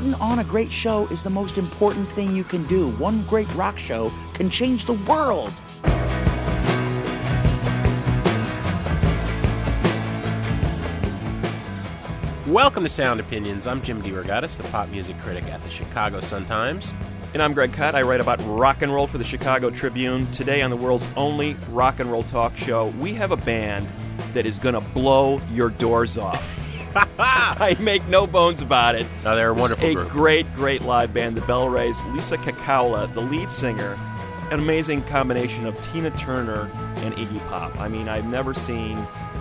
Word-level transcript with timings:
Putting 0.00 0.14
on 0.14 0.38
a 0.38 0.44
great 0.44 0.70
show 0.70 1.06
is 1.08 1.22
the 1.22 1.28
most 1.28 1.58
important 1.58 2.08
thing 2.08 2.34
you 2.34 2.42
can 2.42 2.62
do. 2.68 2.88
One 2.92 3.20
great 3.24 3.54
rock 3.54 3.78
show 3.78 4.10
can 4.32 4.48
change 4.48 4.86
the 4.86 4.94
world. 4.94 5.52
Welcome 12.46 12.82
to 12.84 12.88
Sound 12.88 13.20
Opinions. 13.20 13.66
I'm 13.66 13.82
Jim 13.82 14.00
DeRogatis, 14.00 14.56
the 14.56 14.62
pop 14.70 14.88
music 14.88 15.18
critic 15.18 15.44
at 15.52 15.62
the 15.64 15.68
Chicago 15.68 16.20
Sun-Times. 16.20 16.94
And 17.34 17.42
I'm 17.42 17.52
Greg 17.52 17.74
Kot. 17.74 17.94
I 17.94 18.00
write 18.00 18.22
about 18.22 18.40
rock 18.46 18.80
and 18.80 18.94
roll 18.94 19.06
for 19.06 19.18
the 19.18 19.24
Chicago 19.24 19.68
Tribune. 19.68 20.24
Today 20.32 20.62
on 20.62 20.70
the 20.70 20.78
world's 20.78 21.08
only 21.14 21.58
rock 21.68 22.00
and 22.00 22.10
roll 22.10 22.22
talk 22.22 22.56
show, 22.56 22.86
we 22.98 23.12
have 23.12 23.32
a 23.32 23.36
band 23.36 23.86
that 24.32 24.46
is 24.46 24.58
going 24.58 24.74
to 24.74 24.80
blow 24.80 25.42
your 25.52 25.68
doors 25.68 26.16
off. 26.16 26.59
I 27.18 27.76
make 27.80 28.06
no 28.08 28.26
bones 28.26 28.62
about 28.62 28.94
it. 28.94 29.06
No, 29.24 29.36
they're 29.36 29.50
a 29.50 29.54
This 29.54 29.64
is 29.64 29.70
wonderful 29.70 29.88
a 29.90 29.94
group. 29.94 30.08
great, 30.10 30.54
great 30.54 30.82
live 30.82 31.12
band. 31.14 31.36
The 31.36 31.40
BellRays, 31.42 32.14
Lisa 32.14 32.36
Kekaula, 32.38 33.12
the 33.14 33.20
lead 33.20 33.50
singer, 33.50 33.98
an 34.50 34.58
amazing 34.58 35.02
combination 35.04 35.66
of 35.66 35.80
Tina 35.92 36.10
Turner 36.12 36.70
and 36.96 37.14
Iggy 37.14 37.38
Pop. 37.48 37.78
I 37.78 37.88
mean, 37.88 38.08
I've 38.08 38.26
never 38.26 38.54
seen 38.54 38.96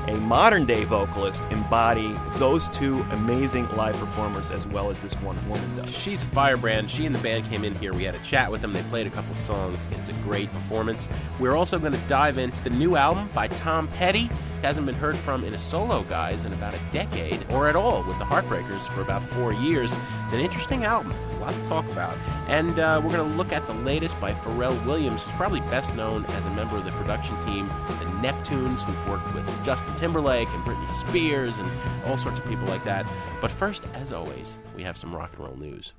a 0.09 0.15
modern 0.15 0.65
day 0.65 0.85
vocalist 0.85 1.43
embody 1.51 2.15
those 2.37 2.67
two 2.69 3.05
amazing 3.11 3.69
live 3.75 3.95
performers 3.97 4.49
as 4.49 4.65
well 4.65 4.89
as 4.89 4.99
this 5.01 5.13
one 5.21 5.37
woman 5.47 5.75
does. 5.75 5.95
She's 5.95 6.23
firebrand. 6.23 6.89
She 6.89 7.05
and 7.05 7.13
the 7.13 7.19
band 7.19 7.45
came 7.45 7.63
in 7.63 7.75
here. 7.75 7.93
We 7.93 8.05
had 8.05 8.15
a 8.15 8.19
chat 8.19 8.51
with 8.51 8.61
them. 8.61 8.73
They 8.73 8.81
played 8.83 9.05
a 9.05 9.11
couple 9.11 9.35
songs. 9.35 9.87
It's 9.91 10.09
a 10.09 10.13
great 10.23 10.51
performance. 10.51 11.07
We're 11.39 11.55
also 11.55 11.77
going 11.77 11.93
to 11.93 12.07
dive 12.07 12.39
into 12.39 12.63
the 12.63 12.71
new 12.71 12.95
album 12.95 13.29
by 13.35 13.49
Tom 13.49 13.87
Petty. 13.87 14.31
Hasn't 14.63 14.87
been 14.87 14.95
heard 14.95 15.15
from 15.15 15.43
in 15.43 15.53
a 15.53 15.59
solo 15.59 16.01
guise 16.03 16.43
in 16.43 16.53
about 16.53 16.73
a 16.73 16.79
decade, 16.91 17.45
or 17.51 17.69
at 17.69 17.75
all 17.75 18.03
with 18.03 18.17
the 18.17 18.25
Heartbreakers 18.25 18.85
for 18.89 19.01
about 19.01 19.23
four 19.23 19.53
years. 19.53 19.93
It's 20.25 20.33
an 20.33 20.41
interesting 20.41 20.85
album. 20.85 21.13
Lot 21.39 21.53
to 21.53 21.67
talk 21.67 21.85
about. 21.91 22.15
And 22.47 22.77
uh, 22.79 23.01
we're 23.03 23.11
going 23.11 23.29
to 23.29 23.37
look 23.37 23.51
at 23.51 23.65
the 23.67 23.73
latest 23.73 24.19
by 24.19 24.33
Pharrell 24.33 24.83
Williams, 24.85 25.23
who's 25.23 25.33
probably 25.33 25.61
best 25.61 25.95
known 25.95 26.25
as 26.25 26.45
a 26.45 26.49
member 26.51 26.77
of 26.77 26.85
the 26.85 26.91
production 26.91 27.35
team, 27.45 27.67
the 27.67 28.05
Neptunes, 28.21 28.81
who've 28.81 29.09
worked 29.09 29.33
with 29.33 29.65
Justin 29.65 29.95
Timberlake 29.95 30.49
and 30.49 30.63
Britney 30.63 30.89
Spears 31.07 31.59
and 31.59 31.71
all 32.05 32.17
sorts 32.17 32.39
of 32.39 32.47
people 32.47 32.65
like 32.67 32.83
that. 32.83 33.05
But 33.41 33.51
first, 33.51 33.83
as 33.93 34.11
always, 34.11 34.57
we 34.75 34.83
have 34.83 34.97
some 34.97 35.15
rock 35.15 35.31
and 35.33 35.45
roll 35.45 35.55
news. 35.55 35.93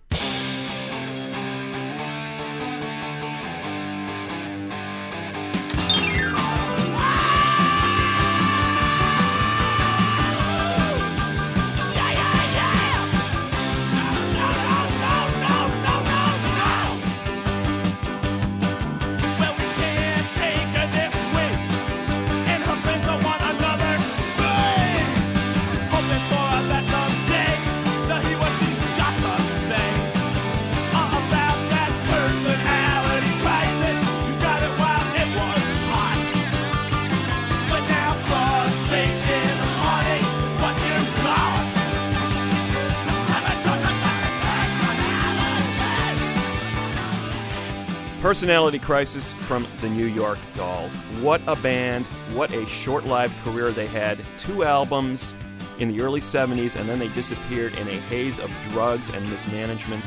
Personality 48.41 48.79
Crisis 48.79 49.35
from 49.35 49.67
the 49.83 49.91
New 49.91 50.07
York 50.07 50.39
Dolls. 50.57 50.97
What 51.21 51.43
a 51.47 51.57
band. 51.57 52.07
What 52.33 52.51
a 52.55 52.65
short 52.65 53.05
lived 53.05 53.37
career 53.45 53.71
they 53.71 53.87
had. 53.87 54.19
Two 54.39 54.65
albums 54.65 55.35
in 55.79 55.95
the 55.95 56.01
early 56.01 56.21
70s, 56.21 56.75
and 56.75 56.89
then 56.89 56.99
they 56.99 57.09
disappeared 57.09 57.77
in 57.77 57.87
a 57.87 58.01
haze 58.09 58.39
of 58.39 58.51
drugs 58.71 59.11
and 59.11 59.29
mismanagement. 59.29 60.03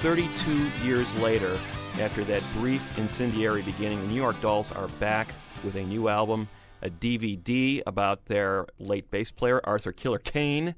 32 0.00 0.68
years 0.84 1.14
later, 1.18 1.56
after 2.00 2.24
that 2.24 2.42
brief 2.54 2.98
incendiary 2.98 3.62
beginning, 3.62 4.00
the 4.00 4.08
New 4.08 4.20
York 4.20 4.40
Dolls 4.40 4.72
are 4.72 4.88
back 4.98 5.28
with 5.62 5.76
a 5.76 5.82
new 5.84 6.08
album, 6.08 6.48
a 6.82 6.90
DVD 6.90 7.80
about 7.86 8.26
their 8.26 8.66
late 8.80 9.08
bass 9.12 9.30
player, 9.30 9.60
Arthur 9.62 9.92
Killer 9.92 10.18
Kane 10.18 10.74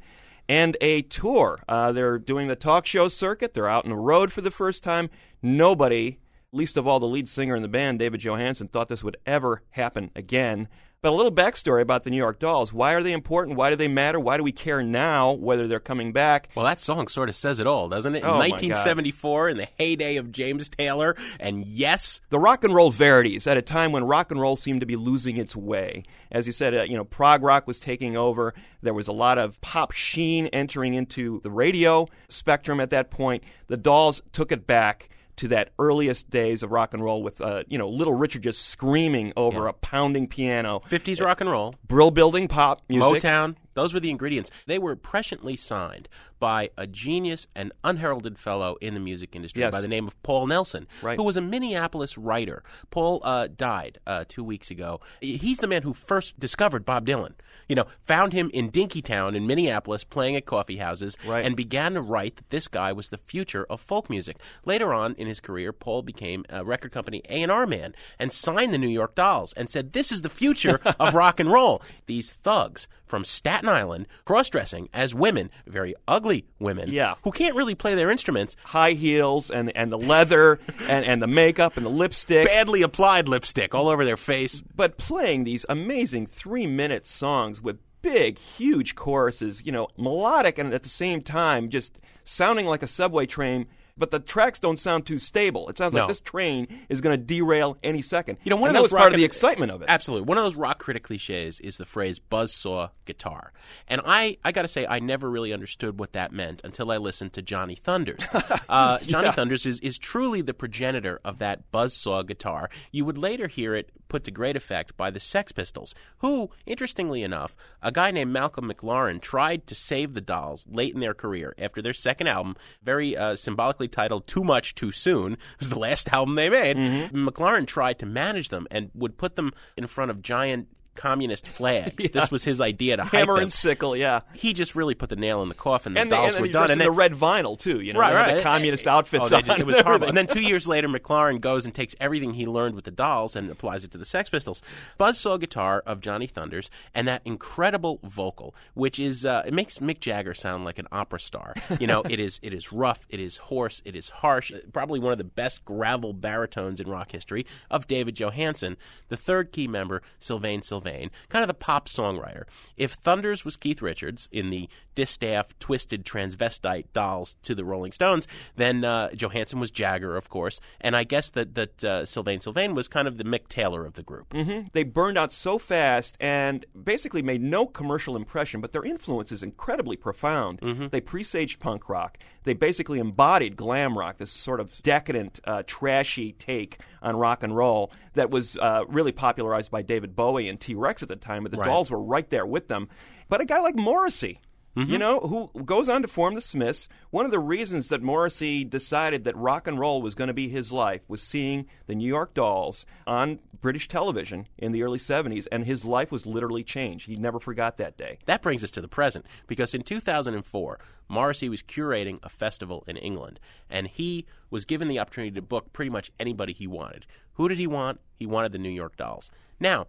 and 0.51 0.77
a 0.83 1.01
tour. 1.01 1.61
Uh, 1.67 1.93
they're 1.93 2.19
doing 2.19 2.49
the 2.49 2.57
talk 2.57 2.85
show 2.85 3.09
circuit. 3.09 3.55
They're 3.55 3.71
out 3.71 3.85
on 3.85 3.91
the 3.91 3.97
road 3.97 4.33
for 4.33 4.43
the 4.43 4.51
first 4.51 4.83
time. 4.83 5.09
Nobody, 5.41 6.19
least 6.53 6.77
of 6.77 6.87
all 6.87 7.01
the 7.01 7.07
lead 7.07 7.29
singer 7.29 7.55
in 7.57 7.63
the 7.63 7.69
band, 7.69 7.99
David 7.99 8.21
Johansen, 8.21 8.69
thought 8.69 8.89
this 8.89 9.05
would 9.05 9.17
ever 9.27 9.63
happen 9.71 10.11
again. 10.17 10.69
But 11.03 11.13
a 11.13 11.17
little 11.17 11.33
backstory 11.33 11.81
about 11.81 12.03
the 12.03 12.11
New 12.11 12.19
York 12.19 12.39
Dolls. 12.39 12.75
Why 12.75 12.93
are 12.93 13.03
they 13.03 13.15
important? 13.15 13.57
Why 13.57 13.71
do 13.71 13.77
they 13.77 13.89
matter? 13.89 14.21
Why 14.21 14.37
do 14.37 14.43
we 14.43 14.53
care 14.53 14.83
now 14.83 15.33
whether 15.33 15.67
they're 15.67 15.81
coming 15.81 16.13
back? 16.13 16.51
Well, 16.55 16.67
that 16.67 16.79
song 16.79 17.09
sort 17.09 17.31
of 17.31 17.35
says 17.35 17.59
it 17.59 17.67
all, 17.67 17.89
doesn't 17.89 18.17
it? 18.17 18.19
In 18.19 18.25
Oh, 18.27 18.33
my 18.37 18.49
God. 18.49 18.61
1974, 18.61 19.49
in 19.49 19.57
the 19.57 19.69
heyday 19.79 20.17
of 20.17 20.31
James 20.31 20.69
Taylor, 20.69 21.17
and 21.39 21.65
yes, 21.65 22.21
the 22.29 22.39
rock 22.39 22.65
and 22.65 22.75
roll 22.75 22.91
verities 22.91 23.47
at 23.47 23.57
a 23.57 23.63
time 23.63 23.93
when 23.93 24.05
rock 24.05 24.31
and 24.31 24.39
roll 24.39 24.57
seemed 24.57 24.81
to 24.81 24.87
be 24.87 24.97
losing 24.97 25.39
its 25.39 25.57
way. 25.57 26.03
As 26.31 26.47
you 26.47 26.53
said, 26.53 26.75
uh, 26.75 26.83
you 26.83 26.99
know, 26.99 27.05
prog 27.05 27.43
rock 27.43 27.67
was 27.67 27.81
taking 27.81 28.15
over. 28.19 28.53
There 28.83 28.93
was 28.93 29.09
a 29.09 29.13
lot 29.13 29.39
of 29.39 29.59
pop 29.63 29.93
sheen 29.93 30.49
entering 30.49 30.93
into 30.93 31.41
the 31.41 31.51
radio 31.51 32.09
spectrum 32.29 32.79
at 32.79 32.91
that 32.91 33.11
point. 33.11 33.43
The 33.69 33.79
Dolls 33.79 34.21
took 34.33 34.53
it 34.53 34.67
back 34.67 35.09
to 35.41 35.49
that 35.49 35.71
earliest 35.79 36.29
days 36.31 36.63
of 36.63 36.71
rock 36.71 36.93
and 36.95 37.03
roll 37.03 37.23
with, 37.23 37.41
uh, 37.41 37.63
you 37.67 37.79
know, 37.79 37.89
Little 37.89 38.15
Richard 38.15 38.43
just 38.43 38.67
screaming 38.69 39.33
over 39.37 39.65
Yeah. 39.65 39.71
a 39.71 39.73
pounding 39.73 40.27
piano. 40.27 40.83
50s 40.89 41.21
rock 41.25 41.41
and 41.41 41.49
roll, 41.51 41.75
Brill 41.87 42.11
building 42.11 42.47
pop 42.47 42.83
music. 42.89 43.23
Motown, 43.23 43.57
those 43.75 43.95
were 43.95 44.01
the 44.01 44.11
ingredients. 44.11 44.51
They 44.67 44.79
were 44.79 44.97
presciently 44.97 45.59
signed 45.59 46.09
by 46.39 46.71
a 46.79 46.87
genius 46.87 47.47
and 47.55 47.73
unheralded 47.85 48.39
fellow 48.39 48.77
in 48.81 48.95
the 48.95 49.01
music 49.01 49.37
industry 49.37 49.61
Yes. 49.61 49.73
by 49.73 49.81
the 49.81 49.89
name 49.89 50.07
of 50.07 50.21
Paul 50.23 50.47
Nelson, 50.47 50.87
Right. 51.03 51.17
who 51.19 51.23
was 51.25 51.37
a 51.37 51.41
Minneapolis 51.43 52.17
writer. 52.17 52.63
Paul 52.91 53.21
uh, 53.25 53.49
died 53.55 53.99
uh, 54.07 54.25
two 54.27 54.43
weeks 54.43 54.71
ago. 54.71 55.01
He's 55.21 55.59
the 55.59 55.67
man 55.67 55.83
who 55.83 55.93
first 55.93 56.39
discovered 56.41 56.85
Bob 56.85 57.07
Dylan. 57.07 57.35
You 57.69 57.77
know, 57.77 57.87
found 58.03 58.33
him 58.33 58.51
in 58.53 58.71
Dinkytown 58.71 59.37
in 59.37 59.47
Minneapolis 59.47 60.03
playing 60.03 60.35
at 60.35 60.45
coffee 60.47 60.79
houses 60.79 61.17
Right. 61.25 61.45
and 61.45 61.55
began 61.55 61.95
to 61.95 62.01
write 62.01 62.37
that 62.37 62.51
this 62.51 62.67
guy 62.67 62.93
was 62.93 63.11
the 63.11 63.19
future 63.19 63.65
of 63.71 63.81
folk 63.81 64.11
music. 64.11 64.39
Later 64.65 64.93
on 64.93 65.15
in 65.15 65.29
his 65.29 65.39
career, 65.41 65.73
Paul 65.73 66.03
became 66.03 66.45
a 66.49 66.65
record 66.65 66.91
company 66.91 67.23
A&R 67.29 67.67
man 67.67 67.95
and 68.19 68.33
signed 68.33 68.73
the 68.73 68.79
New 68.79 68.89
York 68.89 69.15
Dolls 69.15 69.53
and 69.53 69.71
said, 69.71 69.93
this 69.93 70.11
is 70.11 70.23
the 70.23 70.29
future 70.29 70.81
of 70.99 71.15
rock 71.23 71.39
and 71.39 71.51
roll. 71.53 71.81
These 72.07 72.33
thugs 72.33 72.89
from 73.11 73.25
Staten 73.25 73.69
Island 73.69 74.07
cross-dressing 74.25 74.89
as 74.95 75.15
women, 75.15 75.51
very 75.67 75.95
ugly 76.09 76.47
women, 76.59 76.91
Yeah. 76.91 77.15
who 77.25 77.33
can't 77.33 77.55
really 77.57 77.75
play 77.75 77.95
their 77.95 78.11
instruments, 78.11 78.57
High 78.65 78.93
heels 78.93 79.51
and, 79.51 79.71
and 79.77 79.93
the 79.93 79.99
leather 79.99 80.59
and, 80.89 81.05
and 81.05 81.21
the 81.23 81.27
makeup 81.27 81.77
and 81.77 81.85
the 81.85 81.91
lipstick. 81.91 82.47
badly 82.47 82.83
applied 82.83 83.29
lipstick 83.29 83.75
all 83.75 83.89
over 83.89 84.05
their 84.05 84.17
face. 84.17 84.63
but 84.75 84.97
playing 84.97 85.45
these 85.45 85.67
amazing 85.69 86.27
three 86.27 86.67
minute 86.67 87.07
songs 87.07 87.61
with 87.61 87.79
big, 88.03 88.39
huge 88.39 88.95
choruses, 88.95 89.63
you 89.67 89.73
know, 89.73 89.89
melodic 89.99 90.57
and 90.59 90.73
at 90.73 90.83
the 90.85 90.89
same 90.89 91.21
time 91.21 91.69
just 91.69 91.99
sounding 92.25 92.65
like 92.67 92.83
a 92.83 92.89
subway 92.89 93.27
train. 93.27 93.67
But 94.01 94.11
the 94.11 94.19
tracks 94.19 94.59
don't 94.59 94.79
sound 94.79 95.07
too 95.07 95.19
stable. 95.19 95.69
It 95.69 95.79
sounds 95.79 95.95
No. 95.95 96.01
like 96.01 96.09
this 96.09 96.21
train 96.21 96.67
is 96.89 97.01
going 97.01 97.17
to 97.17 97.23
derail 97.25 97.79
any 97.85 98.03
second. 98.03 98.39
You 98.43 98.51
know, 98.51 98.57
one 98.57 98.71
and 98.71 98.77
of 98.77 98.83
that 98.83 98.89
those 98.89 98.93
was 98.93 98.99
part 98.99 99.09
rock 99.09 99.13
of 99.13 99.19
the 99.19 99.25
excitement 99.25 99.71
of 99.71 99.83
it. 99.83 99.87
Absolutely. 99.89 100.27
One 100.27 100.39
of 100.39 100.45
those 100.45 100.57
rock 100.57 100.79
critic 100.81 101.05
cliches 101.05 101.61
is 101.61 101.77
the 101.77 101.85
phrase 101.85 102.19
buzzsaw 102.19 102.91
guitar. 103.05 103.53
And 103.87 104.01
I, 104.05 104.39
I 104.45 104.51
got 104.53 104.63
to 104.63 104.69
say, 104.69 104.87
I 104.87 104.99
never 104.99 105.31
really 105.31 105.53
understood 105.53 106.01
what 106.01 106.15
that 106.15 106.33
meant 106.33 106.63
until 106.65 106.91
I 106.91 106.97
listened 106.97 107.35
to 107.35 107.43
Johnny 107.43 107.77
Thunders. 107.77 108.27
Uh, 108.69 108.99
Johnny 109.01 109.33
Thunders 109.33 109.67
is, 109.67 109.81
is 109.81 109.99
truly 109.99 110.43
the 110.43 110.55
progenitor 110.55 111.21
of 111.25 111.39
that 111.39 111.73
buzzsaw 111.73 112.25
guitar. 112.25 112.71
You 112.93 113.05
would 113.05 113.19
later 113.19 113.49
hear 113.49 113.75
it 113.75 113.91
put 114.09 114.23
to 114.25 114.31
great 114.31 114.57
effect 114.57 114.97
by 114.97 115.11
the 115.11 115.19
Sex 115.21 115.51
Pistols, 115.53 115.93
who, 116.19 116.51
interestingly 116.67 117.23
enough, 117.25 117.57
a 117.83 117.91
guy 117.93 118.11
named 118.13 118.33
Malcolm 118.33 118.71
McLaren 118.73 119.21
tried 119.21 119.67
to 119.67 119.75
save 119.75 120.15
the 120.15 120.21
Dolls 120.21 120.67
late 120.69 120.95
in 120.95 121.01
their 121.01 121.15
career 121.15 121.55
after 121.59 121.83
their 121.83 121.93
second 121.93 122.29
album, 122.29 122.57
very 122.83 123.17
uh, 123.17 123.35
symbolically 123.37 123.89
titled 123.91 124.27
Too 124.27 124.45
Much 124.45 124.75
Too 124.75 124.93
Soon, 124.93 125.37
was 125.59 125.71
the 125.71 125.79
last 125.79 126.13
album 126.13 126.35
they 126.35 126.49
made. 126.49 126.77
Mm-hmm. 126.77 127.29
McLaren 127.29 127.67
tried 127.67 127.99
to 127.99 128.07
manage 128.07 128.49
them 128.49 128.67
and 128.71 128.91
would 128.95 129.19
put 129.19 129.37
them 129.37 129.53
in 129.77 129.87
front 129.87 130.11
of 130.11 130.23
giant 130.23 130.69
communist 131.01 131.47
flags. 131.49 132.11
This 132.21 132.31
was 132.31 132.45
his 132.45 132.61
idea 132.61 132.97
to 132.99 133.05
Hammer 133.05 133.39
and 133.41 133.53
sickle, 133.53 133.97
yeah. 133.97 134.21
He 134.35 134.53
just 134.53 134.75
really 134.75 134.95
put 134.95 135.09
the 135.09 135.17
nail 135.17 135.43
in 135.43 135.49
the 135.49 135.55
coffin. 135.55 135.95
The 135.95 136.01
And, 136.01 136.11
dolls 136.11 136.35
and 136.35 136.43
were 136.43 136.49
done, 136.53 136.71
and 136.71 136.81
then, 136.81 136.87
the 136.87 136.91
red 136.91 137.13
vinyl 137.15 137.59
too. 137.59 137.81
You 137.81 137.93
know, 137.95 138.01
Right, 138.01 138.15
right. 138.15 138.37
The 138.37 138.43
communist 138.43 138.87
outfits 138.87 139.33
Oh, 139.33 139.37
on. 139.37 139.43
did. 139.45 139.61
It 139.61 139.67
was 139.67 139.79
horrible. 139.87 140.09
and 140.09 140.17
then 140.17 140.27
two 140.27 140.41
years 140.43 140.69
later, 140.69 140.89
McLaren 140.89 141.41
goes 141.41 141.65
and 141.65 141.75
takes 141.75 141.95
everything 142.01 142.35
he 142.35 142.47
learned 142.47 142.75
with 142.75 142.85
the 142.85 142.91
Dolls 142.91 143.37
and 143.37 143.51
applies 143.51 143.85
it 143.85 143.91
to 143.93 143.99
the 143.99 144.05
Sex 144.05 144.29
Pistols. 144.29 144.63
Buzzsaw 144.99 145.39
guitar 145.41 145.83
of 145.87 146.01
Johnny 146.01 146.27
Thunders 146.27 146.69
and 146.95 147.09
that 147.09 147.23
incredible 147.25 148.01
vocal, 148.05 148.55
which 148.75 148.99
is 148.99 149.25
uh, 149.25 149.43
it 149.47 149.55
makes 149.55 149.79
Mick 149.79 150.01
Jagger 150.01 150.35
sound 150.35 150.65
like 150.65 150.79
an 150.79 150.89
opera 150.93 151.21
star. 151.21 151.55
You 151.79 151.87
know, 151.87 152.03
it 152.03 152.21
is 152.21 152.39
it 152.43 152.53
is 152.53 152.73
rough, 152.73 153.07
it 153.09 153.21
is 153.21 153.37
hoarse, 153.39 153.81
it 153.85 153.95
is 153.97 154.09
harsh. 154.11 154.53
Probably 154.73 154.99
one 155.01 155.13
of 155.13 155.19
the 155.19 155.25
best 155.25 155.65
gravel 155.65 156.13
baritones 156.13 156.81
in 156.81 156.89
rock 156.91 157.13
history 157.13 157.47
of 157.71 157.87
David 157.87 158.17
Johansen, 158.17 158.77
the 159.09 159.17
third 159.17 159.53
key 159.53 159.69
member, 159.69 160.03
Sylvain 160.19 160.63
Sylvain, 160.63 160.90
kind 161.29 161.43
of 161.43 161.49
the 161.49 161.55
pop 161.55 161.89
songwriter. 161.89 162.45
If 162.77 162.93
Thunders 162.93 163.45
was 163.45 163.57
Keith 163.57 163.83
Richards 163.83 164.29
in 164.33 164.51
the 164.51 164.69
distaff, 164.95 165.59
twisted 165.59 166.05
transvestite 166.05 166.87
dolls 166.93 167.37
to 167.43 167.55
the 167.55 167.65
Rolling 167.65 167.93
Stones, 167.93 168.27
then 168.57 168.85
uh, 168.85 169.11
Johansen 169.15 169.61
was 169.61 169.71
Jagger, 169.71 170.17
of 170.17 170.29
course, 170.29 170.61
and 170.81 170.97
I 170.97 171.05
guess 171.05 171.31
that 171.31 171.55
that 171.55 171.85
uh, 171.85 172.05
Sylvain 172.05 172.41
Sylvain 172.41 172.75
was 172.75 172.89
kind 172.89 173.07
of 173.09 173.19
the 173.19 173.25
Mick 173.25 173.49
Taylor 173.49 173.85
of 173.87 173.95
the 173.95 174.03
group. 174.03 174.35
they 174.73 174.83
burned 174.83 175.19
out 175.19 175.33
so 175.33 175.59
fast 175.59 176.17
and 176.21 176.67
basically 176.85 177.23
made 177.23 177.41
no 177.43 177.67
commercial 177.67 178.17
impression, 178.17 178.61
but 178.61 178.73
their 178.73 178.85
influence 178.85 179.33
is 179.33 179.43
incredibly 179.43 179.97
profound. 179.97 180.61
They 180.91 181.01
presaged 181.01 181.61
punk 181.61 181.89
rock. 181.89 182.19
They 182.45 182.55
basically 182.55 182.99
embodied 182.99 183.57
glam 183.57 183.97
rock, 183.99 184.17
this 184.19 184.31
sort 184.31 184.61
of 184.61 184.81
decadent, 184.83 185.41
uh, 185.45 185.63
trashy 185.67 186.33
take 186.33 186.79
on 187.03 187.17
rock 187.17 187.43
and 187.43 187.55
roll 187.55 187.93
that 188.15 188.31
was 188.31 188.57
uh, 188.57 188.85
really 188.89 189.13
popularized 189.13 189.71
by 189.71 189.83
David 189.83 190.17
Bowie 190.17 190.49
and 190.49 190.59
T 190.59 190.75
Rex 190.81 191.03
at 191.03 191.09
the 191.09 191.17
time, 191.17 191.45
but 191.45 191.53
the 191.53 191.59
Right. 191.59 191.67
Dolls 191.67 191.91
were 191.91 192.03
right 192.03 192.29
there 192.31 192.47
with 192.47 192.69
them. 192.69 192.89
But 193.29 193.41
a 193.41 193.45
guy 193.45 193.61
like 193.61 193.77
Morrissey, 193.77 194.41
Mm-hmm. 194.77 194.93
You 194.93 194.99
know, 194.99 195.21
who 195.21 195.65
goes 195.65 195.89
on 195.89 196.03
to 196.03 196.09
form 196.09 196.35
the 196.35 196.41
Smiths. 196.41 196.89
One 197.11 197.25
of 197.25 197.33
the 197.33 197.41
reasons 197.41 197.89
that 197.89 198.03
Morrissey 198.03 198.63
decided 198.63 199.25
that 199.25 199.37
rock 199.37 199.67
and 199.67 199.81
roll 199.81 200.01
was 200.01 200.15
going 200.15 200.29
to 200.29 200.35
be 200.35 200.49
his 200.49 200.71
life 200.71 201.01
was 201.09 201.23
seeing 201.23 201.67
the 201.87 201.95
New 201.95 202.07
York 202.07 202.35
Dolls 202.35 202.87
on 203.05 203.41
British 203.61 203.89
television 203.89 204.47
in 204.59 204.71
the 204.71 204.85
early 204.85 204.99
70s, 204.99 205.49
and 205.51 205.65
his 205.65 205.85
life 205.85 206.13
was 206.13 206.25
literally 206.25 206.63
changed. 206.63 207.07
He 207.07 207.17
never 207.17 207.41
forgot 207.41 207.79
that 207.79 207.97
day. 207.97 208.19
That 208.27 208.43
brings 208.43 208.63
us 208.63 208.71
to 208.73 208.81
the 208.81 208.87
present 208.89 209.27
because 209.49 209.75
in 209.75 209.83
2004, 209.83 210.79
Morrissey 211.09 211.49
was 211.49 211.63
curating 211.63 212.21
a 212.23 212.29
festival 212.29 212.85
in 212.87 212.97
England, 212.97 213.41
and 213.69 213.89
he 213.89 214.25
was 214.51 214.65
given 214.65 214.87
the 214.87 215.01
opportunity 215.01 215.35
to 215.35 215.43
book 215.43 215.73
pretty 215.73 215.91
much 215.91 216.13
anybody 216.21 216.53
he 216.53 216.69
wanted. 216.69 217.07
Who 217.35 217.49
did 217.49 217.59
he 217.59 217.67
want? 217.67 218.01
He 218.21 218.27
wanted 218.27 218.53
the 218.53 218.59
New 218.59 218.71
York 218.71 218.97
Dolls. 218.97 219.33
Now, 219.59 219.89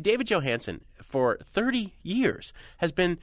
David 0.00 0.26
Johansen, 0.28 0.82
for 1.02 1.38
30 1.42 1.94
years, 2.02 2.52
has 2.78 2.92
been 2.92 3.18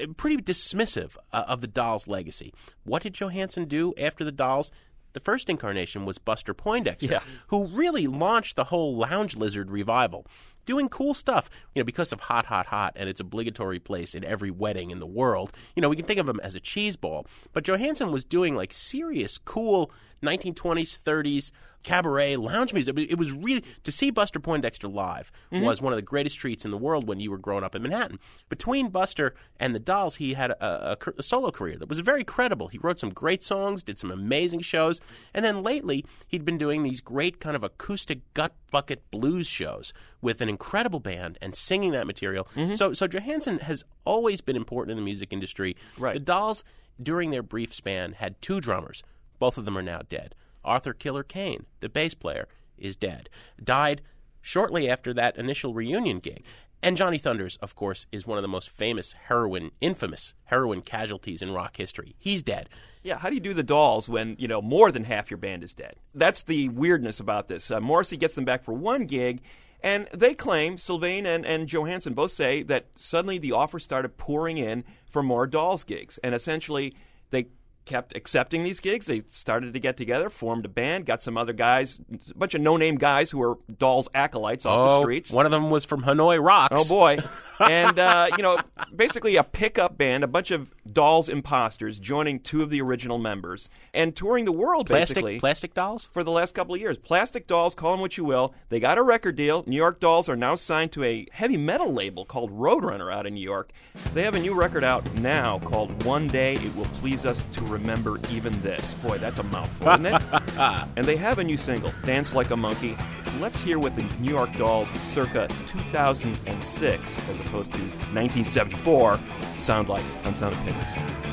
uh, 0.00 0.06
pretty 0.16 0.36
dismissive 0.38 1.16
uh, 1.32 1.44
of 1.48 1.60
the 1.60 1.66
Dolls' 1.66 2.06
legacy. 2.08 2.52
What 2.84 3.02
did 3.02 3.14
Johansen 3.14 3.66
do 3.66 3.92
after 3.98 4.24
the 4.24 4.32
Dolls? 4.32 4.70
The 5.14 5.20
first 5.20 5.50
incarnation 5.50 6.06
was 6.06 6.16
Buster 6.18 6.54
Poindexter, 6.54 7.06
Yeah. 7.10 7.20
who 7.48 7.66
really 7.66 8.06
launched 8.06 8.56
the 8.56 8.64
whole 8.64 8.96
Lounge 8.96 9.36
Lizard 9.36 9.70
revival, 9.70 10.24
doing 10.64 10.88
cool 10.88 11.12
stuff. 11.12 11.50
You 11.74 11.80
know, 11.82 11.84
because 11.84 12.14
of 12.14 12.20
Hot, 12.20 12.46
Hot, 12.46 12.66
Hot 12.66 12.94
and 12.96 13.10
its 13.10 13.20
obligatory 13.20 13.78
place 13.78 14.14
in 14.14 14.24
every 14.24 14.50
wedding 14.50 14.90
in 14.90 15.00
the 15.00 15.06
world. 15.06 15.52
You 15.76 15.82
know, 15.82 15.90
we 15.90 15.96
can 15.96 16.06
think 16.06 16.18
of 16.18 16.26
him 16.28 16.40
as 16.42 16.54
a 16.54 16.60
cheese 16.60 16.96
ball, 16.96 17.26
but 17.52 17.62
Johansen 17.64 18.10
was 18.10 18.24
doing 18.24 18.54
like 18.54 18.72
serious, 18.72 19.36
cool 19.36 19.90
1920s, 20.22 21.00
30s 21.00 21.52
cabaret 21.82 22.36
lounge 22.36 22.72
music. 22.72 22.96
It 22.96 23.18
was 23.18 23.32
really 23.32 23.64
to 23.84 23.92
see 23.92 24.10
Buster 24.10 24.38
Poindexter 24.38 24.88
live 24.88 25.30
mm-hmm. 25.52 25.64
was 25.64 25.82
one 25.82 25.92
of 25.92 25.96
the 25.96 26.02
greatest 26.02 26.38
treats 26.38 26.64
in 26.64 26.70
the 26.70 26.78
world 26.78 27.06
when 27.06 27.20
you 27.20 27.30
were 27.30 27.38
growing 27.38 27.64
up 27.64 27.74
in 27.74 27.82
Manhattan. 27.82 28.18
Between 28.48 28.88
Buster 28.88 29.34
and 29.58 29.74
the 29.74 29.80
Dolls, 29.80 30.16
he 30.16 30.34
had 30.34 30.52
a, 30.52 30.92
a, 30.92 31.12
a 31.18 31.22
solo 31.22 31.50
career 31.50 31.76
that 31.78 31.88
was 31.88 31.98
very 32.00 32.24
credible. 32.24 32.68
He 32.68 32.78
wrote 32.78 32.98
some 32.98 33.10
great 33.10 33.42
songs, 33.42 33.82
did 33.82 33.98
some 33.98 34.10
amazing 34.10 34.60
shows, 34.60 35.00
and 35.34 35.44
then 35.44 35.62
lately 35.62 36.04
he'd 36.26 36.44
been 36.44 36.58
doing 36.58 36.82
these 36.82 37.00
great 37.00 37.40
kind 37.40 37.56
of 37.56 37.62
acoustic 37.62 38.20
gut 38.34 38.54
bucket 38.70 39.10
blues 39.10 39.46
shows 39.46 39.92
with 40.20 40.40
an 40.40 40.48
incredible 40.48 41.00
band 41.00 41.38
and 41.42 41.54
singing 41.54 41.92
that 41.92 42.06
material. 42.06 42.46
Mm-hmm. 42.54 42.74
So, 42.74 42.92
so 42.92 43.06
Johansen 43.06 43.58
has 43.60 43.84
always 44.04 44.40
been 44.40 44.56
important 44.56 44.92
in 44.92 44.96
the 44.96 45.04
music 45.04 45.32
industry. 45.32 45.76
Right. 45.98 46.14
The 46.14 46.20
Dolls, 46.20 46.64
during 47.02 47.30
their 47.30 47.42
brief 47.42 47.74
span, 47.74 48.12
had 48.12 48.40
two 48.40 48.60
drummers. 48.60 49.02
Both 49.42 49.58
of 49.58 49.64
them 49.64 49.76
are 49.76 49.82
now 49.82 50.02
dead. 50.08 50.36
Arthur 50.64 50.92
Killer 50.92 51.24
Kane, 51.24 51.66
the 51.80 51.88
bass 51.88 52.14
player, 52.14 52.46
is 52.78 52.94
dead. 52.94 53.28
Died 53.60 54.00
shortly 54.40 54.88
after 54.88 55.12
that 55.12 55.36
initial 55.36 55.74
reunion 55.74 56.20
gig. 56.20 56.44
And 56.80 56.96
Johnny 56.96 57.18
Thunders, 57.18 57.56
of 57.56 57.74
course, 57.74 58.06
is 58.12 58.24
one 58.24 58.38
of 58.38 58.42
the 58.42 58.46
most 58.46 58.70
famous 58.70 59.14
heroin, 59.14 59.72
infamous 59.80 60.34
heroin 60.44 60.80
casualties 60.80 61.42
in 61.42 61.50
rock 61.50 61.76
history. 61.76 62.14
He's 62.20 62.44
dead. 62.44 62.68
Yeah, 63.02 63.18
how 63.18 63.30
do 63.30 63.34
you 63.34 63.40
do 63.40 63.52
the 63.52 63.64
dolls 63.64 64.08
when, 64.08 64.36
you 64.38 64.46
know, 64.46 64.62
more 64.62 64.92
than 64.92 65.02
half 65.02 65.28
your 65.28 65.38
band 65.38 65.64
is 65.64 65.74
dead? 65.74 65.96
That's 66.14 66.44
the 66.44 66.68
weirdness 66.68 67.18
about 67.18 67.48
this. 67.48 67.68
Uh, 67.68 67.80
Morrissey 67.80 68.16
gets 68.16 68.36
them 68.36 68.44
back 68.44 68.62
for 68.62 68.74
one 68.74 69.06
gig, 69.06 69.42
and 69.82 70.06
they 70.14 70.34
claim, 70.34 70.78
Sylvain 70.78 71.26
and, 71.26 71.44
and 71.44 71.68
Johansen 71.68 72.14
both 72.14 72.30
say, 72.30 72.62
that 72.62 72.86
suddenly 72.94 73.38
the 73.38 73.50
offers 73.50 73.82
started 73.82 74.18
pouring 74.18 74.58
in 74.58 74.84
for 75.04 75.20
more 75.20 75.48
dolls 75.48 75.82
gigs. 75.82 76.20
And 76.22 76.32
essentially, 76.32 76.94
they 77.30 77.48
kept 77.84 78.16
accepting 78.16 78.62
these 78.62 78.80
gigs. 78.80 79.06
They 79.06 79.22
started 79.30 79.74
to 79.74 79.80
get 79.80 79.96
together, 79.96 80.30
formed 80.30 80.64
a 80.64 80.68
band, 80.68 81.06
got 81.06 81.22
some 81.22 81.36
other 81.36 81.52
guys, 81.52 82.00
a 82.30 82.34
bunch 82.34 82.54
of 82.54 82.60
no 82.60 82.76
name 82.76 82.96
guys 82.96 83.30
who 83.30 83.38
were 83.38 83.58
dolls 83.78 84.08
acolytes 84.14 84.66
off 84.66 84.86
the 84.86 85.02
streets. 85.02 85.30
one 85.30 85.46
of 85.46 85.52
them 85.52 85.70
was 85.70 85.84
from 85.84 86.02
Hanoi 86.02 86.42
Rocks. 86.44 86.74
Oh 86.78 86.88
boy! 86.88 87.18
and 87.60 87.98
uh, 87.98 88.28
you 88.36 88.42
know, 88.42 88.58
basically 88.94 89.36
a 89.36 89.44
pickup 89.44 89.96
band, 89.96 90.24
a 90.24 90.28
bunch 90.28 90.50
of 90.50 90.72
dolls 90.90 91.28
imposters 91.28 91.98
joining 91.98 92.40
two 92.40 92.62
of 92.62 92.70
the 92.70 92.80
original 92.80 93.18
members 93.18 93.68
and 93.94 94.14
touring 94.16 94.44
the 94.44 94.52
world 94.52 94.86
Plastic, 94.86 95.16
basically 95.16 95.40
plastic 95.40 95.74
dolls? 95.74 96.08
for 96.12 96.24
the 96.24 96.30
last 96.30 96.54
couple 96.54 96.74
of 96.74 96.80
years. 96.80 96.98
Plastic 96.98 97.46
Dolls, 97.46 97.74
call 97.74 97.92
them 97.92 98.00
what 98.00 98.16
you 98.16 98.24
will. 98.24 98.54
They 98.68 98.80
got 98.80 98.98
a 98.98 99.02
record 99.02 99.36
deal. 99.36 99.64
New 99.66 99.76
York 99.76 100.00
Dolls 100.00 100.28
are 100.28 100.36
now 100.36 100.54
signed 100.54 100.92
to 100.92 101.04
a 101.04 101.26
heavy 101.32 101.56
metal 101.56 101.92
label 101.92 102.24
called 102.24 102.50
Roadrunner 102.50 103.12
out 103.12 103.26
in 103.26 103.34
New 103.34 103.40
York. 103.40 103.70
They 104.14 104.22
have 104.22 104.34
a 104.34 104.40
new 104.40 104.54
record 104.54 104.84
out 104.84 105.12
now 105.14 105.58
called 105.60 106.02
One 106.04 106.28
Day 106.28 106.54
It 106.54 106.74
Will 106.76 106.86
Please 107.00 107.24
Us 107.24 107.44
to 107.52 107.60
Remember 107.72 108.20
Even 108.30 108.60
This. 108.62 108.94
Boy, 108.94 109.18
that's 109.18 109.38
a 109.38 109.42
mouthful, 109.44 109.88
isn't 109.88 110.06
it? 110.06 110.22
and 110.96 111.06
they 111.06 111.16
have 111.16 111.38
a 111.38 111.44
new 111.44 111.56
single, 111.56 111.92
Dance 112.04 112.34
Like 112.34 112.50
a 112.50 112.56
Monkey. 112.56 112.96
Let's 113.40 113.60
hear 113.60 113.78
what 113.78 113.96
the 113.96 114.02
New 114.20 114.30
York 114.30 114.54
Dolls 114.58 114.90
circa 115.00 115.48
2006, 115.68 117.18
as 117.30 117.40
opposed 117.40 117.72
to 117.72 117.78
1974, 117.78 119.18
sound 119.56 119.88
like 119.88 120.04
on 120.24 120.34
Sound 120.34 120.54
Opinions. 120.56 121.31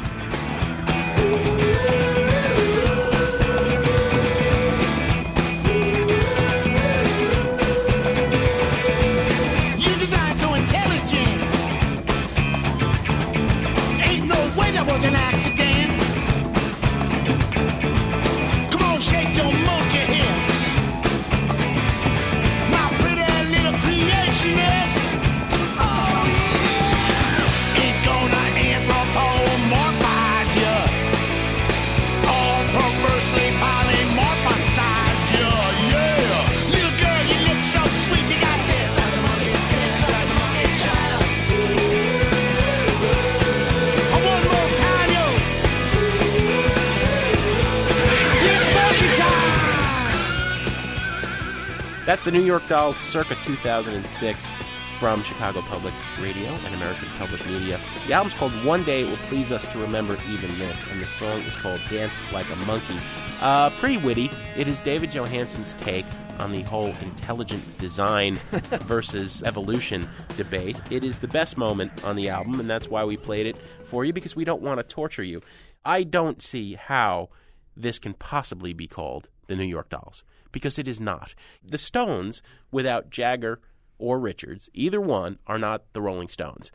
That's 52.09 52.23
the 52.23 52.31
New 52.31 52.41
York 52.41 52.67
Dolls 52.67 52.97
circa 52.97 53.35
2006 53.43 54.49
from 54.97 55.21
Chicago 55.21 55.61
Public 55.61 55.93
Radio 56.19 56.47
and 56.49 56.73
American 56.73 57.07
Public 57.19 57.45
Media. 57.45 57.79
The 58.07 58.13
album's 58.13 58.33
called 58.33 58.51
One 58.65 58.81
Day 58.81 59.03
It 59.03 59.09
Will 59.11 59.17
Please 59.27 59.51
Us 59.51 59.71
to 59.71 59.77
Remember 59.77 60.17
Even 60.27 60.57
This, 60.57 60.83
and 60.89 60.99
the 60.99 61.05
song 61.05 61.39
is 61.41 61.55
called 61.55 61.79
Dance 61.87 62.17
Like 62.33 62.49
a 62.51 62.55
Monkey. 62.65 62.95
Uh, 63.41 63.69
pretty 63.77 63.97
witty. 63.97 64.31
It 64.57 64.67
is 64.67 64.81
David 64.81 65.11
Johansen's 65.11 65.75
take 65.75 66.05
on 66.39 66.51
the 66.51 66.63
whole 66.63 66.87
intelligent 67.03 67.77
design 67.77 68.37
versus 68.85 69.43
evolution 69.43 70.09
debate. 70.35 70.81
It 70.89 71.03
is 71.03 71.19
the 71.19 71.27
best 71.27 71.59
moment 71.59 72.03
on 72.03 72.15
the 72.15 72.29
album, 72.29 72.59
and 72.59 72.67
that's 72.67 72.87
why 72.87 73.03
we 73.03 73.17
played 73.17 73.45
it 73.45 73.59
for 73.85 74.03
you 74.03 74.13
because 74.13 74.35
we 74.35 74.45
don't 74.45 74.63
want 74.63 74.79
to 74.79 74.83
torture 74.83 75.21
you. 75.21 75.41
I 75.85 76.01
don't 76.01 76.41
see 76.41 76.73
how 76.73 77.29
this 77.77 77.99
can 77.99 78.15
possibly 78.15 78.73
be 78.73 78.87
called 78.87 79.29
the 79.45 79.55
New 79.55 79.63
York 79.63 79.89
Dolls 79.89 80.23
because 80.51 80.79
it 80.79 80.87
is 80.87 80.99
not. 80.99 81.33
The 81.63 81.77
Stones, 81.77 82.41
without 82.71 83.09
Jagger 83.09 83.61
or 83.97 84.19
Richards, 84.19 84.69
either 84.73 85.01
one, 85.01 85.39
are 85.47 85.59
not 85.59 85.93
the 85.93 86.01
Rolling 86.01 86.29
Stones. 86.29 86.71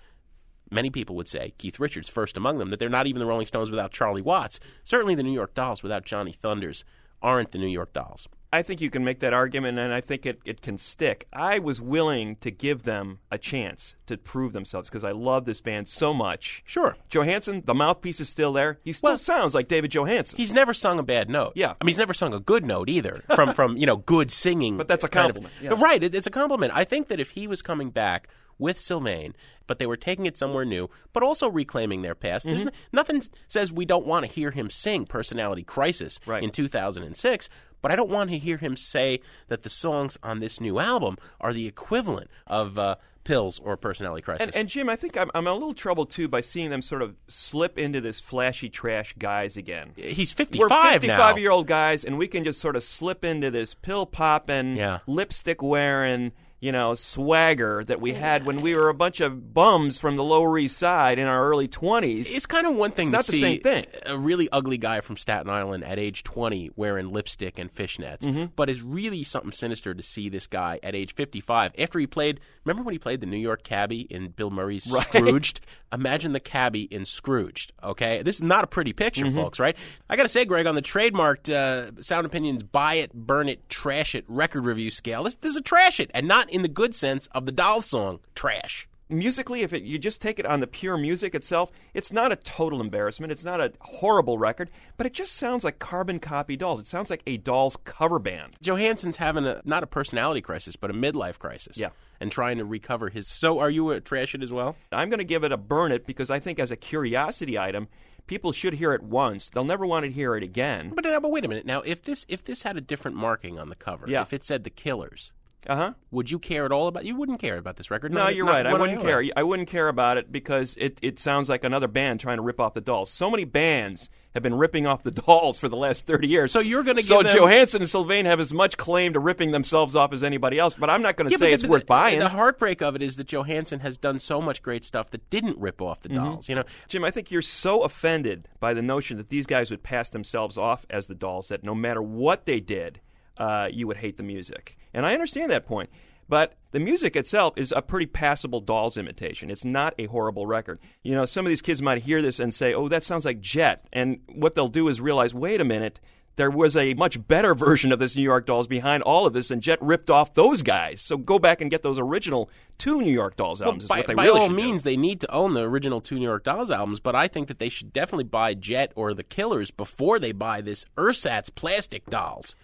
Many 0.70 0.90
people 0.90 1.14
would 1.16 1.28
say, 1.28 1.54
Keith 1.58 1.78
Richards 1.78 2.08
first 2.08 2.36
among 2.36 2.58
them, 2.58 2.70
that 2.70 2.78
they're 2.78 2.88
not 2.88 3.06
even 3.06 3.20
the 3.20 3.26
Rolling 3.26 3.46
Stones 3.46 3.70
without 3.70 3.92
Charlie 3.92 4.22
Watts. 4.22 4.60
Certainly 4.82 5.14
the 5.14 5.22
New 5.22 5.32
York 5.32 5.54
Dolls 5.54 5.82
without 5.82 6.04
Johnny 6.04 6.32
Thunders 6.32 6.84
aren't 7.22 7.52
the 7.52 7.58
New 7.58 7.68
York 7.68 7.92
Dolls. 7.92 8.28
I 8.54 8.62
think 8.62 8.80
you 8.80 8.90
can 8.90 9.04
make 9.04 9.20
that 9.20 9.32
argument, 9.34 9.78
and 9.78 9.92
I 9.92 10.00
think 10.00 10.24
it, 10.26 10.40
it 10.44 10.62
can 10.62 10.78
stick. 10.78 11.26
I 11.32 11.58
was 11.58 11.80
willing 11.80 12.36
to 12.36 12.50
give 12.50 12.84
them 12.84 13.18
a 13.30 13.38
chance 13.38 13.94
to 14.06 14.16
prove 14.16 14.52
themselves 14.52 14.88
because 14.88 15.04
I 15.04 15.12
love 15.12 15.44
this 15.44 15.60
band 15.60 15.88
so 15.88 16.14
much. 16.14 16.62
Sure. 16.66 16.96
Johansen, 17.10 17.62
the 17.66 17.74
mouthpiece 17.74 18.20
is 18.20 18.28
still 18.28 18.52
there. 18.52 18.78
He 18.84 18.92
still 18.92 19.10
Well- 19.10 19.18
sounds 19.18 19.54
like 19.54 19.68
David 19.68 19.90
Johansen. 19.90 20.36
He's 20.36 20.52
never 20.52 20.72
sung 20.72 20.98
a 20.98 21.02
bad 21.02 21.28
note. 21.28 21.52
Yeah. 21.56 21.74
I 21.80 21.84
mean, 21.84 21.88
he's 21.88 21.98
never 21.98 22.14
sung 22.14 22.32
a 22.32 22.40
good 22.40 22.64
note 22.64 22.88
either. 22.88 23.22
From 23.34 23.52
from 23.54 23.76
you 23.76 23.86
know 23.86 23.96
good 23.96 24.30
singing. 24.30 24.76
But 24.84 24.88
that's 24.88 25.04
a 25.04 25.08
kind 25.08 25.30
of- 25.30 25.34
compliment, 25.36 25.54
yeah. 25.60 25.74
Right. 25.84 26.02
It, 26.02 26.14
it's 26.14 26.26
a 26.26 26.30
compliment. 26.30 26.72
I 26.74 26.84
think 26.84 27.08
that 27.08 27.18
if 27.20 27.30
he 27.30 27.46
was 27.46 27.60
coming 27.62 27.90
back 27.90 28.28
with 28.56 28.78
Sylvain, 28.78 29.34
but 29.66 29.80
they 29.80 29.86
were 29.86 29.96
taking 29.96 30.26
it 30.26 30.36
somewhere 30.36 30.64
new, 30.64 30.88
but 31.12 31.24
also 31.24 31.50
reclaiming 31.50 32.02
their 32.02 32.14
past. 32.14 32.46
Mm-hmm. 32.46 32.68
Nothing 32.92 33.20
says 33.48 33.72
we 33.72 33.84
don't 33.84 34.06
want 34.06 34.24
to 34.24 34.30
hear 34.30 34.52
him 34.52 34.70
sing 34.70 35.06
"Personality 35.06 35.64
Crisis" 35.64 36.20
Right. 36.24 36.40
in 36.42 36.50
2006. 36.50 37.48
But 37.84 37.92
I 37.92 37.96
don't 37.96 38.08
want 38.08 38.30
to 38.30 38.38
hear 38.38 38.56
him 38.56 38.78
say 38.78 39.20
that 39.48 39.62
the 39.62 39.68
songs 39.68 40.16
on 40.22 40.40
this 40.40 40.58
new 40.58 40.78
album 40.78 41.18
are 41.38 41.52
the 41.52 41.66
equivalent 41.66 42.30
of 42.46 42.78
uh, 42.78 42.96
"Pills" 43.24 43.58
or 43.58 43.76
"Personality 43.76 44.22
Crisis." 44.22 44.46
And, 44.46 44.56
and 44.56 44.68
Jim, 44.70 44.88
I 44.88 44.96
think 44.96 45.18
I'm, 45.18 45.30
I'm 45.34 45.46
a 45.46 45.52
little 45.52 45.74
troubled 45.74 46.08
too 46.08 46.26
by 46.26 46.40
seeing 46.40 46.70
them 46.70 46.80
sort 46.80 47.02
of 47.02 47.14
slip 47.28 47.76
into 47.76 48.00
this 48.00 48.20
flashy 48.20 48.70
trash 48.70 49.14
guys 49.18 49.58
again. 49.58 49.90
he's 49.96 50.32
55 50.32 50.60
We're 50.60 50.68
now. 50.74 50.92
55 50.92 51.38
year 51.38 51.50
old 51.50 51.66
guys, 51.66 52.06
and 52.06 52.16
we 52.16 52.26
can 52.26 52.42
just 52.42 52.58
sort 52.58 52.74
of 52.74 52.82
slip 52.82 53.22
into 53.22 53.50
this 53.50 53.74
pill 53.74 54.06
popping, 54.06 54.76
Yeah. 54.78 55.00
lipstick 55.06 55.62
wearing, 55.62 56.32
you 56.64 56.72
know, 56.72 56.94
swagger 56.94 57.84
that 57.84 58.00
we 58.00 58.14
had 58.14 58.46
when 58.46 58.62
we 58.62 58.74
were 58.74 58.88
a 58.88 58.94
bunch 58.94 59.20
of 59.20 59.52
bums 59.52 59.98
from 59.98 60.16
the 60.16 60.24
Lower 60.24 60.56
East 60.56 60.78
Side 60.78 61.18
in 61.18 61.26
our 61.26 61.46
early 61.46 61.68
20s. 61.68 62.34
It's 62.34 62.46
kind 62.46 62.66
of 62.66 62.74
one 62.74 62.90
thing 62.90 63.08
It's 63.08 63.10
to 63.10 63.16
not 63.18 63.26
the 63.26 63.32
see 63.32 63.40
same 63.40 63.60
thing. 63.60 63.84
a 64.06 64.16
really 64.16 64.48
ugly 64.50 64.78
guy 64.78 65.02
from 65.02 65.18
Staten 65.18 65.50
Island 65.50 65.84
at 65.84 65.98
age 65.98 66.22
20 66.22 66.70
wearing 66.74 67.12
lipstick 67.12 67.58
and 67.58 67.70
fishnets, 67.70 68.50
but 68.56 68.70
it's 68.70 68.80
really 68.80 69.22
something 69.24 69.52
sinister 69.52 69.92
to 69.92 70.02
see 70.02 70.30
this 70.30 70.46
guy 70.46 70.80
at 70.82 70.94
age 70.94 71.14
55 71.14 71.72
after 71.78 71.98
he 71.98 72.06
played. 72.06 72.40
Remember 72.64 72.82
when 72.82 72.94
he 72.94 72.98
played 72.98 73.20
the 73.20 73.26
New 73.26 73.36
York 73.36 73.62
cabbie 73.62 74.06
in 74.08 74.30
Bill 74.30 74.50
Murray's 74.50 74.84
Scrooged? 75.02 75.60
Imagine 75.92 76.32
the 76.32 76.40
cabbie 76.40 76.84
in 76.84 77.04
Scrooged. 77.04 77.72
Okay, 77.82 78.22
this 78.22 78.36
is 78.36 78.42
not 78.42 78.64
a 78.64 78.66
pretty 78.66 78.94
picture, 78.94 79.30
folks. 79.30 79.60
Right? 79.60 79.76
I 80.08 80.16
got 80.16 80.22
to 80.22 80.28
say, 80.30 80.46
Greg, 80.46 80.66
on 80.66 80.74
the 80.74 80.82
trademarked 80.82 81.52
uh, 81.52 82.00
Sound 82.00 82.24
Opinions 82.24 82.62
buy 82.62 82.94
it, 82.94 83.12
burn 83.12 83.50
it, 83.50 83.68
trash 83.68 84.14
it 84.14 84.24
record 84.26 84.64
review 84.64 84.90
scale, 84.90 85.24
this, 85.24 85.34
this 85.36 85.50
is 85.50 85.56
a 85.56 85.60
trash 85.60 86.00
it, 86.00 86.10
and 86.14 86.26
not 86.26 86.48
in 86.54 86.62
the 86.62 86.68
good 86.68 86.94
sense 86.94 87.26
of 87.32 87.46
the 87.46 87.52
doll 87.52 87.82
song 87.82 88.20
trash. 88.34 88.88
musically, 89.10 89.60
if 89.62 89.72
it, 89.72 89.82
you 89.82 89.98
just 89.98 90.22
take 90.22 90.38
it 90.38 90.46
on 90.46 90.60
the 90.60 90.66
pure 90.66 90.96
music 90.96 91.34
itself, 91.34 91.70
it's 91.92 92.10
not 92.12 92.32
a 92.32 92.36
total 92.36 92.80
embarrassment. 92.80 93.30
It's 93.30 93.44
not 93.44 93.60
a 93.60 93.72
horrible 93.80 94.38
record, 94.38 94.70
but 94.96 95.06
it 95.06 95.12
just 95.12 95.34
sounds 95.34 95.62
like 95.62 95.78
carbon 95.78 96.18
copy 96.18 96.56
dolls. 96.56 96.80
It 96.80 96.86
sounds 96.88 97.10
like 97.10 97.22
a 97.26 97.36
Dolls 97.36 97.76
cover 97.84 98.18
band. 98.18 98.56
Johansen's 98.62 99.16
having 99.16 99.44
a 99.44 99.60
not 99.64 99.82
a 99.82 99.86
personality 99.86 100.40
crisis, 100.40 100.76
but 100.76 100.90
a 100.90 100.94
midlife 100.94 101.38
crisis. 101.38 101.76
Yeah. 101.76 101.90
And 102.20 102.32
trying 102.32 102.56
to 102.58 102.64
recover 102.64 103.10
his. 103.10 103.26
So, 103.28 103.58
are 103.58 103.68
you 103.70 103.90
a 103.90 104.00
trash 104.00 104.34
it 104.34 104.42
as 104.42 104.50
well? 104.52 104.76
I'm 104.90 105.10
going 105.10 105.18
to 105.18 105.24
give 105.24 105.44
it 105.44 105.52
a 105.52 105.56
burn 105.58 105.92
it 105.92 106.06
because 106.06 106.30
I 106.30 106.38
think 106.38 106.58
as 106.58 106.70
a 106.70 106.76
curiosity 106.76 107.58
item, 107.58 107.88
people 108.26 108.52
should 108.52 108.74
hear 108.74 108.94
it 108.94 109.02
once. 109.02 109.50
They'll 109.50 109.64
never 109.64 109.84
want 109.84 110.06
to 110.06 110.10
hear 110.12 110.34
it 110.34 110.42
again. 110.42 110.92
But, 110.94 111.04
but 111.04 111.30
wait 111.30 111.44
a 111.44 111.48
minute. 111.48 111.66
Now, 111.66 111.82
if 111.82 112.00
this 112.02 112.24
if 112.28 112.42
this 112.42 112.62
had 112.62 112.76
a 112.78 112.80
different 112.80 113.16
marking 113.18 113.58
on 113.58 113.68
the 113.68 113.76
cover, 113.76 114.06
Yeah. 114.08 114.22
if 114.22 114.32
it 114.32 114.42
said 114.44 114.64
the 114.64 114.70
Killers, 114.70 115.32
Uh 115.66 115.76
huh. 115.76 115.92
would 116.10 116.30
you 116.30 116.38
care 116.38 116.66
at 116.66 116.72
all 116.72 116.88
about? 116.88 117.06
You 117.06 117.16
wouldn't 117.16 117.40
care 117.40 117.56
about 117.56 117.76
this 117.76 117.90
record. 117.90 118.12
No, 118.12 118.24
not- 118.24 118.34
you're 118.34 118.44
not 118.44 118.52
right. 118.52 118.66
I 118.66 118.74
wouldn't 118.74 119.00
care. 119.00 119.24
I 119.34 119.42
wouldn't 119.42 119.68
care 119.68 119.88
about 119.88 120.18
it 120.18 120.30
because 120.30 120.76
it, 120.78 120.98
it 121.00 121.18
sounds 121.18 121.48
like 121.48 121.64
another 121.64 121.88
band 121.88 122.20
trying 122.20 122.36
to 122.36 122.42
rip 122.42 122.60
off 122.60 122.74
the 122.74 122.82
dolls. 122.82 123.10
So 123.10 123.30
many 123.30 123.44
bands 123.46 124.10
have 124.34 124.42
been 124.42 124.52
ripping 124.56 124.86
off 124.86 125.02
the 125.04 125.10
dolls 125.26 125.58
for 125.58 125.70
the 125.70 125.76
last 125.76 126.06
30 126.06 126.28
years. 126.28 126.52
So 126.52 126.60
you're 126.60 126.82
gonna 126.82 127.00
So 127.00 127.22
give 127.22 127.32
them- 127.32 127.36
Johansen 127.38 127.80
and 127.80 127.88
Sylvain 127.88 128.26
have 128.26 128.40
as 128.40 128.52
much 128.52 128.76
claim 128.76 129.14
to 129.14 129.20
ripping 129.20 129.52
themselves 129.52 129.96
off 129.96 130.12
as 130.12 130.22
anybody 130.22 130.58
else, 130.58 130.74
but 130.74 130.90
I'm 130.90 131.00
not 131.00 131.16
going 131.16 131.28
to 131.28 131.32
Yeah, 131.32 131.38
say 131.38 131.46
the- 131.46 131.54
it's 131.54 131.62
but 131.62 131.70
worth 131.70 131.86
buying. 131.86 132.18
The 132.18 132.28
heartbreak 132.28 132.82
of 132.82 132.94
it 132.94 133.00
is 133.00 133.16
that 133.16 133.28
Johansen 133.28 133.80
has 133.80 133.96
done 133.96 134.18
so 134.18 134.42
much 134.42 134.60
great 134.60 134.84
stuff 134.84 135.08
that 135.12 135.30
didn't 135.30 135.56
rip 135.58 135.80
off 135.80 136.00
the 136.00 136.10
Mm-hmm. 136.10 136.24
dolls. 136.24 136.48
You 136.50 136.56
know, 136.56 136.64
Jim, 136.88 137.04
I 137.04 137.10
think 137.10 137.30
you're 137.30 137.40
so 137.40 137.84
offended 137.84 138.48
by 138.60 138.74
the 138.74 138.82
notion 138.82 139.16
that 139.16 139.30
these 139.30 139.46
guys 139.46 139.70
would 139.70 139.82
pass 139.82 140.10
themselves 140.10 140.58
off 140.58 140.84
as 140.90 141.06
the 141.06 141.14
dolls 141.14 141.48
that 141.48 141.64
no 141.64 141.74
matter 141.74 142.02
what 142.02 142.44
they 142.44 142.60
did, 142.60 143.00
uh, 143.38 143.68
you 143.72 143.86
would 143.86 143.96
hate 143.96 144.18
the 144.18 144.22
music. 144.22 144.76
And 144.94 145.04
I 145.04 145.12
understand 145.12 145.50
that 145.50 145.66
point. 145.66 145.90
But 146.28 146.54
the 146.70 146.80
music 146.80 147.16
itself 147.16 147.58
is 147.58 147.72
a 147.72 147.82
pretty 147.82 148.06
passable 148.06 148.60
Dolls 148.60 148.96
imitation. 148.96 149.50
It's 149.50 149.64
not 149.64 149.94
a 149.98 150.06
horrible 150.06 150.46
record. 150.46 150.78
You 151.02 151.14
know, 151.14 151.26
some 151.26 151.44
of 151.44 151.50
these 151.50 151.62
kids 151.62 151.82
might 151.82 152.02
hear 152.02 152.22
this 152.22 152.40
and 152.40 152.54
say, 152.54 152.72
oh, 152.72 152.88
that 152.88 153.04
sounds 153.04 153.24
like 153.24 153.40
Jet. 153.40 153.86
And 153.92 154.20
what 154.32 154.54
they'll 154.54 154.68
do 154.68 154.88
is 154.88 155.00
realize, 155.00 155.34
wait 155.34 155.60
a 155.60 155.64
minute, 155.64 156.00
there 156.36 156.50
was 156.50 156.76
a 156.76 156.94
much 156.94 157.24
better 157.26 157.54
version 157.54 157.92
of 157.92 157.98
this 157.98 158.16
New 158.16 158.22
York 158.22 158.46
Dolls 158.46 158.66
behind 158.66 159.02
all 159.02 159.26
of 159.26 159.32
this, 159.32 159.50
and 159.50 159.62
Jet 159.62 159.80
ripped 159.80 160.10
off 160.10 160.34
those 160.34 160.62
guys. 160.62 161.00
So 161.00 161.16
go 161.16 161.38
back 161.38 161.60
and 161.60 161.70
get 161.70 161.82
those 161.82 161.98
original 161.98 162.50
two 162.78 163.00
New 163.02 163.12
York 163.12 163.36
Dolls 163.36 163.62
albums. 163.62 163.84
is 163.84 163.88
by, 163.88 163.98
what 163.98 164.06
they 164.06 164.14
by 164.14 164.24
really 164.24 164.40
all 164.40 164.46
should 164.46 164.56
do. 164.56 164.62
means, 164.62 164.82
they 164.82 164.96
need 164.96 165.20
to 165.20 165.32
own 165.32 165.54
the 165.54 165.62
original 165.62 166.00
two 166.00 166.16
New 166.16 166.22
York 166.22 166.44
Dolls 166.44 166.70
albums, 166.70 167.00
but 167.00 167.14
I 167.14 167.28
think 167.28 167.48
that 167.48 167.58
they 167.58 167.68
should 167.68 167.92
definitely 167.92 168.24
buy 168.24 168.54
Jet 168.54 168.92
or 168.96 169.14
the 169.14 169.22
Killers 169.22 169.70
before 169.70 170.18
they 170.18 170.32
buy 170.32 170.60
this 170.60 170.86
Ersatz 170.96 171.50
plastic 171.50 172.06
dolls. 172.06 172.56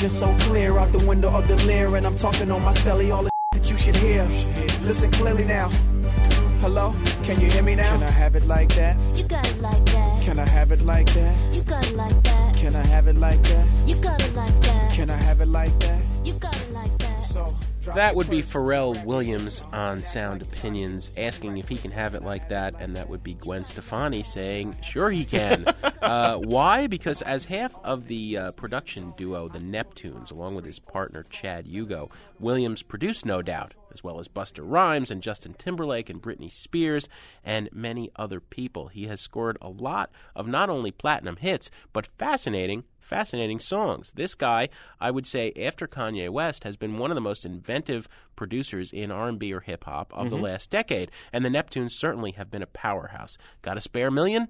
Vision 0.00 0.18
so 0.18 0.34
clear 0.46 0.78
out 0.78 0.90
the 0.92 1.06
window 1.06 1.30
of 1.30 1.46
the 1.46 1.56
leer, 1.66 1.94
and 1.96 2.06
I'm 2.06 2.16
talking 2.16 2.50
on 2.50 2.62
my 2.62 2.72
celly, 2.72 3.14
all 3.14 3.22
the 3.22 3.30
that 3.52 3.70
you 3.70 3.76
should 3.76 3.96
hear. 3.96 4.24
Listen 4.82 5.10
clearly 5.10 5.44
now. 5.44 5.68
Hello, 6.62 6.94
can 7.22 7.38
you 7.38 7.50
hear 7.50 7.62
me 7.62 7.74
now? 7.74 7.92
Can 7.96 8.02
I 8.04 8.10
have 8.10 8.34
it 8.34 8.46
like 8.46 8.70
that? 8.76 8.96
You 9.14 9.24
got 9.24 9.46
it 9.46 9.60
like 9.60 9.84
that. 9.86 10.22
Can 10.22 10.38
I 10.38 10.48
have 10.48 10.72
it 10.72 10.80
like 10.82 11.10
that? 11.12 11.54
You 11.54 11.62
got 11.62 11.86
it 11.86 11.96
like 11.96 12.22
that. 12.22 12.56
Can 12.56 12.76
I 12.76 12.86
have 12.86 13.08
it 13.08 13.16
like 13.16 13.42
that? 13.42 13.66
You 13.86 13.96
got 13.96 14.22
it 14.22 14.34
like 14.34 14.60
that. 14.62 14.92
Can 14.92 15.10
I 15.10 15.16
have 15.16 15.40
it 15.42 15.48
like 15.48 15.78
that? 15.80 16.02
You 16.24 16.32
got 16.34 16.56
it 16.56 16.72
like 16.72 16.98
that. 16.98 17.22
So 17.22 17.44
drop 17.44 17.69
That 17.82 18.14
would 18.14 18.28
be 18.28 18.42
Pharrell. 18.42 19.02
Williams 19.04 19.62
on 19.72 20.02
Sound 20.02 20.42
Opinions 20.42 21.12
asking 21.16 21.56
if 21.56 21.68
he 21.68 21.76
can 21.76 21.90
have 21.90 22.14
it 22.14 22.22
like 22.22 22.48
that, 22.50 22.74
and 22.78 22.94
that 22.94 23.08
would 23.08 23.22
be 23.22 23.34
Gwen 23.34 23.64
Stefani 23.64 24.22
saying, 24.22 24.76
sure 24.82 25.10
he 25.10 25.24
can. 25.24 25.64
uh, 26.02 26.36
why? 26.36 26.86
Because 26.86 27.22
as 27.22 27.46
half 27.46 27.74
of 27.82 28.06
the 28.06 28.36
uh, 28.36 28.52
production 28.52 29.14
duo, 29.16 29.48
the 29.48 29.58
Neptunes, 29.58 30.30
along 30.30 30.54
with 30.54 30.66
his 30.66 30.78
partner 30.78 31.24
Chad 31.30 31.66
Hugo, 31.66 32.10
Williams 32.38 32.82
produced 32.82 33.24
No 33.24 33.40
Doubt, 33.40 33.72
as 33.90 34.04
well 34.04 34.20
as 34.20 34.28
Busta 34.28 34.62
Rhymes 34.62 35.10
and 35.10 35.22
Justin 35.22 35.54
Timberlake 35.54 36.10
and 36.10 36.22
Britney 36.22 36.50
Spears 36.50 37.08
and 37.42 37.70
many 37.72 38.10
other 38.14 38.40
people. 38.40 38.88
He 38.88 39.06
has 39.06 39.20
scored 39.20 39.56
a 39.60 39.70
lot 39.70 40.10
of 40.36 40.46
not 40.46 40.68
only 40.68 40.90
platinum 40.90 41.36
hits, 41.36 41.70
but 41.92 42.06
fascinating 42.06 42.84
fascinating 43.10 43.58
songs. 43.58 44.12
This 44.12 44.36
guy, 44.36 44.68
I 45.00 45.10
would 45.10 45.26
say, 45.26 45.52
after 45.60 45.88
Kanye 45.88 46.30
West, 46.30 46.62
has 46.62 46.76
been 46.76 46.96
one 46.96 47.10
of 47.10 47.16
the 47.16 47.20
most 47.20 47.44
inventive 47.44 48.08
producers 48.36 48.92
in 48.92 49.10
R&B 49.10 49.52
or 49.52 49.60
hip 49.60 49.82
hop 49.82 50.12
of 50.14 50.30
the 50.30 50.36
last 50.36 50.70
decade, 50.70 51.10
and 51.32 51.44
the 51.44 51.50
Neptunes 51.50 51.90
certainly 51.90 52.30
have 52.32 52.52
been 52.52 52.62
a 52.62 52.68
powerhouse. 52.68 53.36
Got 53.62 53.76
a 53.76 53.80
spare 53.80 54.12
million? 54.12 54.48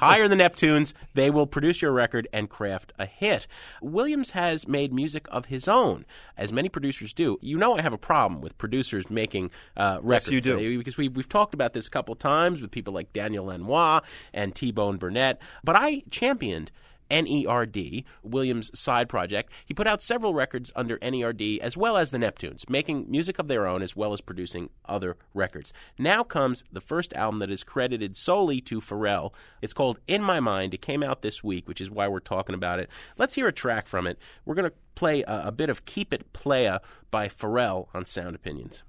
Hire 0.00 0.28
the 0.28 0.34
Neptunes. 0.34 0.94
They 1.12 1.30
will 1.30 1.46
produce 1.46 1.82
your 1.82 1.92
record 1.92 2.26
and 2.32 2.48
craft 2.48 2.94
a 2.98 3.04
hit. 3.06 3.46
Williams 3.82 4.30
has 4.30 4.66
made 4.66 4.92
music 4.92 5.26
of 5.30 5.46
his 5.46 5.68
own, 5.68 6.06
as 6.36 6.52
many 6.52 6.70
producers 6.70 7.12
do. 7.12 7.38
You 7.42 7.58
know, 7.58 7.76
I 7.76 7.82
have 7.82 7.92
a 7.92 7.98
problem 7.98 8.40
with 8.40 8.56
producers 8.58 9.10
making 9.10 9.50
uh, 9.76 9.98
records. 10.02 10.32
you 10.32 10.40
do. 10.40 10.78
Because 10.78 10.96
we've, 10.96 11.14
we've 11.14 11.28
talked 11.28 11.52
about 11.52 11.74
this 11.74 11.86
a 11.86 11.90
couple 11.90 12.14
times 12.16 12.62
with 12.62 12.70
people 12.70 12.94
like 12.94 13.12
Daniel 13.12 13.44
Lanois 13.46 14.00
and 14.32 14.54
T 14.54 14.72
Bone 14.72 14.96
Burnett. 14.96 15.38
But 15.62 15.76
I 15.76 16.02
championed 16.10 16.72
NERD, 17.10 18.04
Williams' 18.22 18.70
side 18.78 19.08
project. 19.08 19.52
He 19.64 19.74
put 19.74 19.86
out 19.86 20.02
several 20.02 20.34
records 20.34 20.72
under 20.74 20.98
NERD 20.98 21.58
as 21.60 21.76
well 21.76 21.96
as 21.96 22.10
the 22.10 22.18
Neptunes, 22.18 22.68
making 22.68 23.10
music 23.10 23.38
of 23.38 23.48
their 23.48 23.66
own 23.66 23.82
as 23.82 23.96
well 23.96 24.12
as 24.12 24.20
producing 24.20 24.70
other 24.86 25.16
records. 25.32 25.72
Now 25.98 26.22
comes 26.22 26.64
the 26.72 26.80
first 26.80 27.12
album 27.14 27.38
that 27.40 27.50
is 27.50 27.64
credited 27.64 28.16
solely 28.16 28.60
to 28.62 28.80
Pharrell. 28.80 29.32
It's 29.62 29.74
called 29.74 29.98
In 30.06 30.22
My 30.22 30.40
Mind. 30.40 30.74
It 30.74 30.82
came 30.82 31.02
out 31.02 31.22
this 31.22 31.42
week, 31.44 31.68
which 31.68 31.80
is 31.80 31.90
why 31.90 32.08
we're 32.08 32.20
talking 32.20 32.54
about 32.54 32.78
it. 32.78 32.88
Let's 33.18 33.34
hear 33.34 33.48
a 33.48 33.52
track 33.52 33.86
from 33.88 34.06
it. 34.06 34.18
We're 34.44 34.54
going 34.54 34.70
to 34.70 34.76
play 34.94 35.22
a, 35.22 35.44
a 35.46 35.52
bit 35.52 35.70
of 35.70 35.84
Keep 35.84 36.12
It 36.12 36.32
Playa 36.32 36.80
by 37.10 37.28
Pharrell 37.28 37.88
on 37.94 38.04
Sound 38.04 38.34
Opinions. 38.34 38.82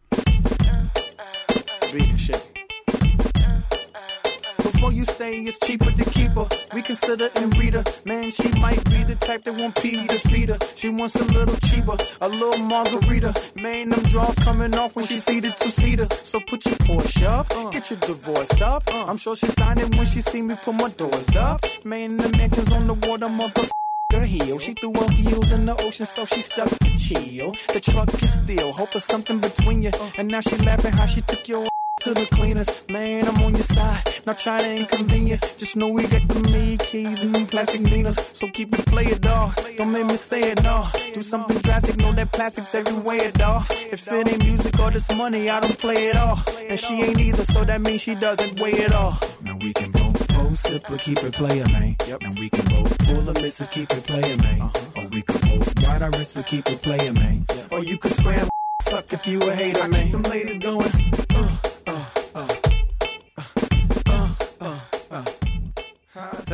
Reading 1.94 2.18
shit. 2.18 2.55
Before 4.86 4.98
you 5.00 5.06
say 5.06 5.40
it's 5.40 5.58
cheaper 5.66 5.90
to 5.90 6.10
keep 6.12 6.30
her, 6.34 6.48
We 6.72 6.84
consider 6.84 7.32
and 7.38 7.58
read 7.58 7.74
her. 7.74 7.84
Man, 8.06 8.30
she 8.30 8.48
might 8.60 8.84
be 8.86 9.04
the 9.04 9.16
type 9.16 9.44
that 9.46 9.56
want 9.56 9.74
P 9.82 10.06
to 10.06 10.20
feed 10.30 10.50
her. 10.50 10.60
She 10.76 10.90
wants 10.90 11.16
a 11.16 11.24
little 11.24 11.56
cheaper, 11.68 11.98
a 12.22 12.30
little 12.30 12.60
margarita. 12.60 13.34
Man, 13.56 13.90
them 13.90 14.04
draws 14.04 14.36
coming 14.36 14.76
off 14.76 14.96
when 14.96 15.08
she 15.08 15.18
see 15.18 15.40
the 15.40 15.50
two 15.50 15.72
seater. 15.72 16.08
So 16.14 16.40
put 16.40 16.64
your 16.68 16.76
Porsche 16.86 17.26
up, 17.26 17.48
uh. 17.56 17.72
get 17.72 17.90
your 17.90 17.98
divorce 17.98 18.62
up. 18.62 18.84
Uh. 18.94 19.06
I'm 19.08 19.18
sure 19.18 19.36
she 19.36 19.48
signed 19.48 19.80
it 19.80 19.96
when 19.96 20.06
she 20.06 20.22
see 20.22 20.44
me 20.44 20.56
put 20.62 20.76
my 20.76 20.90
doors 20.90 21.36
up. 21.36 21.66
Man, 21.84 22.18
the 22.18 22.30
mansion's 22.38 22.72
on 22.72 22.86
the 22.86 22.94
water, 22.94 23.28
mother 23.28 23.68
her 24.14 24.26
heel. 24.26 24.60
She 24.60 24.74
threw 24.74 24.94
her 24.94 25.10
heels 25.10 25.52
in 25.52 25.66
the 25.66 25.76
ocean, 25.82 26.06
so 26.06 26.26
she 26.26 26.42
stuck 26.42 26.70
to 26.70 26.98
chill. 27.00 27.54
The 27.74 27.80
truck 27.80 28.14
is 28.22 28.34
still, 28.36 28.72
hope 28.72 28.92
there's 28.92 29.06
something 29.06 29.40
between 29.40 29.82
you. 29.82 29.90
Uh. 29.90 30.12
And 30.20 30.28
now 30.28 30.42
she 30.42 30.56
laughing 30.58 30.94
how 30.94 31.08
she 31.08 31.22
took 31.22 31.48
your 31.48 31.66
to 32.02 32.14
the 32.14 32.26
cleaners. 32.28 32.84
Man, 32.90 33.28
I'm 33.28 33.42
on 33.44 33.54
your 33.54 33.64
side, 33.64 34.04
not 34.26 34.38
trying 34.38 34.64
to 34.64 34.82
inconvenience. 34.82 35.56
Just 35.56 35.76
know 35.76 35.90
we 35.90 36.04
got 36.04 36.28
the 36.28 36.50
made 36.52 36.80
keys 36.80 37.22
and 37.22 37.34
them 37.34 37.46
plastic 37.48 37.82
needles. 37.82 38.18
So 38.38 38.48
keep 38.50 38.78
it 38.78 38.86
play 38.86 39.06
it, 39.06 39.22
dawg. 39.22 39.56
Don't 39.78 39.92
make 39.92 40.06
me 40.06 40.18
say 40.18 40.52
it, 40.52 40.64
no. 40.64 40.88
Do 41.14 41.22
something 41.22 41.58
drastic, 41.60 41.98
know 41.98 42.12
that 42.14 42.32
plastic's 42.32 42.74
everywhere, 42.76 43.32
dawg. 43.32 43.66
If 43.70 44.12
it 44.12 44.28
ain't 44.28 44.44
music 44.44 44.80
or 44.80 44.92
this 44.92 45.10
money, 45.16 45.50
I 45.50 45.60
don't 45.60 45.78
play 45.78 46.08
it 46.08 46.16
all. 46.16 46.40
And 46.68 46.80
she 46.80 47.02
ain't 47.02 47.20
either, 47.20 47.46
so 47.46 47.64
that 47.64 47.82
means 47.82 48.02
she 48.02 48.16
doesn't 48.16 48.60
weigh 48.60 48.74
it 48.74 48.92
all. 48.92 49.18
Now 49.42 49.58
we 49.58 49.74
can 49.74 49.92
both 49.92 50.28
both 50.28 50.58
sip 50.58 50.90
or 50.90 50.98
keep 50.98 51.24
it 51.24 51.34
player, 51.34 51.66
man. 51.72 51.96
Yep. 52.08 52.24
And 52.24 52.38
we 52.38 52.50
can 52.50 52.66
both 52.66 52.98
pull 53.00 53.30
a 53.30 53.34
missus, 53.34 53.68
keep 53.70 53.92
it 53.92 54.06
player, 54.06 54.38
man. 54.38 54.62
Uh-huh. 54.62 55.02
Or 55.02 55.08
we 55.08 55.22
can 55.22 55.40
both 55.50 55.84
ride 55.84 56.02
our 56.02 56.12
wrists, 56.12 56.44
keep 56.44 56.68
it 56.70 56.82
player, 56.82 57.14
man. 57.14 57.46
Or 57.72 57.84
you 57.84 57.98
could 57.98 58.12
scram 58.12 58.48
suck 58.82 59.12
if 59.14 59.26
you 59.28 59.42
a 59.50 59.56
hater, 59.56 59.88
man. 59.88 60.12
Them 60.12 60.24
ladies 60.24 60.58
going. 60.60 61.15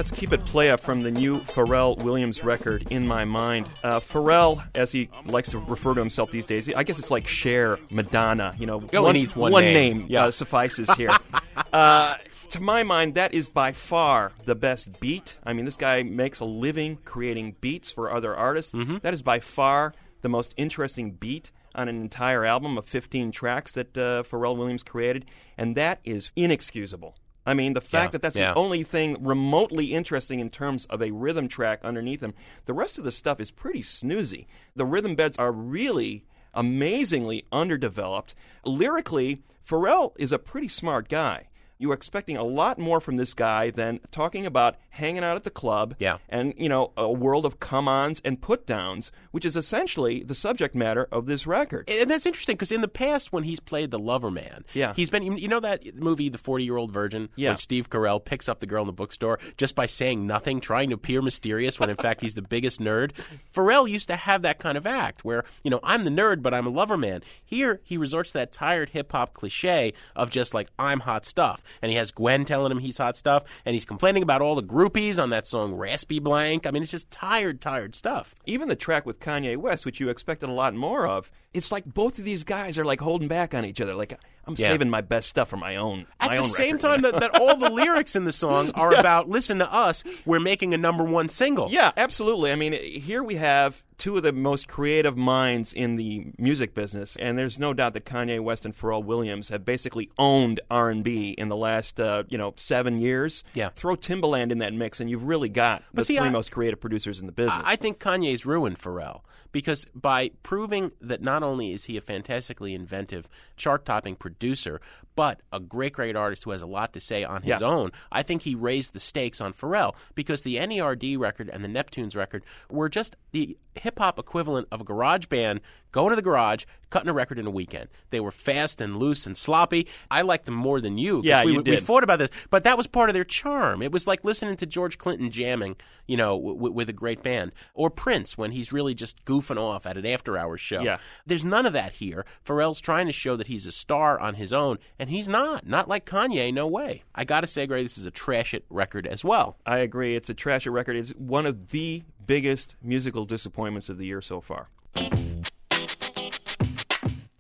Let's 0.02 0.10
Keep 0.10 0.34
It 0.34 0.44
Playa 0.46 0.78
from 0.80 1.02
the 1.02 1.12
new 1.12 1.38
Pharrell 1.38 1.96
Williams 2.02 2.44
record, 2.44 2.88
In 2.90 3.06
My 3.06 3.24
Mind. 3.24 3.70
Uh, 3.84 4.00
Pharrell, 4.00 4.64
as 4.74 4.92
he 4.92 5.12
likes 5.28 5.52
to 5.52 5.60
refer 5.60 5.94
to 5.94 6.00
himself 6.00 6.32
these 6.32 6.48
days, 6.48 6.74
I 6.74 6.82
guess 6.82 6.98
it's 6.98 7.12
like 7.12 7.28
Cher, 7.28 7.78
Madonna. 7.92 8.56
You 8.58 8.66
know, 8.66 8.84
only 8.96 9.14
needs 9.14 9.36
one 9.36 9.52
name, 9.52 10.00
name. 10.00 10.06
Yeah. 10.10 10.26
uh, 10.26 10.32
suffices 10.32 10.92
here. 10.96 11.12
uh, 11.72 12.16
to 12.50 12.60
my 12.60 12.82
mind, 12.82 13.14
that 13.14 13.36
is 13.36 13.52
by 13.52 13.74
far 13.74 14.32
the 14.46 14.56
best 14.56 15.00
beat. 15.00 15.38
I 15.44 15.54
mean, 15.54 15.66
this 15.66 15.78
guy 15.78 16.02
makes 16.02 16.40
a 16.40 16.46
living 16.46 16.98
creating 17.06 17.58
beats 17.62 17.92
for 17.92 18.12
other 18.12 18.36
artists. 18.36 18.74
Mm-hmm. 18.74 18.98
That 19.04 19.14
is 19.14 19.22
by 19.22 19.40
far 19.40 19.94
the 20.24 20.30
most 20.30 20.56
interesting 20.58 21.12
beat 21.12 21.52
on 21.76 21.88
an 21.88 22.02
entire 22.02 22.44
album 22.44 22.80
of 22.80 22.86
15 22.86 23.32
tracks 23.32 23.74
that 23.74 23.96
uh, 23.96 24.24
Pharrell 24.24 24.58
Williams 24.58 24.82
created, 24.82 25.28
and 25.60 25.78
that 25.78 26.00
is 26.04 26.32
inexcusable. 26.36 27.18
I 27.46 27.54
mean, 27.54 27.74
the 27.74 27.82
fact 27.82 28.10
Yeah, 28.10 28.12
that 28.12 28.22
that's 28.22 28.38
yeah. 28.38 28.54
the 28.54 28.60
only 28.60 28.84
thing 28.84 29.18
remotely 29.24 29.94
interesting 29.94 30.40
in 30.40 30.50
terms 30.50 30.86
of 30.86 31.02
a 31.02 31.12
rhythm 31.12 31.48
track 31.48 31.80
underneath 31.84 32.22
him, 32.22 32.34
the 32.66 32.74
rest 32.74 32.98
of 32.98 33.04
the 33.04 33.12
stuff 33.12 33.40
is 33.40 33.50
pretty 33.52 33.82
snoozy. 33.82 34.46
The 34.76 34.86
rhythm 34.86 35.16
beds 35.16 35.38
are 35.38 35.52
really 35.52 36.24
amazingly 36.54 37.46
underdeveloped. 37.52 38.36
Lyrically, 38.66 39.42
Pharrell 39.68 40.12
is 40.18 40.32
a 40.32 40.40
pretty 40.40 40.68
smart 40.68 41.10
guy. 41.10 41.48
You're 41.82 41.94
expecting 41.94 42.38
a 42.38 42.44
lot 42.44 42.78
more 42.78 43.02
from 43.02 43.18
this 43.18 43.34
guy 43.34 43.72
than 43.72 44.00
talking 44.12 44.46
about 44.46 44.76
hanging 44.90 45.24
out 45.24 45.36
at 45.36 45.44
the 45.44 45.50
club 45.50 45.96
Yeah. 46.00 46.18
and, 46.30 46.54
you 46.58 46.70
know, 46.70 46.92
a 46.96 47.12
world 47.12 47.46
of 47.46 47.60
come 47.60 47.88
ons 47.88 48.22
and 48.24 48.40
put 48.42 48.68
downs, 48.68 49.12
which 49.32 49.46
is 49.46 49.56
essentially 49.58 50.22
the 50.24 50.36
subject 50.36 50.76
matter 50.76 51.08
of 51.12 51.26
this 51.26 51.48
record. 51.48 51.90
And 51.90 52.10
that's 52.10 52.26
interesting 52.26 52.56
because 52.56 52.72
in 52.72 52.82
the 52.82 52.88
past, 52.88 53.34
when 53.34 53.44
he's 53.44 53.60
played 53.60 53.90
the 53.92 54.00
lover 54.00 54.30
man, 54.30 54.64
Yeah. 54.74 54.94
he's 54.96 55.10
been. 55.10 55.24
You 55.38 55.48
know 55.48 55.60
that 55.62 55.96
movie, 55.96 56.30
The 56.30 56.38
Forty 56.38 56.64
Year 56.66 56.78
Old 56.78 56.92
Virgin, 56.92 57.30
Yeah. 57.36 57.50
when 57.50 57.58
Steve 57.58 57.90
Carell 57.90 58.24
picks 58.24 58.48
up 58.48 58.60
the 58.60 58.66
girl 58.68 58.82
in 58.82 58.88
the 58.88 58.94
bookstore 58.94 59.40
just 59.58 59.74
by 59.76 59.86
saying 59.88 60.28
nothing, 60.28 60.60
trying 60.60 60.90
to 60.90 60.96
appear 60.96 61.22
mysterious 61.22 61.80
when 61.80 61.90
in 61.90 61.96
fact 61.98 62.22
he's 62.22 62.36
the 62.36 62.42
biggest 62.42 62.80
nerd. 62.80 63.12
Pharrell 63.54 63.90
used 63.90 64.08
to 64.10 64.16
have 64.16 64.42
that 64.44 64.60
kind 64.60 64.78
of 64.78 64.86
act 64.86 65.26
where 65.26 65.44
you 65.64 65.72
know 65.72 65.80
I'm 65.84 66.04
the 66.04 66.10
nerd, 66.12 66.42
but 66.42 66.54
I'm 66.54 66.68
a 66.68 66.70
lover 66.70 66.98
man. 66.98 67.22
Here 67.44 67.80
he 67.84 67.98
resorts 67.98 68.32
to 68.34 68.38
that 68.40 68.52
tired 68.52 68.90
hip 68.90 69.12
hop 69.12 69.34
cliche 69.34 69.94
of 70.16 70.30
just 70.30 70.54
like 70.54 70.70
I'm 70.78 71.02
hot 71.02 71.26
stuff, 71.26 71.64
and 71.82 71.92
he 71.92 71.98
has 71.98 72.12
Gwen 72.12 72.46
telling 72.46 72.72
him 72.72 72.80
he's 72.80 72.98
hot 72.98 73.18
stuff, 73.18 73.44
and 73.66 73.74
he's 73.74 73.86
complaining 73.86 74.24
about 74.24 74.42
all 74.42 74.56
the 74.56 74.64
groupies 74.64 75.22
on 75.22 75.30
that 75.32 75.46
song 75.48 75.74
Raspy 75.74 76.20
Blank. 76.20 76.66
I 76.66 76.72
mean, 76.72 76.82
it's 76.84 76.92
just 76.92 77.12
tired, 77.12 77.62
tired 77.62 77.96
stuff. 77.96 78.34
even 78.46 78.68
the 78.70 78.76
track 78.76 79.06
with 79.06 79.20
Kanye 79.20 79.58
West, 79.58 79.86
which 79.86 80.00
you 80.00 80.10
expected 80.10 80.50
a 80.50 80.54
lot 80.54 80.74
more 80.74 81.06
of, 81.08 81.32
it's 81.54 81.72
like 81.72 81.86
both 81.86 82.18
of 82.18 82.26
these 82.26 82.44
guys 82.44 82.78
are 82.78 82.86
like 82.86 83.02
holding 83.02 83.28
back 83.28 83.54
on 83.54 83.66
each 83.66 83.82
other. 83.82 83.94
Like 83.94 84.18
I'm 84.48 84.56
Yeah. 84.58 84.68
saving 84.68 84.90
my 84.90 85.02
best 85.02 85.30
stuff 85.30 85.50
for 85.50 85.58
my 85.58 85.76
own. 85.76 86.08
At 86.20 86.30
my 86.30 86.36
the 86.38 86.44
own 86.44 86.50
same 86.50 86.78
time 86.78 87.02
that, 87.02 87.20
that 87.20 87.36
all 87.40 87.58
the 87.58 87.70
lyrics 87.82 88.16
in 88.16 88.24
the 88.26 88.32
song 88.32 88.72
are 88.72 88.94
about 88.94 89.30
listen 89.30 89.60
to 89.60 89.72
us, 89.72 90.04
we're 90.26 90.40
making 90.40 90.74
a 90.74 90.78
number 90.78 91.04
one 91.04 91.28
single. 91.30 91.70
Yeah, 91.70 91.92
absolutely. 91.98 92.52
I 92.52 92.56
mean, 92.56 92.74
here 92.74 93.22
we 93.24 93.36
have 93.36 93.84
two 94.02 94.18
of 94.18 94.24
the 94.24 94.32
most 94.32 94.68
creative 94.68 95.16
minds 95.16 95.74
in 95.74 95.96
the 95.96 96.26
music 96.40 96.74
business, 96.74 97.16
and 97.18 97.38
there's 97.38 97.60
no 97.60 97.72
doubt 97.72 97.94
that 97.94 98.04
Kanye 98.04 98.40
West 98.40 98.66
and 98.66 98.76
Pharrell 98.76 99.04
Williams 99.06 99.50
have 99.50 99.64
basically 99.64 100.10
owned 100.18 100.60
R&B 100.72 101.36
in 101.38 101.50
the 101.50 101.56
last, 101.56 102.00
uh, 102.00 102.24
you 102.28 102.36
know, 102.36 102.52
seven 102.58 103.00
years. 103.00 103.44
Yeah. 103.54 103.70
Throw 103.70 103.96
Timbaland 103.96 104.52
in 104.52 104.58
that 104.58 104.74
mix, 104.74 105.00
and 105.00 105.08
you've 105.08 105.26
really 105.26 105.50
got 105.50 105.84
the 105.94 106.04
see, 106.04 106.18
three 106.18 106.28
I- 106.28 106.32
most 106.32 106.52
creative 106.52 106.82
producers 106.82 107.20
in 107.20 107.28
the 107.28 107.32
business. 107.32 107.62
I 107.64 107.74
I 107.74 107.76
think 107.76 108.00
Kanye's 108.00 108.44
ruined 108.44 108.80
Pharrell 108.80 109.22
because 109.52 109.86
by 109.94 110.32
proving 110.44 110.92
that 111.00 111.22
not 111.22 111.44
only 111.44 111.72
is 111.72 111.84
he 111.86 111.96
a 111.96 112.02
fantastically 112.02 112.74
inventive, 112.74 113.28
chart 113.56 113.86
topping 113.86 114.16
producer, 114.16 114.82
but 115.16 115.42
a 115.54 115.60
great, 115.60 115.94
great 115.94 116.16
artist 116.16 116.44
who 116.46 116.52
has 116.52 116.62
a 116.62 116.66
lot 116.68 116.92
to 116.94 117.00
say 117.00 117.24
on 117.24 117.42
his 117.44 117.60
Yeah. 117.62 117.68
own, 117.68 117.92
I 118.12 118.24
think 118.24 118.42
he 118.44 118.56
raised 118.56 118.94
the 118.94 119.00
stakes 119.00 119.40
on 119.42 119.54
Pharrell 119.54 119.94
because 120.16 120.42
the 120.42 120.56
NERD 120.58 121.18
record 121.18 121.50
and 121.50 121.64
the 121.64 121.70
Neptunes 121.70 122.16
record 122.16 122.44
were 122.70 122.88
just 122.90 123.16
the 123.32 123.58
hip 123.80 124.00
hop 124.00 124.20
equivalent 124.20 124.68
of 124.72 124.82
a 124.82 124.84
garage 124.84 125.26
band 125.26 125.62
going 125.92 126.10
to 126.12 126.16
the 126.16 126.22
garage, 126.22 126.66
cutting 126.90 127.10
a 127.10 127.14
record 127.14 127.40
in 127.40 127.48
a 127.48 127.52
weekend. 127.52 127.90
They 128.10 128.20
were 128.20 128.32
fast 128.32 128.82
and 128.82 128.98
loose 128.98 129.26
and 129.26 129.38
sloppy. 129.38 129.88
I 130.10 130.22
liked 130.22 130.46
them 130.46 130.56
more 130.56 130.82
than 130.82 130.98
you. 130.98 131.22
Yeah, 131.24 131.44
we, 131.44 131.54
you 131.54 131.62
we 131.62 131.78
fought 131.78 132.04
about 132.04 132.20
this, 132.20 132.30
but 132.50 132.64
that 132.64 132.78
was 132.78 132.88
part 132.88 133.10
of 133.10 133.14
their 133.14 133.24
charm. 133.24 133.82
It 133.82 133.92
was 133.92 134.08
like 134.08 134.24
listening 134.24 134.58
to 134.58 134.66
George 134.66 134.98
Clinton 134.98 135.32
jamming, 135.32 135.78
you 136.08 136.18
know, 136.18 136.38
w- 136.38 136.72
with 136.72 136.90
a 136.90 136.94
great 136.94 137.24
band, 137.24 137.52
or 137.74 137.90
Prince 137.90 138.38
when 138.38 138.52
he's 138.52 138.74
really 138.74 138.94
just 138.94 139.24
goofing 139.26 139.58
off 139.58 139.86
at 139.86 139.98
an 139.98 140.06
after-hours 140.06 140.60
show. 140.62 140.82
Yeah. 140.82 140.98
There's 141.26 141.46
none 141.46 141.66
of 141.66 141.74
that 141.74 141.94
here. 141.94 142.26
Pharrell's 142.46 142.82
trying 142.82 143.08
to 143.08 143.14
show 143.14 143.36
that 143.36 143.48
he's 143.48 143.66
a 143.66 143.72
star 143.72 144.20
on 144.20 144.36
his 144.36 144.52
own, 144.52 144.78
and 145.00 145.10
he's 145.10 145.30
not. 145.30 145.66
Not 145.66 145.88
like 145.88 146.06
Kanye, 146.06 146.54
no 146.54 146.68
way. 146.68 147.04
I 147.16 147.24
gotta 147.24 147.48
say, 147.48 147.66
Greg, 147.68 147.86
this 147.86 147.98
is 147.98 148.06
a 148.06 148.12
trash 148.12 148.54
it 148.54 148.66
record 148.70 149.08
as 149.08 149.24
well. 149.24 149.58
I 149.66 149.78
agree. 149.78 150.16
It's 150.16 150.30
a 150.30 150.34
trashy 150.34 150.70
record. 150.70 150.96
It's 150.98 151.12
one 151.12 151.46
of 151.46 151.70
the 151.70 152.04
biggest 152.26 152.76
musical 152.82 153.26
disappointments 153.26 153.90
of 153.90 153.98
the 153.98 154.06
year 154.06 154.22
so 154.22 154.42
far. 154.42 154.70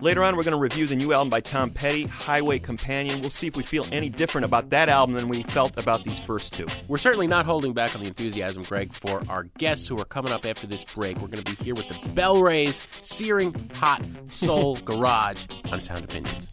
Later 0.01 0.23
on, 0.23 0.35
we're 0.35 0.41
going 0.41 0.53
to 0.53 0.57
review 0.57 0.87
the 0.87 0.95
new 0.95 1.13
album 1.13 1.29
by 1.29 1.41
Tom 1.41 1.69
Petty, 1.69 2.07
Highway 2.07 2.57
Companion. 2.57 3.21
We'll 3.21 3.29
see 3.29 3.45
if 3.45 3.55
we 3.55 3.61
feel 3.61 3.85
any 3.91 4.09
different 4.09 4.45
about 4.45 4.71
that 4.71 4.89
album 4.89 5.13
than 5.13 5.27
we 5.27 5.43
felt 5.43 5.77
about 5.77 6.03
these 6.03 6.17
first 6.17 6.53
two. 6.53 6.65
We're 6.87 6.97
certainly 6.97 7.27
not 7.27 7.45
holding 7.45 7.73
back 7.73 7.93
on 7.93 8.01
the 8.01 8.07
enthusiasm, 8.07 8.63
Greg, 8.63 8.91
for 8.91 9.21
our 9.29 9.43
guests 9.59 9.87
who 9.87 9.99
are 9.99 10.05
coming 10.05 10.31
up 10.31 10.43
after 10.43 10.65
this 10.65 10.83
break. 10.83 11.17
We're 11.19 11.27
going 11.27 11.43
to 11.43 11.55
be 11.55 11.63
here 11.63 11.75
with 11.75 11.87
the 11.87 11.93
BellRays, 11.93 12.81
searing 13.03 13.53
hot 13.75 14.03
soul 14.27 14.77
garage 14.77 15.45
on 15.71 15.79
Sound 15.79 16.03
Opinions. 16.03 16.47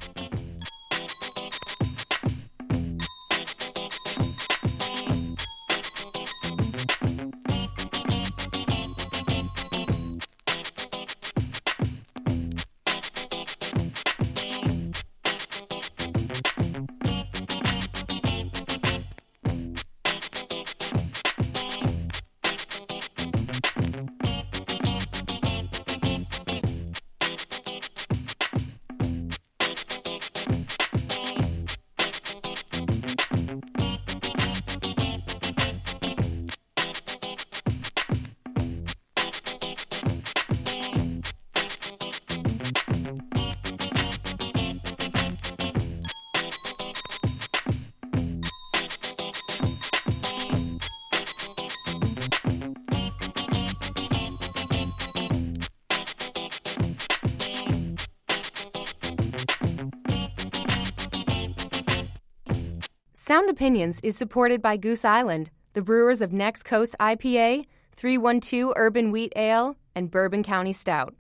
Opinions 63.59 63.99
is 64.05 64.17
supported 64.17 64.63
by 64.63 64.77
Goose 64.77 65.05
Island, 65.05 65.51
the 65.73 65.83
brewers 65.83 66.23
of 66.23 66.33
Next 66.33 66.63
Coast 66.63 66.95
IPA, 67.01 67.67
312 67.97 68.73
Urban 68.77 69.11
Wheat 69.11 69.33
Ale, 69.35 69.75
and 69.97 70.13
Bourbon 70.13 70.45
County 70.45 70.73
Stout. 70.73 71.17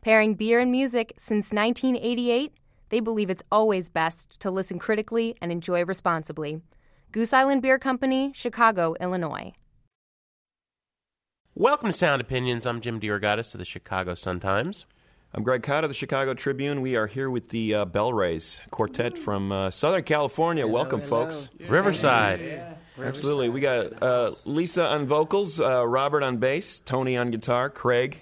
Pairing 0.00 0.34
beer 0.34 0.60
and 0.60 0.70
music 0.70 1.12
since 1.18 1.52
1988, 1.52 2.52
they 2.90 3.00
believe 3.00 3.30
it's 3.30 3.42
always 3.50 3.90
best 3.90 4.38
to 4.38 4.48
listen 4.48 4.78
critically 4.78 5.36
and 5.42 5.50
enjoy 5.50 5.84
responsibly. 5.84 6.62
Goose 7.10 7.32
Island 7.32 7.62
Beer 7.62 7.80
Company, 7.80 8.30
Chicago, 8.32 8.94
Illinois. 9.00 9.52
Welcome 11.56 11.88
to 11.88 11.92
Sound 11.92 12.20
Opinions. 12.20 12.64
I'm 12.64 12.80
Jim 12.80 13.00
DeRogatis 13.00 13.54
of 13.54 13.58
the 13.58 13.64
Chicago 13.64 14.14
Sun-Times. 14.14 14.86
I'm 15.34 15.44
Greg 15.44 15.62
Kot 15.62 15.82
of 15.82 15.88
the 15.88 15.94
Chicago 15.94 16.34
Tribune. 16.34 16.82
We 16.82 16.94
are 16.96 17.06
here 17.06 17.30
with 17.30 17.48
the 17.48 17.74
uh, 17.74 17.86
BellRays 17.86 18.60
quartet 18.70 19.16
from 19.16 19.50
uh, 19.50 19.70
Southern 19.70 20.02
California. 20.02 20.66
Welcome, 20.66 21.00
folks. 21.00 21.48
Riverside. 21.68 22.76
Absolutely. 22.98 23.48
We 23.48 23.62
got 23.62 24.02
uh, 24.02 24.32
Lisa 24.44 24.86
on 24.86 25.06
vocals, 25.06 25.58
uh, 25.58 25.88
Robert 25.88 26.22
on 26.22 26.36
bass, 26.36 26.80
Tony 26.80 27.16
on 27.16 27.30
guitar, 27.30 27.70
Craig 27.70 28.20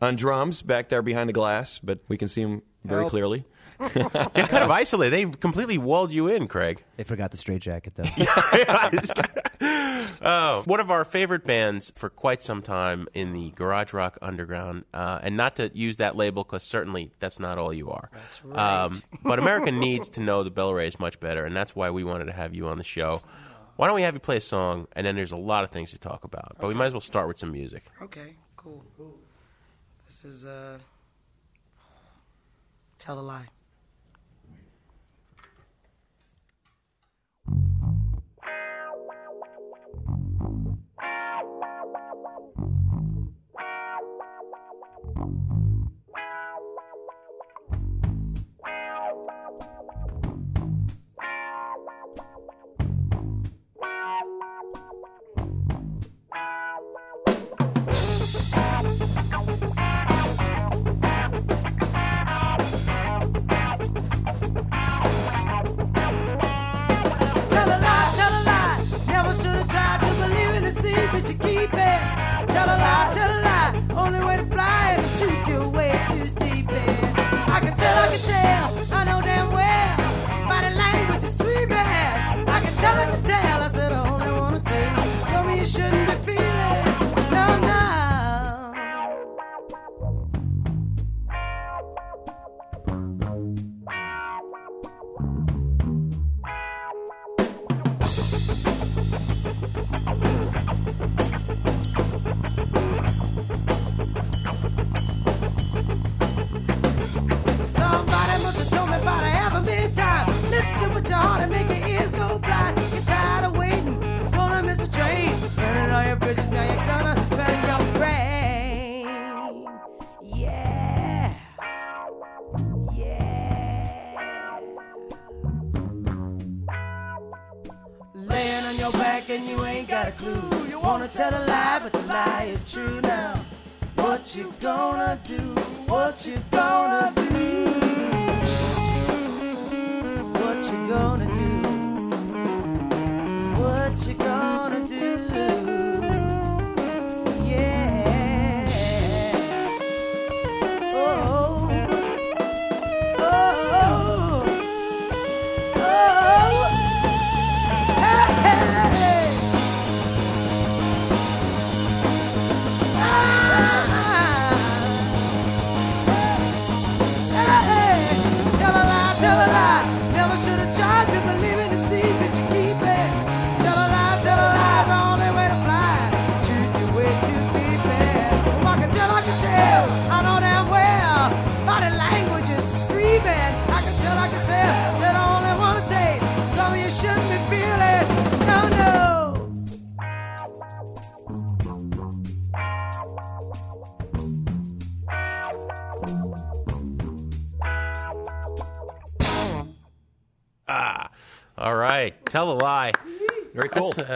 on 0.00 0.16
drums 0.16 0.60
back 0.60 0.90
there 0.90 1.00
behind 1.00 1.30
the 1.30 1.32
glass, 1.32 1.78
but 1.78 2.00
we 2.08 2.18
can 2.18 2.28
see 2.28 2.42
him 2.42 2.60
very 2.84 3.08
clearly. 3.08 3.46
They're 3.94 4.46
kind 4.46 4.62
of 4.62 4.70
isolated. 4.70 5.10
They 5.10 5.38
completely 5.38 5.78
walled 5.78 6.12
you 6.12 6.28
in, 6.28 6.48
Craig. 6.48 6.84
They 6.96 7.04
forgot 7.04 7.30
the 7.30 7.38
straight 7.38 7.62
jacket 7.62 7.94
though. 7.94 8.02
oh, 10.22 10.62
one 10.66 10.80
of 10.80 10.90
our 10.90 11.04
favorite 11.04 11.46
bands 11.46 11.90
for 11.96 12.10
quite 12.10 12.42
some 12.42 12.60
time 12.60 13.08
in 13.14 13.32
the 13.32 13.50
garage 13.52 13.94
rock 13.94 14.18
underground, 14.20 14.84
uh, 14.92 15.20
and 15.22 15.36
not 15.36 15.56
to 15.56 15.70
use 15.72 15.96
that 15.96 16.14
label 16.14 16.44
because 16.44 16.62
certainly 16.62 17.10
that's 17.20 17.40
not 17.40 17.56
all 17.56 17.72
you 17.72 17.90
are. 17.90 18.10
That's 18.12 18.44
right. 18.44 18.84
Um, 18.84 19.02
but 19.24 19.38
America 19.38 19.70
needs 19.70 20.10
to 20.10 20.20
know 20.20 20.42
the 20.42 20.50
BellRays 20.50 21.00
much 21.00 21.18
better, 21.18 21.46
and 21.46 21.56
that's 21.56 21.74
why 21.74 21.90
we 21.90 22.04
wanted 22.04 22.26
to 22.26 22.32
have 22.32 22.54
you 22.54 22.68
on 22.68 22.76
the 22.76 22.84
show. 22.84 23.22
Why 23.76 23.86
don't 23.86 23.96
we 23.96 24.02
have 24.02 24.12
you 24.12 24.20
play 24.20 24.36
a 24.36 24.40
song, 24.42 24.88
and 24.92 25.06
then 25.06 25.16
there's 25.16 25.32
a 25.32 25.38
lot 25.38 25.64
of 25.64 25.70
things 25.70 25.92
to 25.92 25.98
talk 25.98 26.24
about, 26.24 26.56
but 26.60 26.68
we 26.68 26.74
might 26.74 26.86
as 26.86 26.92
well 26.92 27.00
start 27.00 27.28
with 27.28 27.38
some 27.38 27.50
music. 27.50 27.84
Okay, 28.02 28.34
cool. 28.56 28.84
This 30.06 30.26
is 30.26 30.44
uh 30.44 30.76
Tell 32.98 33.18
a 33.18 33.22
Lie. 33.22 33.48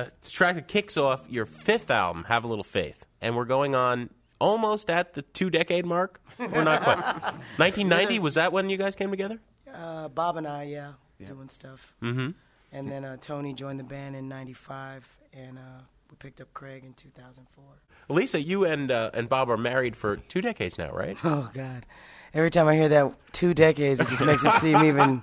Uh, 0.07 0.11
the 0.21 0.31
track 0.31 0.55
that 0.57 0.69
kicks 0.69 0.97
off 0.97 1.27
your 1.29 1.47
fifth 1.47 1.90
album, 1.90 2.25
Have 2.25 2.45
a 2.45 2.47
Little 2.47 2.64
Faith. 2.64 3.07
And 3.21 3.37
we're 3.37 3.45
going 3.45 3.75
on 3.75 4.11
almost 4.38 4.90
at 4.90 5.14
the 5.14 5.23
two 5.23 5.51
decade 5.51 5.87
mark. 5.87 6.21
We're 6.38 6.64
not 6.64 6.83
quite. 6.83 6.99
1990, 7.57 8.19
was 8.19 8.35
that 8.35 8.53
when 8.53 8.69
you 8.71 8.77
guys 8.77 8.95
came 8.95 9.11
together? 9.11 9.40
Uh, 9.73 10.09
Bob 10.09 10.37
and 10.37 10.47
I, 10.47 10.64
yeah, 10.64 10.93
doing 11.25 11.49
stuff. 11.49 11.95
Mm-hmm. 12.03 12.31
And 12.73 12.90
then 12.90 13.05
uh, 13.05 13.17
Tony 13.21 13.55
joined 13.55 13.79
the 13.79 13.85
band 13.85 14.17
in 14.17 14.29
'95, 14.29 15.09
and 15.33 15.59
uh, 15.59 15.83
we 16.11 16.17
picked 16.17 16.40
up 16.40 16.53
Craig 16.55 16.85
in 16.85 16.93
2004. 16.95 17.64
Lisa, 18.09 18.40
you 18.40 18.64
and 18.64 18.90
uh, 18.90 19.11
and 19.14 19.29
Bob 19.29 19.49
are 19.49 19.57
married 19.57 19.97
for 19.97 20.17
two 20.17 20.40
decades 20.40 20.77
now, 20.77 20.90
right? 20.90 21.17
Oh 21.25 21.51
God! 21.55 21.87
Every 22.35 22.51
time 22.51 22.66
I 22.66 22.75
hear 22.75 22.88
that 22.88 23.12
two 23.33 23.55
decades, 23.55 24.01
it 24.01 24.09
just 24.09 24.25
makes 24.25 24.44
it 24.44 24.53
seem 24.55 24.85
even 24.85 25.23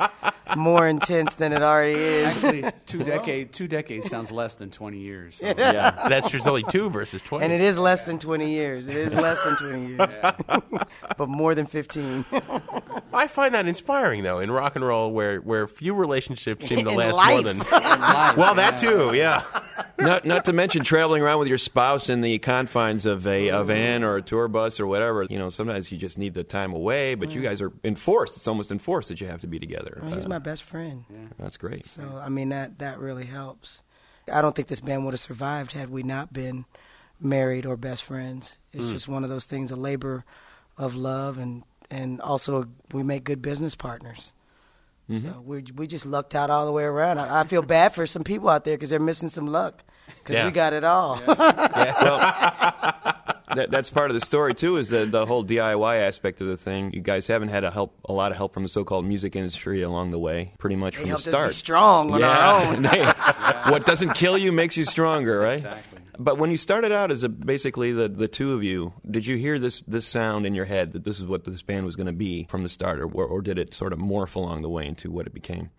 more 0.55 0.87
intense 0.87 1.35
than 1.35 1.51
it 1.53 1.61
already 1.61 1.99
is. 1.99 2.35
Actually, 2.35 2.71
two 2.85 3.03
decade 3.03 3.51
two 3.51 3.67
decades 3.67 4.09
sounds 4.09 4.31
less 4.31 4.55
than 4.55 4.71
twenty 4.71 4.99
years. 4.99 5.35
So. 5.35 5.45
yeah, 5.45 6.07
that's 6.07 6.29
true. 6.29 6.37
It's 6.37 6.47
only 6.47 6.63
two 6.63 6.89
versus 6.89 7.21
20. 7.21 7.43
and 7.43 7.53
it 7.53 7.59
is 7.61 7.77
less 7.77 8.03
than 8.03 8.17
20 8.19 8.49
years. 8.49 8.87
It 8.87 8.95
is 8.95 9.13
less 9.13 9.39
than 9.43 9.55
20 9.57 9.87
years, 9.87 10.09
but 11.17 11.27
more 11.29 11.53
than 11.53 11.65
15. 11.65 12.25
I 13.13 13.27
find 13.27 13.53
that 13.55 13.67
inspiring, 13.67 14.23
though, 14.23 14.39
in 14.39 14.49
rock 14.51 14.75
and 14.77 14.85
roll, 14.85 15.11
where 15.11 15.39
where 15.39 15.67
few 15.67 15.93
relationships 15.93 16.67
seem 16.67 16.79
to 16.85 16.91
In 16.91 16.95
last 16.97 17.17
more 17.29 17.41
than. 17.41 17.59
life, 17.59 18.37
well, 18.37 18.55
that 18.55 18.77
too, 18.77 19.11
yeah. 19.13 19.43
Not 20.01 20.25
not 20.25 20.45
to 20.45 20.53
mention 20.53 20.83
traveling 20.83 21.21
around 21.21 21.39
with 21.39 21.47
your 21.47 21.57
spouse 21.57 22.09
in 22.09 22.21
the 22.21 22.39
confines 22.39 23.05
of 23.05 23.25
a, 23.27 23.49
a 23.49 23.63
van 23.63 24.03
or 24.03 24.17
a 24.17 24.21
tour 24.21 24.47
bus 24.47 24.79
or 24.79 24.87
whatever. 24.87 25.23
You 25.29 25.39
know, 25.39 25.49
sometimes 25.49 25.91
you 25.91 25.97
just 25.97 26.17
need 26.17 26.33
the 26.33 26.43
time 26.43 26.73
away, 26.73 27.15
but 27.15 27.31
you 27.31 27.41
guys 27.41 27.61
are 27.61 27.71
enforced. 27.83 28.37
It's 28.37 28.47
almost 28.47 28.71
enforced 28.71 29.09
that 29.09 29.21
you 29.21 29.27
have 29.27 29.41
to 29.41 29.47
be 29.47 29.59
together. 29.59 29.99
Well, 30.01 30.13
he's 30.13 30.25
Uh, 30.25 30.29
my 30.29 30.39
best 30.39 30.63
friend. 30.63 31.05
That's 31.39 31.57
great. 31.57 31.85
So 31.85 32.21
I 32.23 32.29
mean 32.29 32.49
that 32.49 32.79
that 32.79 32.99
really 32.99 33.25
helps. 33.25 33.81
I 34.31 34.41
don't 34.41 34.55
think 34.55 34.67
this 34.67 34.79
band 34.79 35.03
would 35.05 35.13
have 35.13 35.19
survived 35.21 35.71
had 35.73 35.89
we 35.89 36.03
not 36.03 36.31
been 36.33 36.65
married 37.19 37.65
or 37.65 37.75
best 37.77 38.03
friends. 38.03 38.55
It's 38.73 38.87
Mm. 38.87 38.91
just 38.91 39.07
one 39.07 39.23
of 39.23 39.29
those 39.29 39.45
things, 39.45 39.71
a 39.71 39.75
labor 39.75 40.25
of 40.77 40.95
love, 40.95 41.37
and 41.37 41.63
and 41.89 42.21
also 42.21 42.65
we 42.93 43.03
make 43.03 43.23
good 43.25 43.41
business 43.41 43.75
partners. 43.75 44.31
Mm-hmm. 45.09 45.27
So 45.29 45.41
we 45.41 45.63
we 45.75 45.87
just 45.87 46.05
lucked 46.05 46.35
out 46.35 46.49
all 46.49 46.65
the 46.65 46.71
way 46.71 46.83
around. 46.83 47.19
I, 47.19 47.41
I 47.41 47.43
feel 47.43 47.61
bad 47.63 47.93
for 47.93 48.07
some 48.07 48.23
people 48.23 48.47
out 48.49 48.63
there 48.63 48.75
because 48.75 48.89
they're 48.91 48.99
missing 48.99 49.27
some 49.29 49.47
luck 49.47 49.83
because 50.19 50.35
Yeah. 50.35 50.45
we 50.45 50.51
got 50.51 50.73
it 50.73 50.83
all. 50.83 51.17
that, 53.55 53.67
that's 53.69 53.89
part 53.89 54.09
of 54.11 54.15
the 54.15 54.21
story 54.25 54.53
too. 54.53 54.77
Is 54.77 54.89
the 54.89 55.05
the 55.05 55.25
whole 55.25 55.43
DIY 55.43 55.97
aspect 56.07 56.41
of 56.41 56.47
the 56.47 56.57
thing. 56.57 56.91
You 56.93 57.01
guys 57.01 57.27
haven't 57.27 57.49
had 57.49 57.63
a 57.63 57.71
help 57.71 57.93
a 58.05 58.13
lot 58.13 58.31
of 58.31 58.37
help 58.37 58.53
from 58.53 58.63
the 58.63 58.69
so-called 58.69 59.05
music 59.05 59.35
industry 59.35 59.81
along 59.81 60.11
the 60.11 60.19
way. 60.19 60.53
Pretty 60.57 60.75
much 60.75 60.93
They 60.95 61.01
from 61.01 61.09
the 61.09 61.09
helped 61.09 61.21
us 61.21 61.25
be 61.25 61.31
start. 61.31 61.53
strong 61.53 62.11
on 62.11 62.19
yeah. 62.21 62.27
our 62.29 62.73
own. 62.75 62.81
They- 63.63 63.71
what 63.71 63.85
doesn't 63.85 64.13
kill 64.15 64.37
you 64.37 64.51
makes 64.51 64.77
you 64.77 64.85
stronger, 64.85 65.39
right? 65.39 65.57
Exactly. 65.57 65.99
But 66.19 66.37
when 66.37 66.51
you 66.51 66.57
started 66.57 66.91
out 66.91 67.09
as 67.11 67.23
a, 67.23 67.29
basically 67.29 67.93
the, 67.93 68.07
the 68.07 68.27
two 68.27 68.53
of 68.53 68.63
you, 68.63 68.93
did 69.09 69.25
you 69.25 69.37
hear 69.37 69.57
this, 69.57 69.79
this 69.81 70.05
sound 70.05 70.45
in 70.45 70.53
your 70.53 70.65
head 70.65 70.93
that 70.93 71.03
this 71.03 71.19
is 71.19 71.25
what 71.25 71.45
this 71.45 71.61
band 71.63 71.85
was 71.85 71.95
going 71.95 72.07
to 72.07 72.13
be 72.13 72.45
from 72.49 72.63
the 72.63 72.69
start, 72.69 72.99
or, 72.99 73.05
or 73.07 73.41
did 73.41 73.57
it 73.57 73.73
sort 73.73 73.91
of 73.93 73.97
morph 73.99 74.35
along 74.35 74.61
the 74.61 74.69
way 74.69 74.85
into 74.85 75.09
what 75.09 75.25
it 75.25 75.33
became? 75.33 75.71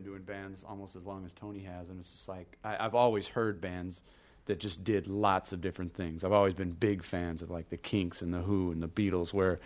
Been 0.00 0.12
doing 0.12 0.22
bands 0.22 0.64
almost 0.66 0.96
as 0.96 1.04
long 1.04 1.26
as 1.26 1.34
Tony 1.34 1.60
has, 1.60 1.90
and 1.90 2.00
it's 2.00 2.10
just 2.10 2.26
like 2.26 2.56
I, 2.64 2.86
I've 2.86 2.94
always 2.94 3.28
heard 3.28 3.60
bands 3.60 4.00
that 4.46 4.58
just 4.58 4.82
did 4.82 5.06
lots 5.06 5.52
of 5.52 5.60
different 5.60 5.92
things. 5.92 6.24
I've 6.24 6.32
always 6.32 6.54
been 6.54 6.70
big 6.70 7.02
fans 7.02 7.42
of 7.42 7.50
like 7.50 7.68
the 7.68 7.76
Kinks 7.76 8.22
and 8.22 8.32
the 8.32 8.38
Who 8.38 8.72
and 8.72 8.82
the 8.82 8.88
Beatles, 8.88 9.34
where 9.34 9.58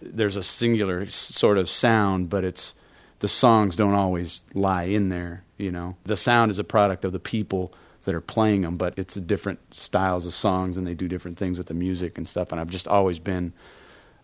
there's 0.00 0.36
a 0.36 0.44
singular 0.44 1.08
sort 1.08 1.58
of 1.58 1.68
sound, 1.68 2.30
but 2.30 2.44
it's 2.44 2.72
the 3.18 3.26
songs 3.26 3.74
don't 3.74 3.94
always 3.94 4.42
lie 4.54 4.84
in 4.84 5.08
there. 5.08 5.42
You 5.58 5.72
know, 5.72 5.96
the 6.04 6.16
sound 6.16 6.52
is 6.52 6.60
a 6.60 6.64
product 6.64 7.04
of 7.04 7.10
the 7.10 7.18
people 7.18 7.74
that 8.04 8.14
are 8.14 8.20
playing 8.20 8.62
them, 8.62 8.76
but 8.76 8.96
it's 8.96 9.14
different 9.14 9.74
styles 9.74 10.24
of 10.24 10.34
songs, 10.34 10.76
and 10.76 10.86
they 10.86 10.94
do 10.94 11.08
different 11.08 11.36
things 11.36 11.58
with 11.58 11.66
the 11.66 11.74
music 11.74 12.16
and 12.16 12.28
stuff. 12.28 12.52
And 12.52 12.60
I've 12.60 12.70
just 12.70 12.86
always 12.86 13.18
been 13.18 13.52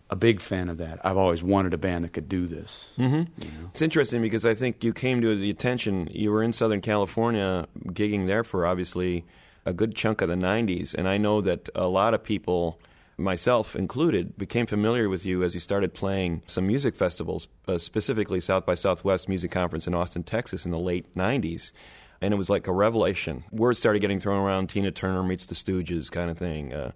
a 0.09 0.15
big 0.15 0.39
fan 0.41 0.69
of 0.69 0.77
that. 0.77 1.05
I've 1.05 1.17
always 1.17 1.43
wanted 1.43 1.73
a 1.73 1.77
band 1.77 2.05
that 2.05 2.13
could 2.13 2.29
do 2.29 2.47
this. 2.47 2.91
Mm-hmm. 2.97 3.65
It's 3.67 3.81
interesting 3.81 4.21
because 4.21 4.45
I 4.45 4.53
think 4.53 4.83
you 4.83 4.93
came 4.93 5.21
to 5.21 5.35
the 5.35 5.49
attention. 5.49 6.07
You 6.11 6.31
were 6.31 6.41
in 6.41 6.53
Southern 6.53 6.81
California, 6.81 7.67
gigging 7.87 8.27
there 8.27 8.43
for 8.43 8.65
obviously 8.65 9.25
a 9.65 9.73
good 9.73 9.95
chunk 9.95 10.21
of 10.21 10.29
the 10.29 10.35
'90s, 10.35 10.93
and 10.93 11.07
I 11.07 11.17
know 11.17 11.41
that 11.41 11.69
a 11.75 11.87
lot 11.87 12.13
of 12.13 12.23
people, 12.23 12.79
myself 13.17 13.75
included, 13.75 14.37
became 14.37 14.65
familiar 14.65 15.09
with 15.09 15.25
you 15.25 15.43
as 15.43 15.53
you 15.53 15.59
started 15.59 15.93
playing 15.93 16.41
some 16.45 16.67
music 16.67 16.95
festivals, 16.95 17.49
uh, 17.67 17.77
specifically 17.77 18.39
South 18.39 18.65
by 18.65 18.75
Southwest 18.75 19.27
Music 19.27 19.51
Conference 19.51 19.87
in 19.87 19.93
Austin, 19.93 20.23
Texas, 20.23 20.65
in 20.65 20.71
the 20.71 20.79
late 20.79 21.13
'90s. 21.15 21.71
And 22.19 22.33
it 22.33 22.37
was 22.37 22.49
like 22.49 22.65
a 22.65 22.73
revelation. 22.73 23.43
Words 23.51 23.77
started 23.77 23.99
getting 23.99 24.19
thrown 24.19 24.39
around 24.39 24.69
Tina 24.69 24.89
Turner 24.89 25.21
meets 25.21 25.45
the 25.45 25.53
Stooges 25.53 26.09
kind 26.09 26.31
of 26.31 26.37
thing. 26.37 26.73
Uh, 26.73 26.91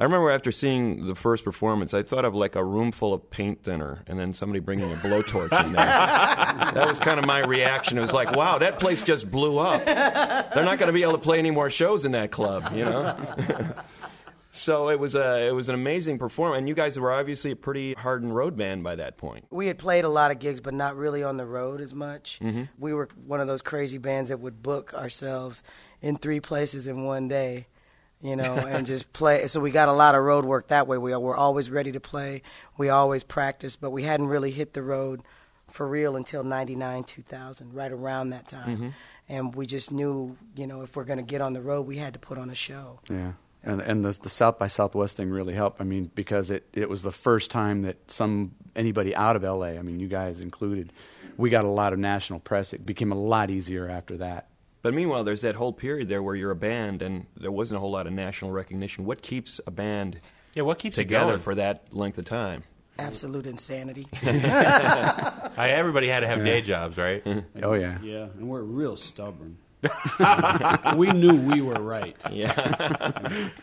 I 0.00 0.04
remember 0.04 0.30
after 0.30 0.50
seeing 0.50 1.06
the 1.06 1.14
first 1.14 1.44
performance, 1.44 1.92
I 1.92 2.02
thought 2.02 2.24
of 2.24 2.34
like 2.34 2.56
a 2.56 2.64
room 2.64 2.90
full 2.90 3.12
of 3.12 3.30
paint 3.30 3.62
thinner 3.62 4.02
and 4.06 4.18
then 4.18 4.32
somebody 4.32 4.58
bringing 4.58 4.90
a 4.90 4.96
blowtorch 4.96 5.52
in 5.64 5.72
there. 5.72 5.84
that 5.84 6.88
was 6.88 6.98
kind 6.98 7.18
of 7.18 7.26
my 7.26 7.40
reaction. 7.40 7.98
It 7.98 8.00
was 8.00 8.14
like, 8.14 8.34
wow, 8.34 8.56
that 8.58 8.78
place 8.78 9.02
just 9.02 9.30
blew 9.30 9.58
up. 9.58 9.84
They're 9.84 10.64
not 10.64 10.78
going 10.78 10.86
to 10.86 10.92
be 10.94 11.02
able 11.02 11.12
to 11.12 11.18
play 11.18 11.38
any 11.38 11.50
more 11.50 11.68
shows 11.68 12.06
in 12.06 12.12
that 12.12 12.30
club, 12.30 12.72
you 12.74 12.84
know? 12.86 13.14
so 14.50 14.88
it 14.88 14.98
was, 14.98 15.14
a, 15.14 15.48
it 15.48 15.54
was 15.54 15.68
an 15.68 15.74
amazing 15.74 16.18
performance. 16.18 16.60
And 16.60 16.68
you 16.68 16.74
guys 16.74 16.98
were 16.98 17.12
obviously 17.12 17.50
a 17.50 17.56
pretty 17.56 17.92
hardened 17.92 18.34
road 18.34 18.56
band 18.56 18.82
by 18.82 18.96
that 18.96 19.18
point. 19.18 19.44
we 19.50 19.66
had 19.66 19.76
played 19.76 20.04
a 20.04 20.08
lot 20.08 20.30
of 20.30 20.38
gigs, 20.38 20.60
but 20.62 20.72
not 20.72 20.96
really 20.96 21.22
on 21.22 21.36
the 21.36 21.44
road 21.46 21.82
as 21.82 21.92
much. 21.92 22.38
Mhm. 22.42 22.70
We 22.78 22.94
were 22.94 23.10
one 23.26 23.40
of 23.40 23.48
those 23.48 23.60
crazy 23.60 23.98
bands 23.98 24.30
that 24.30 24.40
would 24.40 24.62
book 24.62 24.94
ourselves 24.94 25.62
in 26.00 26.16
three 26.16 26.40
places 26.40 26.86
in 26.86 27.04
one 27.04 27.28
day, 27.28 27.66
you 28.20 28.36
know, 28.36 28.54
and 28.68 28.86
just 28.86 29.12
play. 29.12 29.46
So 29.46 29.60
we 29.60 29.70
got 29.70 29.88
a 29.88 29.92
lot 29.92 30.14
of 30.14 30.22
road 30.22 30.44
work 30.44 30.68
that 30.68 30.86
way. 30.86 30.98
We 30.98 31.14
were 31.14 31.36
always 31.36 31.70
ready 31.70 31.92
to 31.92 32.00
play. 32.00 32.42
We 32.78 32.88
always 32.88 33.22
practiced, 33.22 33.80
but 33.80 33.90
we 33.90 34.02
hadn't 34.04 34.26
really 34.28 34.50
hit 34.50 34.74
the 34.74 34.82
road 34.82 35.22
for 35.68 35.86
real 35.86 36.16
until 36.16 36.42
99, 36.42 37.04
2000, 37.04 37.72
right 37.74 37.92
around 37.92 38.30
that 38.30 38.48
time. 38.48 38.76
Mhm. 38.76 38.92
And 39.28 39.54
we 39.54 39.66
just 39.66 39.92
knew, 39.92 40.36
you 40.56 40.66
know, 40.66 40.82
if 40.82 40.96
we're 40.96 41.04
going 41.04 41.18
to 41.18 41.24
get 41.24 41.40
on 41.40 41.52
the 41.52 41.60
road, 41.60 41.86
we 41.86 41.98
had 41.98 42.12
to 42.14 42.18
put 42.18 42.36
on 42.36 42.50
a 42.50 42.54
show. 42.54 42.98
Yeah, 43.08 43.32
and 43.62 43.80
and 43.80 44.04
the 44.04 44.10
the 44.20 44.28
South 44.28 44.58
by 44.58 44.66
Southwest 44.66 45.16
thing 45.16 45.30
really 45.30 45.54
helped. 45.54 45.80
I 45.80 45.84
mean, 45.84 46.10
because 46.16 46.50
it 46.50 46.66
it 46.72 46.88
was 46.88 47.02
the 47.04 47.12
first 47.12 47.50
time 47.52 47.82
that 47.82 47.96
some 48.10 48.52
anybody 48.74 49.14
out 49.14 49.36
of 49.36 49.44
L.A. 49.44 49.78
I 49.78 49.82
mean, 49.82 50.00
you 50.00 50.08
guys 50.08 50.40
included, 50.40 50.92
we 51.36 51.48
got 51.48 51.64
a 51.64 51.68
lot 51.70 51.92
of 51.92 52.00
national 52.00 52.40
press. 52.40 52.72
It 52.72 52.84
became 52.84 53.12
a 53.12 53.16
lot 53.16 53.50
easier 53.50 53.88
after 53.88 54.16
that. 54.16 54.48
But 54.82 54.94
meanwhile, 54.94 55.24
there's 55.24 55.42
that 55.42 55.56
whole 55.56 55.72
period 55.72 56.08
there 56.08 56.22
where 56.22 56.34
you're 56.34 56.50
a 56.50 56.56
band 56.56 57.02
and 57.02 57.26
there 57.36 57.52
wasn't 57.52 57.76
a 57.76 57.80
whole 57.80 57.90
lot 57.90 58.06
of 58.06 58.12
national 58.12 58.50
recognition. 58.50 59.04
What 59.04 59.20
keeps 59.22 59.60
a 59.66 59.70
band 59.70 60.20
Yeah, 60.54 60.62
what 60.62 60.78
keeps 60.78 60.96
together 60.96 61.38
for 61.38 61.54
that 61.54 61.92
length 61.92 62.18
of 62.18 62.24
time? 62.24 62.64
Absolute 62.98 63.46
insanity. 63.46 64.06
I, 64.22 65.70
everybody 65.72 66.08
had 66.08 66.20
to 66.20 66.26
have 66.26 66.44
day 66.44 66.60
jobs, 66.60 66.98
right? 66.98 67.22
Oh 67.62 67.72
yeah. 67.74 67.98
Yeah, 68.02 68.28
and 68.36 68.48
we're 68.48 68.62
real 68.62 68.96
stubborn. 68.96 69.58
we 70.96 71.10
knew 71.12 71.34
we 71.34 71.62
were 71.62 71.80
right. 71.80 72.16
Yeah. 72.30 72.52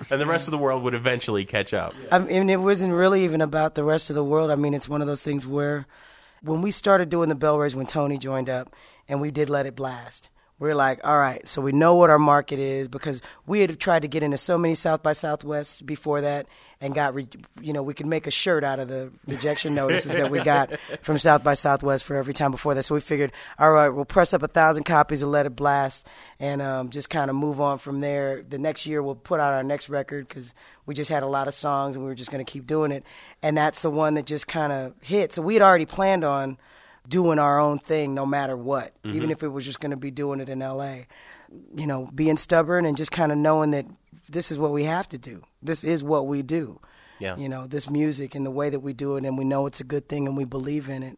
and 0.10 0.20
the 0.22 0.26
rest 0.26 0.48
of 0.48 0.52
the 0.52 0.58
world 0.58 0.82
would 0.84 0.96
eventually 0.96 1.46
catch 1.46 1.74
up. 1.74 1.94
I 2.12 2.18
mean, 2.18 2.50
it 2.50 2.60
wasn't 2.60 2.94
really 2.94 3.24
even 3.24 3.42
about 3.42 3.76
the 3.76 3.84
rest 3.84 4.10
of 4.10 4.16
the 4.16 4.24
world. 4.24 4.50
I 4.50 4.56
mean, 4.56 4.74
it's 4.74 4.90
one 4.90 5.02
of 5.02 5.08
those 5.08 5.22
things 5.22 5.46
where 5.46 5.86
when 6.42 6.64
we 6.64 6.72
started 6.72 7.10
doing 7.10 7.30
the 7.30 7.36
BellRays, 7.36 7.76
when 7.76 7.86
Tony 7.86 8.18
joined 8.18 8.50
up, 8.50 8.76
and 9.08 9.22
we 9.22 9.30
did 9.30 9.50
Let 9.50 9.66
It 9.68 9.76
Blast, 9.76 10.30
we're 10.60 10.74
like, 10.74 11.00
all 11.04 11.18
right, 11.18 11.48
so 11.48 11.62
we 11.62 11.72
know 11.72 11.94
what 11.96 12.10
our 12.10 12.18
market 12.18 12.58
is 12.58 12.88
because 12.88 13.22
we 13.46 13.60
had 13.60 13.80
tried 13.80 14.02
to 14.02 14.08
get 14.08 14.24
into 14.24 14.38
so 14.38 14.58
many 14.58 14.74
South 14.74 15.04
by 15.04 15.14
Southwest 15.14 15.86
before 15.86 16.22
that 16.22 16.48
and 16.82 16.96
got, 16.96 17.14
re- 17.14 17.28
you 17.62 17.74
know, 17.74 17.84
we 17.84 17.94
could 17.94 18.08
make 18.08 18.26
a 18.26 18.32
shirt 18.32 18.64
out 18.64 18.80
of 18.80 18.88
the 18.88 19.12
rejection 19.28 19.76
notices 19.76 20.12
that 20.12 20.32
we 20.32 20.44
got 20.44 20.72
from 21.04 21.20
South 21.20 21.44
by 21.44 21.54
Southwest 21.54 22.04
for 22.04 22.16
every 22.16 22.34
time 22.34 22.50
before 22.50 22.74
that. 22.74 22.84
So 22.84 22.96
we 22.96 23.02
figured, 23.02 23.32
all 23.60 23.72
right, 23.72 23.90
we'll 23.90 24.06
press 24.06 24.34
up 24.34 24.42
a 24.42 24.48
thousand 24.48 24.86
copies 24.86 25.22
of 25.22 25.30
Let 25.30 25.46
It 25.46 25.56
Blast 25.56 26.08
and 26.40 26.60
um, 26.60 26.90
just 26.90 27.12
kind 27.12 27.30
of 27.30 27.36
move 27.36 27.62
on 27.62 27.78
from 27.78 28.02
there. 28.02 28.42
The 28.42 28.58
next 28.58 28.88
year 28.88 29.04
we'll 29.04 29.14
put 29.14 29.40
out 29.40 29.54
our 29.54 29.64
next 29.64 29.90
record 29.90 30.28
because 30.28 30.56
we 30.88 30.96
just 30.96 31.12
had 31.12 31.22
a 31.22 31.28
lot 31.28 31.48
of 31.48 31.54
songs 31.54 31.96
and 31.96 32.04
we 32.04 32.10
were 32.10 32.16
just 32.16 32.32
going 32.32 32.44
to 32.44 32.52
keep 32.52 32.66
doing 32.66 32.92
it. 32.92 33.04
And 33.44 33.56
that's 33.56 33.84
the 33.84 33.92
one 33.92 34.16
that 34.16 34.26
just 34.26 34.48
kind 34.48 34.74
of 34.74 34.94
hit. 35.02 35.34
So 35.34 35.44
we 35.44 35.54
had 35.54 35.62
already 35.62 35.86
planned 35.86 36.24
on 36.24 36.58
doing 37.08 37.40
our 37.40 37.60
own 37.60 37.80
thing 37.80 38.14
no 38.14 38.26
matter 38.26 38.58
what, 38.58 38.94
even 39.04 39.30
Mhm. 39.30 39.32
if 39.32 39.44
it 39.44 39.48
was 39.48 39.64
just 39.66 39.80
going 39.80 39.92
to 39.92 39.98
be 39.98 40.12
doing 40.12 40.40
it 40.40 40.50
in 40.50 40.62
LA. 40.62 41.06
You 41.76 41.88
know, 41.88 42.10
being 42.14 42.38
stubborn 42.38 42.86
and 42.86 42.98
just 42.98 43.12
kind 43.12 43.32
of 43.32 43.38
knowing 43.38 43.72
that 43.72 43.86
this 44.30 44.52
is 44.52 44.58
what 44.60 44.72
we 44.74 44.84
have 44.84 45.08
to 45.10 45.18
do. 45.18 45.42
This 45.62 45.84
is 45.84 46.04
what 46.04 46.28
we 46.28 46.42
do. 46.42 46.80
Yeah. 47.20 47.38
You 47.38 47.48
know, 47.50 47.66
this 47.68 47.90
music 47.90 48.36
and 48.36 48.46
the 48.46 48.52
way 48.52 48.70
that 48.70 48.82
we 48.82 48.94
do 48.94 49.16
it, 49.16 49.24
and 49.26 49.38
we 49.38 49.46
know 49.46 49.66
it's 49.66 49.80
a 49.80 49.86
good 49.86 50.08
thing 50.10 50.28
and 50.28 50.36
we 50.36 50.44
believe 50.44 50.90
in 50.90 51.02
it. 51.04 51.18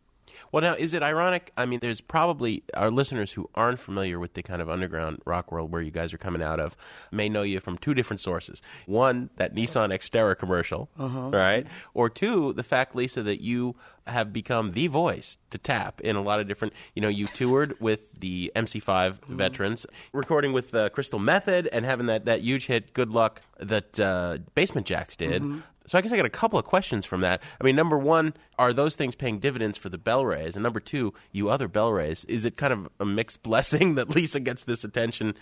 Well, 0.52 0.62
now, 0.62 0.74
is 0.76 0.94
it 0.94 1.04
ironic? 1.04 1.52
I 1.58 1.66
mean, 1.66 1.80
there's 1.80 2.02
probably 2.02 2.64
our 2.76 2.90
listeners 2.92 3.34
who 3.34 3.50
aren't 3.56 3.80
familiar 3.80 4.20
with 4.20 4.34
the 4.34 4.44
kind 4.44 4.62
of 4.62 4.70
underground 4.70 5.22
rock 5.26 5.52
world 5.52 5.72
where 5.72 5.82
you 5.82 5.92
guys 5.92 6.14
are 6.14 6.18
coming 6.18 6.42
out 6.42 6.60
of 6.60 6.76
may 7.12 7.30
know 7.30 7.42
you 7.44 7.60
from 7.60 7.78
two 7.78 7.94
different 7.94 8.20
sources. 8.20 8.62
One, 8.86 9.30
that 9.38 9.54
Nissan 9.56 9.90
Xterra 9.90 10.38
commercial, 10.38 10.90
Uh-huh. 10.98 11.30
right? 11.32 11.66
Or 11.94 12.10
two, 12.10 12.54
the 12.54 12.64
fact, 12.64 12.96
Lisa, 12.96 13.24
that 13.24 13.42
you 13.42 13.76
have 14.08 14.34
become 14.34 14.72
the 14.72 14.88
voice 14.88 15.38
to 15.52 15.58
tap 15.60 16.02
in 16.02 16.16
a 16.16 16.22
lot 16.22 16.40
of 16.40 16.48
different. 16.48 16.74
You 16.96 17.02
know, 17.04 17.10
you 17.10 17.28
toured 17.28 17.76
with 17.80 18.20
the 18.20 18.52
MC5 18.56 19.26
veterans, 19.28 19.86
recording 20.14 20.52
with 20.52 20.74
uh, 20.74 20.90
Crystal 20.90 21.20
Method, 21.20 21.68
and 21.72 21.86
having 21.86 22.08
that 22.08 22.26
that 22.26 22.42
huge 22.42 22.66
hit, 22.66 22.94
"Good 22.94 23.12
Luck," 23.12 23.42
that 23.60 24.00
uh, 24.00 24.40
Basement 24.56 24.88
Jaxx 24.88 25.16
did. 25.18 25.44
Mhm. 25.44 25.64
So 25.90 25.98
I 25.98 26.02
guess 26.02 26.12
I 26.12 26.18
got 26.18 26.26
a 26.28 26.30
couple 26.30 26.60
of 26.60 26.66
questions 26.66 27.04
from 27.04 27.22
that. 27.22 27.42
I 27.60 27.64
mean, 27.64 27.76
number 27.76 27.98
one, 27.98 28.36
are 28.60 28.74
those 28.74 28.96
things 28.96 29.16
paying 29.16 29.40
dividends 29.40 29.76
for 29.76 29.90
the 29.90 29.98
BellRays? 29.98 30.54
And 30.54 30.62
number 30.62 30.80
two, 30.80 31.16
you 31.32 31.50
other 31.50 31.68
BellRays, 31.68 32.26
is 32.30 32.46
it 32.46 32.58
kind 32.58 32.72
of 32.72 32.90
a 33.00 33.06
mixed 33.06 33.42
blessing 33.50 33.96
that 33.96 34.10
Lisa 34.10 34.40
gets 34.40 34.64
this 34.64 34.84
attention 34.84 35.34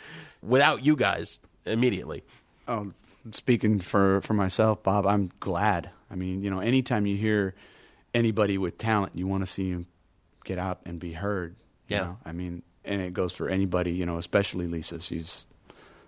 without 0.41 0.85
you 0.85 0.95
guys 0.95 1.41
immediately? 1.65 2.23
Oh, 2.65 2.93
speaking 3.31 3.79
for 3.79 4.21
for 4.21 4.33
myself, 4.33 4.83
Bob, 4.83 5.05
I'm 5.05 5.31
glad. 5.41 5.89
I 6.09 6.15
mean, 6.15 6.41
you 6.41 6.49
know, 6.49 6.59
anytime 6.61 7.05
you 7.05 7.17
hear 7.17 7.53
anybody 8.13 8.57
with 8.57 8.77
talent, 8.77 9.11
you 9.15 9.27
want 9.27 9.45
to 9.45 9.51
see 9.51 9.69
him 9.69 9.87
get 10.45 10.57
out 10.57 10.79
and 10.85 10.97
be 10.97 11.11
heard. 11.11 11.57
you 11.89 11.97
Yeah. 11.97 12.03
know? 12.03 12.17
I 12.25 12.31
mean, 12.31 12.63
and 12.85 13.01
it 13.01 13.13
goes 13.13 13.33
for 13.33 13.49
anybody, 13.49 13.91
you 13.91 14.05
know, 14.05 14.17
especially 14.17 14.65
Lisa. 14.67 15.01
She's 15.01 15.45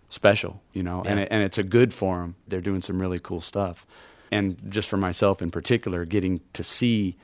special, 0.10 0.62
you 0.74 0.82
know, 0.82 1.04
and 1.06 1.20
it, 1.20 1.28
and 1.30 1.44
it's 1.44 1.58
a 1.58 1.64
good 1.64 1.94
for 1.94 2.20
them. 2.22 2.36
They're 2.48 2.62
doing 2.62 2.82
some 2.82 3.00
really 3.02 3.20
cool 3.20 3.42
stuff, 3.42 3.86
and 4.32 4.72
just 4.72 4.90
for 4.90 4.98
myself 4.98 5.42
in 5.42 5.52
particular, 5.52 6.06
getting 6.06 6.42
to 6.54 6.64
see 6.64 7.18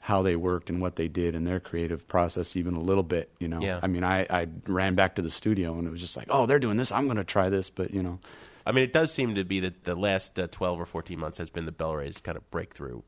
how 0.00 0.22
they 0.22 0.34
worked 0.34 0.70
and 0.70 0.80
what 0.80 0.96
they 0.96 1.08
did 1.08 1.34
and 1.34 1.46
their 1.46 1.60
creative 1.60 2.08
process 2.08 2.56
even 2.56 2.74
a 2.74 2.80
little 2.80 3.02
bit. 3.02 3.30
You 3.38 3.48
know, 3.48 3.60
Yeah. 3.60 3.80
I 3.82 3.86
mean, 3.86 4.02
I, 4.02 4.26
I 4.30 4.48
ran 4.66 4.94
back 4.94 5.16
to 5.16 5.22
the 5.22 5.30
studio 5.30 5.78
and 5.78 5.86
it 5.86 5.90
was 5.90 6.00
just 6.00 6.16
like, 6.16 6.26
oh, 6.30 6.46
they're 6.46 6.58
doing 6.58 6.78
this. 6.78 6.90
I'm 6.90 7.04
going 7.04 7.18
to 7.18 7.24
try 7.24 7.50
this, 7.50 7.68
but 7.68 7.92
you 7.92 8.02
know, 8.02 8.18
I 8.66 8.72
mean, 8.72 8.84
it 8.84 8.92
does 8.92 9.12
seem 9.12 9.34
to 9.34 9.44
be 9.44 9.60
that 9.60 9.84
the 9.84 9.94
last 9.94 10.38
uh, 10.38 10.48
12 10.50 10.80
or 10.80 10.86
14 10.86 11.18
months 11.18 11.38
has 11.38 11.50
been 11.50 11.66
the 11.66 11.72
BellRays 11.72 12.22
kind 12.22 12.36
of 12.36 12.50
breakthrough. 12.50 13.02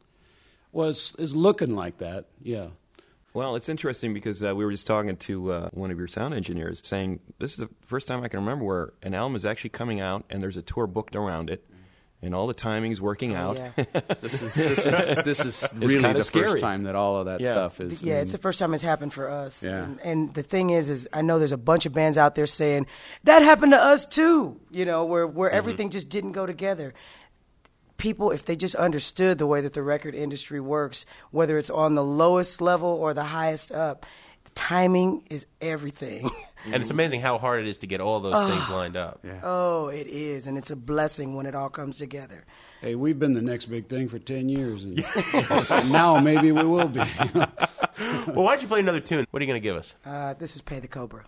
Well, 0.70 0.90
it's, 0.90 1.14
it's 1.18 1.34
looking 1.34 1.74
like 1.74 1.98
that. 1.98 2.26
Yeah. 2.42 2.68
Well, 3.34 3.56
it's 3.56 3.70
interesting 3.70 4.12
because 4.12 4.42
uh, 4.42 4.54
we 4.54 4.64
were 4.64 4.70
just 4.70 4.86
talking 4.86 5.16
to 5.16 5.52
uh, 5.52 5.68
one 5.72 5.90
of 5.90 5.98
your 5.98 6.08
sound 6.08 6.34
engineers 6.34 6.82
saying 6.84 7.20
this 7.38 7.52
is 7.52 7.56
the 7.56 7.70
first 7.86 8.06
time 8.06 8.22
I 8.22 8.28
can 8.28 8.40
remember 8.40 8.64
where 8.64 8.92
an 9.02 9.14
album 9.14 9.34
is 9.36 9.46
actually 9.46 9.70
coming 9.70 10.00
out 10.00 10.24
and 10.28 10.42
there's 10.42 10.58
a 10.58 10.62
tour 10.62 10.86
booked 10.86 11.16
around 11.16 11.48
it. 11.48 11.64
And 12.24 12.36
all 12.36 12.46
the 12.46 12.54
timing's 12.54 13.00
working 13.00 13.34
out. 13.34 13.56
yeah. 13.56 13.72
this 14.20 14.40
is 14.40 14.54
this 14.54 14.86
is 14.86 15.24
this 15.24 15.40
is 15.44 15.62
It's 15.64 15.72
really 15.74 15.94
kinda 15.94 16.14
the 16.14 16.22
scary. 16.22 16.50
first 16.52 16.60
time 16.60 16.84
that 16.84 16.94
all 16.94 17.16
of 17.16 17.26
that 17.26 17.40
Yeah. 17.40 17.50
stuff 17.52 17.80
is. 17.80 18.00
Yeah, 18.00 18.20
it's 18.20 18.30
the 18.30 18.38
first 18.38 18.60
time 18.60 18.72
it's 18.74 18.82
happened 18.82 19.12
for 19.12 19.28
us. 19.28 19.60
Yeah. 19.60 19.82
And, 19.82 20.00
and 20.02 20.34
the 20.34 20.44
thing 20.44 20.70
is, 20.70 20.88
is 20.88 21.08
I 21.12 21.22
know 21.22 21.40
there's 21.40 21.50
a 21.50 21.56
bunch 21.56 21.84
of 21.84 21.92
bands 21.92 22.16
out 22.16 22.36
there 22.36 22.46
saying 22.46 22.86
that 23.24 23.42
happened 23.42 23.72
to 23.72 23.78
us 23.78 24.06
too. 24.06 24.60
You 24.70 24.84
know, 24.84 25.04
where 25.04 25.26
where 25.26 25.48
Mm-hmm. 25.50 25.58
everything 25.58 25.90
just 25.90 26.08
didn't 26.10 26.32
go 26.32 26.46
together. 26.46 26.94
People, 27.96 28.30
if 28.32 28.44
they 28.44 28.56
just 28.56 28.74
understood 28.74 29.38
the 29.38 29.46
way 29.46 29.60
that 29.60 29.72
the 29.74 29.82
record 29.82 30.14
industry 30.14 30.60
works, 30.60 31.04
whether 31.30 31.56
it's 31.58 31.70
on 31.70 31.94
the 31.94 32.02
lowest 32.04 32.60
level 32.60 32.88
or 32.88 33.14
the 33.14 33.24
highest 33.24 33.70
up, 33.72 34.06
timing 34.54 35.24
is 35.30 35.46
everything. 35.60 36.30
And 36.66 36.76
it's 36.76 36.90
amazing 36.90 37.20
how 37.20 37.38
hard 37.38 37.60
it 37.60 37.66
is 37.66 37.78
to 37.78 37.86
get 37.86 38.00
all 38.00 38.20
those 38.20 38.50
things 38.50 38.68
lined 38.68 38.96
up. 38.96 39.24
oh, 39.42 39.88
it 39.88 40.06
is, 40.06 40.46
and 40.46 40.56
it's 40.56 40.70
a 40.70 40.76
blessing 40.76 41.34
when 41.34 41.46
it 41.46 41.54
all 41.54 41.68
comes 41.68 41.98
together. 41.98 42.44
Hey, 42.80 42.94
we've 42.94 43.18
been 43.18 43.34
the 43.34 43.42
next 43.42 43.66
big 43.66 43.88
thing 43.88 44.08
for 44.08 44.18
10 44.18 44.48
years. 44.48 44.84
And 44.84 44.96
now 45.92 46.18
maybe 46.18 46.52
we 46.52 46.64
will 46.64 46.88
be. 46.88 46.98
well, 47.34 47.46
why 47.98 48.52
don't 48.52 48.62
you 48.62 48.68
play 48.68 48.80
another 48.80 49.00
tune? 49.00 49.26
What 49.30 49.40
are 49.40 49.44
you 49.44 49.50
going 49.50 49.60
to 49.60 49.64
give 49.64 49.76
us? 49.76 49.94
Uh, 50.04 50.34
this 50.34 50.56
is 50.56 50.62
Pay 50.62 50.80
the 50.80 50.88
Cobra. 50.88 51.24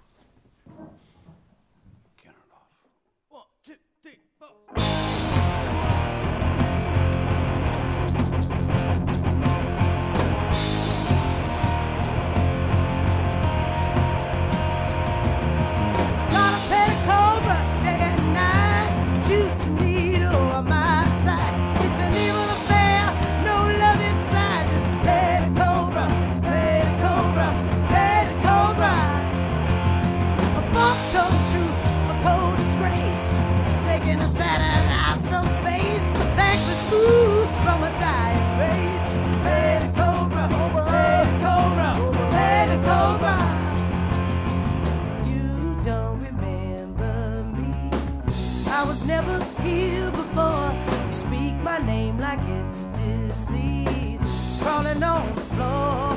Like 52.36 52.48
it's 52.48 52.80
a 52.80 52.86
disease. 52.98 54.60
Crawling 54.60 55.02
on 55.02 55.34
the 55.34 55.40
floor 55.54 56.16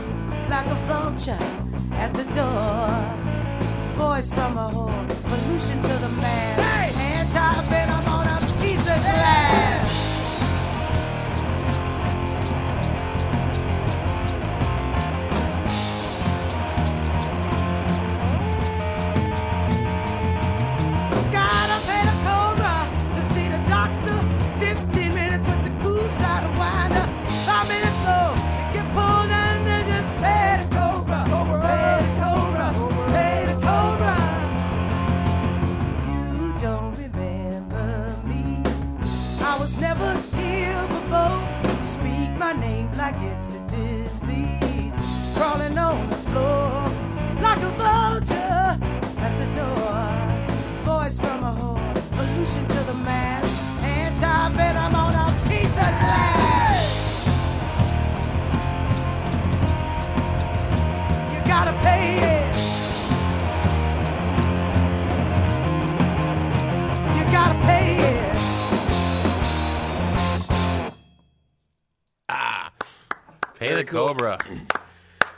like 0.50 0.68
a 0.68 0.76
vulture 0.88 1.38
at 1.94 2.14
the 2.14 2.24
door. 2.36 2.90
Voice 3.96 4.30
from 4.30 4.58
a 4.58 4.70
whore, 4.70 5.08
pollution 5.24 5.82
to 5.82 5.94
the 6.06 6.10
man. 6.22 6.60
Anti-venom 6.98 8.06
on 8.08 8.28
a 8.28 8.62
piece 8.62 8.80
of 8.80 8.86
glass. 8.86 9.47
The 73.88 73.92
Cobra. 73.92 74.38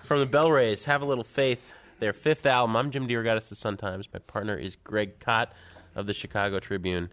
From 0.01 0.19
the 0.19 0.25
BellRays, 0.25 0.85
Have 0.85 1.03
a 1.03 1.05
Little 1.05 1.23
Faith, 1.23 1.73
their 1.99 2.13
fifth 2.13 2.47
album. 2.47 2.75
I'm 2.75 2.89
Jim 2.89 3.07
DeRogatis, 3.07 3.47
the 3.47 3.55
Sun 3.55 3.77
Times. 3.77 4.09
My 4.11 4.19
partner 4.19 4.57
is 4.57 4.75
Greg 4.75 5.19
Kot 5.19 5.53
of 5.93 6.07
the 6.07 6.13
Chicago 6.15 6.59
Tribune. 6.59 7.11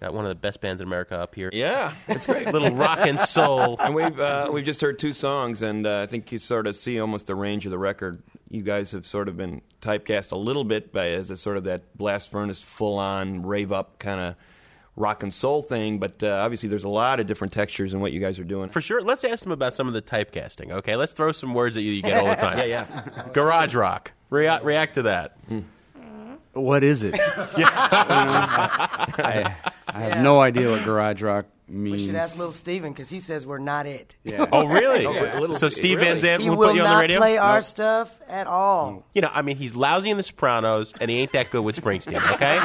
Got 0.00 0.14
one 0.14 0.24
of 0.24 0.30
the 0.30 0.36
best 0.36 0.62
bands 0.62 0.80
in 0.80 0.86
America 0.86 1.18
up 1.18 1.34
here. 1.34 1.50
Yeah, 1.52 1.92
it's 2.08 2.26
great. 2.26 2.46
Little 2.50 2.70
rock 2.70 3.00
and 3.02 3.20
soul. 3.20 3.76
And 3.80 3.94
we've 3.94 4.18
uh, 4.18 4.48
we've 4.50 4.64
just 4.64 4.80
heard 4.80 4.98
two 4.98 5.12
songs, 5.12 5.60
and 5.60 5.86
uh, 5.86 6.00
I 6.00 6.06
think 6.06 6.32
you 6.32 6.38
sort 6.38 6.66
of 6.66 6.74
see 6.74 6.98
almost 6.98 7.26
the 7.26 7.34
range 7.34 7.66
of 7.66 7.70
the 7.70 7.78
record. 7.78 8.22
You 8.48 8.62
guys 8.62 8.92
have 8.92 9.06
sort 9.06 9.28
of 9.28 9.36
been 9.36 9.60
typecast 9.82 10.32
a 10.32 10.36
little 10.36 10.64
bit 10.64 10.92
by 10.94 11.08
as 11.10 11.30
a 11.30 11.36
sort 11.36 11.58
of 11.58 11.64
that 11.64 11.94
blast 11.94 12.30
furnace, 12.30 12.60
full 12.60 12.98
on 12.98 13.42
rave 13.42 13.70
up 13.70 13.98
kind 13.98 14.20
of 14.20 14.36
rock 15.00 15.22
and 15.24 15.32
soul 15.34 15.62
thing. 15.62 15.98
But 15.98 16.22
uh, 16.22 16.28
obviously, 16.44 16.68
there's 16.68 16.84
a 16.84 16.88
lot 16.88 17.18
of 17.20 17.26
different 17.26 17.52
textures 17.52 17.92
in 17.94 18.00
what 18.00 18.12
you 18.12 18.20
guys 18.20 18.38
are 18.38 18.44
doing. 18.44 18.68
For 18.70 18.80
sure. 18.80 19.02
Let's 19.02 19.24
ask 19.24 19.42
them 19.42 19.52
about 19.52 19.74
some 19.74 19.88
of 19.88 19.94
the 19.94 20.02
typecasting, 20.02 20.70
okay? 20.70 20.96
Let's 20.96 21.12
throw 21.12 21.32
some 21.32 21.54
words 21.54 21.76
at 21.76 21.82
you 21.82 21.90
that 21.90 21.96
you 21.96 22.02
get 22.02 22.20
all 22.20 22.28
the 22.28 22.36
time. 22.40 22.58
Yeah, 22.58 22.64
yeah. 22.64 23.28
Garage 23.32 23.74
rock. 23.74 24.12
Rea- 24.30 24.60
react 24.62 24.94
to 24.94 25.02
that. 25.02 25.36
What 26.52 26.82
is 26.84 27.02
it? 27.02 27.14
I, 28.18 29.54
I 29.88 29.98
have 30.00 30.08
Yeah. 30.16 30.22
no 30.22 30.40
idea 30.40 30.70
what 30.70 30.84
garage 30.84 31.22
rock 31.22 31.46
means. 31.68 32.00
We 32.00 32.06
should 32.06 32.14
ask 32.16 32.36
Little 32.36 32.52
Steven 32.52 32.92
because 32.92 33.08
he 33.08 33.20
says 33.20 33.46
we're 33.46 33.58
not 33.58 33.86
it. 33.86 34.16
Yeah. 34.24 34.46
Oh, 34.52 34.66
really? 34.68 35.04
Yeah. 35.14 35.52
So 35.52 35.68
Steve 35.68 35.98
really? 35.98 36.08
Van 36.10 36.20
Zandt 36.20 36.44
will 36.44 36.56
put 36.56 36.74
you 36.74 36.82
on 36.82 36.90
the 36.90 36.96
radio? 37.00 37.18
play 37.18 37.38
our 37.38 37.56
Nope. 37.56 37.64
stuff 37.64 38.20
at 38.28 38.46
all. 38.46 39.06
You 39.14 39.22
know, 39.22 39.30
I 39.32 39.42
mean, 39.42 39.56
he's 39.56 39.74
lousy 39.76 40.10
in 40.10 40.16
The 40.16 40.22
Sopranos, 40.22 40.92
and 41.00 41.10
he 41.10 41.18
ain't 41.18 41.32
that 41.32 41.50
good 41.50 41.62
with 41.62 41.76
Springsteen, 41.80 42.20
okay? 42.34 42.60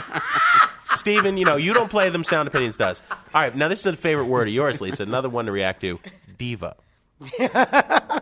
Steven, 0.95 1.37
you 1.37 1.45
know, 1.45 1.55
you 1.55 1.73
don't 1.73 1.89
play 1.89 2.09
them, 2.09 2.23
Sound 2.23 2.47
Opinions 2.47 2.77
does. 2.77 3.01
All 3.11 3.41
right, 3.41 3.55
now 3.55 3.67
this 3.67 3.81
is 3.81 3.85
a 3.87 3.95
favorite 3.95 4.25
word 4.25 4.47
of 4.47 4.53
yours, 4.53 4.81
Lisa. 4.81 5.03
Another 5.03 5.29
one 5.29 5.45
to 5.45 5.51
react 5.51 5.81
to 5.81 5.99
diva. 6.37 6.75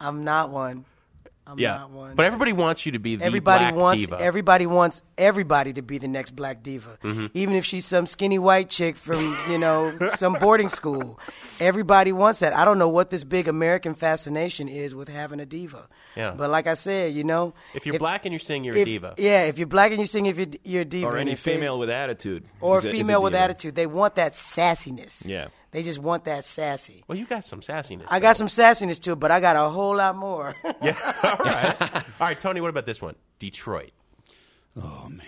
I'm 0.00 0.24
not 0.24 0.50
one. 0.50 0.84
I'm 1.48 1.58
yeah. 1.58 1.78
not 1.78 1.90
one. 1.90 2.14
But 2.14 2.26
everybody 2.26 2.52
wants 2.52 2.84
you 2.84 2.92
to 2.92 2.98
be 2.98 3.16
the 3.16 3.24
everybody 3.24 3.64
black 3.64 3.74
wants 3.74 4.00
diva. 4.00 4.20
everybody 4.20 4.66
wants 4.66 5.02
everybody 5.16 5.72
to 5.72 5.82
be 5.82 5.96
the 5.98 6.08
next 6.08 6.32
black 6.36 6.62
diva, 6.62 6.98
Mm-hmm. 7.02 7.26
even 7.34 7.54
if 7.54 7.64
she's 7.64 7.86
some 7.86 8.06
skinny 8.06 8.38
white 8.38 8.68
chick 8.68 8.96
from 8.96 9.18
you 9.50 9.58
know 9.58 9.96
some 10.16 10.34
boarding 10.34 10.68
school. 10.68 11.18
Everybody 11.60 12.12
wants 12.12 12.38
that. 12.40 12.52
I 12.54 12.64
don't 12.64 12.78
know 12.78 12.88
what 12.88 13.10
this 13.10 13.24
big 13.24 13.48
American 13.48 13.94
fascination 13.94 14.68
is 14.68 14.94
with 14.94 15.08
having 15.08 15.40
a 15.40 15.46
diva. 15.46 15.88
Yeah. 16.14 16.32
But 16.36 16.50
like 16.50 16.66
I 16.66 16.74
said, 16.74 17.14
you 17.14 17.24
know, 17.24 17.54
if 17.74 17.86
you're 17.86 17.98
black 17.98 18.24
and 18.26 18.32
you're 18.32 18.38
singing, 18.38 18.64
you're 18.64 18.76
a 18.76 18.84
diva. 18.84 19.14
Yeah, 19.18 19.44
if 19.44 19.58
you're 19.58 19.66
black 19.66 19.90
and 19.90 20.00
you 20.00 20.06
sing, 20.06 20.26
if 20.26 20.36
you're, 20.38 20.46
you're 20.64 20.82
a 20.82 20.84
diva, 20.84 21.06
or 21.06 21.16
any 21.16 21.34
female 21.34 21.78
with 21.78 21.90
attitude, 21.90 22.44
or 22.60 22.76
a- 22.76 22.78
is 22.78 22.84
a 22.84 22.90
female 22.92 23.22
with 23.22 23.34
attitude, 23.34 23.74
they 23.74 23.86
want 23.86 24.14
that 24.16 24.32
sassiness. 24.32 25.26
Yeah. 25.26 25.48
They 25.70 25.82
just 25.82 25.98
want 25.98 26.24
that 26.24 26.44
sassy. 26.44 27.04
Well, 27.08 27.18
you 27.18 27.26
got 27.26 27.44
some 27.44 27.60
sassiness. 27.60 28.06
I 28.08 28.20
got 28.20 28.36
some 28.36 28.46
sassiness 28.46 28.98
too, 29.00 29.16
but 29.16 29.30
I 29.30 29.38
got 29.40 29.54
a 29.56 29.68
whole 29.68 29.96
lot 29.96 30.16
more. 30.16 30.54
Yeah. 30.82 30.96
All 31.22 31.36
right. 31.44 31.92
All 31.92 32.02
right, 32.20 32.38
Tony, 32.40 32.60
what 32.60 32.70
about 32.70 32.86
this 32.86 33.02
one? 33.02 33.16
Detroit. 33.38 33.90
Oh 34.76 35.08
man, 35.10 35.26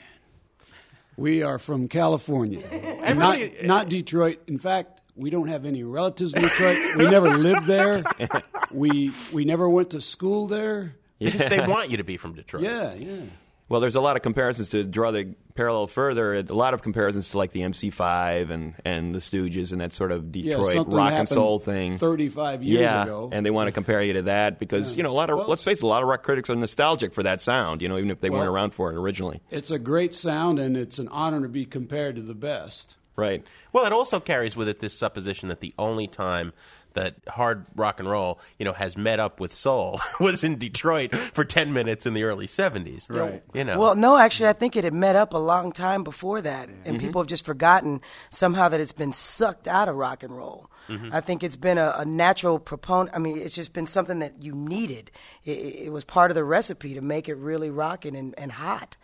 we 1.16 1.42
are 1.42 1.58
from 1.58 1.88
California, 1.88 2.60
and 2.70 3.00
Everybody- 3.00 3.54
not 3.62 3.66
not 3.66 3.88
Detroit. 3.88 4.38
In 4.46 4.58
fact, 4.58 5.00
We 5.16 5.28
don't 5.28 5.48
have 5.48 5.66
any 5.66 5.82
relatives 5.82 6.32
in 6.34 6.40
Detroit. 6.42 6.78
We 6.96 7.04
never 7.08 7.36
lived 7.36 7.66
there. 7.66 8.04
We 8.70 9.12
we 9.32 9.44
never 9.44 9.68
went 9.68 9.90
to 9.90 10.00
school 10.00 10.46
there. 10.46 10.96
They, 11.18 11.30
just, 11.30 11.48
they 11.50 11.66
want 11.66 11.90
you 11.90 11.98
to 11.98 12.04
be 12.04 12.16
from 12.16 12.32
Detroit. 12.34 12.62
Yeah, 12.62 12.94
yeah. 12.94 13.22
Well, 13.70 13.80
there's 13.80 13.94
a 13.94 14.00
lot 14.00 14.16
of 14.16 14.22
comparisons 14.22 14.70
to 14.70 14.82
draw 14.82 15.12
the 15.12 15.36
parallel 15.54 15.86
further. 15.86 16.34
A 16.34 16.42
lot 16.42 16.74
of 16.74 16.82
comparisons 16.82 17.30
to 17.30 17.38
like 17.38 17.52
the 17.52 17.60
MC5 17.60 18.50
and, 18.50 18.74
and 18.84 19.14
the 19.14 19.20
Stooges 19.20 19.70
and 19.70 19.80
that 19.80 19.94
sort 19.94 20.10
of 20.10 20.32
Detroit 20.32 20.66
something 20.66 20.92
rock 20.92 21.12
and 21.12 21.28
soul 21.28 21.60
thing. 21.60 21.96
35 21.96 22.64
years 22.64 22.80
yeah, 22.80 23.04
ago. 23.04 23.30
and 23.32 23.46
they 23.46 23.50
want 23.50 23.68
to 23.68 23.72
compare 23.72 24.02
you 24.02 24.14
to 24.14 24.22
that 24.22 24.58
because 24.58 24.96
you 24.96 25.04
know 25.04 25.12
a 25.12 25.14
lot 25.14 25.30
of 25.30 25.46
let's 25.46 25.62
face 25.62 25.78
it, 25.78 25.84
a 25.84 25.86
lot 25.86 26.02
of 26.02 26.08
rock 26.08 26.24
critics 26.24 26.50
are 26.50 26.56
nostalgic 26.56 27.14
for 27.14 27.22
that 27.22 27.40
sound. 27.40 27.80
You 27.80 27.88
know, 27.88 27.96
even 27.96 28.10
if 28.10 28.18
they 28.18 28.28
weren't 28.28 28.48
around 28.48 28.74
for 28.74 28.90
it 28.90 28.96
originally. 28.96 29.40
It's 29.50 29.70
a 29.70 29.78
great 29.78 30.16
sound, 30.16 30.58
and 30.58 30.76
it's 30.76 30.98
an 30.98 31.06
honor 31.06 31.40
to 31.42 31.48
be 31.48 31.64
compared 31.64 32.16
to 32.16 32.22
the 32.22 32.34
best. 32.34 32.96
Right. 33.14 33.44
Well, 33.72 33.86
it 33.86 33.92
also 33.92 34.18
carries 34.18 34.56
with 34.56 34.68
it 34.68 34.80
this 34.80 34.94
supposition 34.94 35.48
that 35.48 35.60
the 35.60 35.74
only 35.78 36.08
time 36.08 36.52
that 36.94 37.16
hard 37.28 37.66
rock 37.76 38.00
and 38.00 38.08
roll, 38.08 38.40
you 38.58 38.64
know, 38.64 38.72
has 38.72 38.96
met 38.96 39.20
up 39.20 39.40
with 39.40 39.54
soul 39.54 40.00
was 40.20 40.42
in 40.44 40.56
Detroit 40.58 41.14
for 41.14 41.44
10 41.44 41.72
minutes 41.72 42.06
in 42.06 42.14
the 42.14 42.22
early 42.24 42.46
70s. 42.46 43.08
Right. 43.10 43.42
You 43.54 43.64
know. 43.64 43.78
Well, 43.78 43.94
no, 43.94 44.18
actually, 44.18 44.48
I 44.48 44.52
think 44.52 44.76
it 44.76 44.84
had 44.84 44.94
met 44.94 45.16
up 45.16 45.32
a 45.34 45.38
long 45.38 45.72
time 45.72 46.04
before 46.04 46.40
that, 46.42 46.68
and 46.84 46.96
Mhm. 46.96 47.00
people 47.00 47.20
have 47.20 47.28
just 47.28 47.44
forgotten 47.46 48.00
somehow 48.30 48.68
that 48.68 48.80
it's 48.80 48.92
been 48.92 49.12
sucked 49.12 49.68
out 49.68 49.88
of 49.88 49.96
rock 49.96 50.22
and 50.22 50.36
roll. 50.36 50.70
Mhm. 50.88 51.12
I 51.12 51.20
think 51.20 51.42
it's 51.42 51.56
been 51.56 51.78
a, 51.78 51.94
a 51.98 52.04
natural 52.04 52.58
proponent. 52.58 53.14
I 53.14 53.18
mean, 53.18 53.38
it's 53.38 53.54
just 53.54 53.72
been 53.72 53.86
something 53.86 54.18
that 54.20 54.42
you 54.42 54.52
needed. 54.52 55.10
It, 55.44 55.58
it 55.58 55.74
it 55.86 55.92
was 55.92 56.04
part 56.04 56.30
of 56.30 56.34
the 56.34 56.44
recipe 56.44 56.94
to 56.94 57.00
make 57.00 57.28
it 57.28 57.34
really 57.36 57.70
rocking 57.70 58.16
and, 58.16 58.34
and 58.38 58.52
hot. 58.52 58.96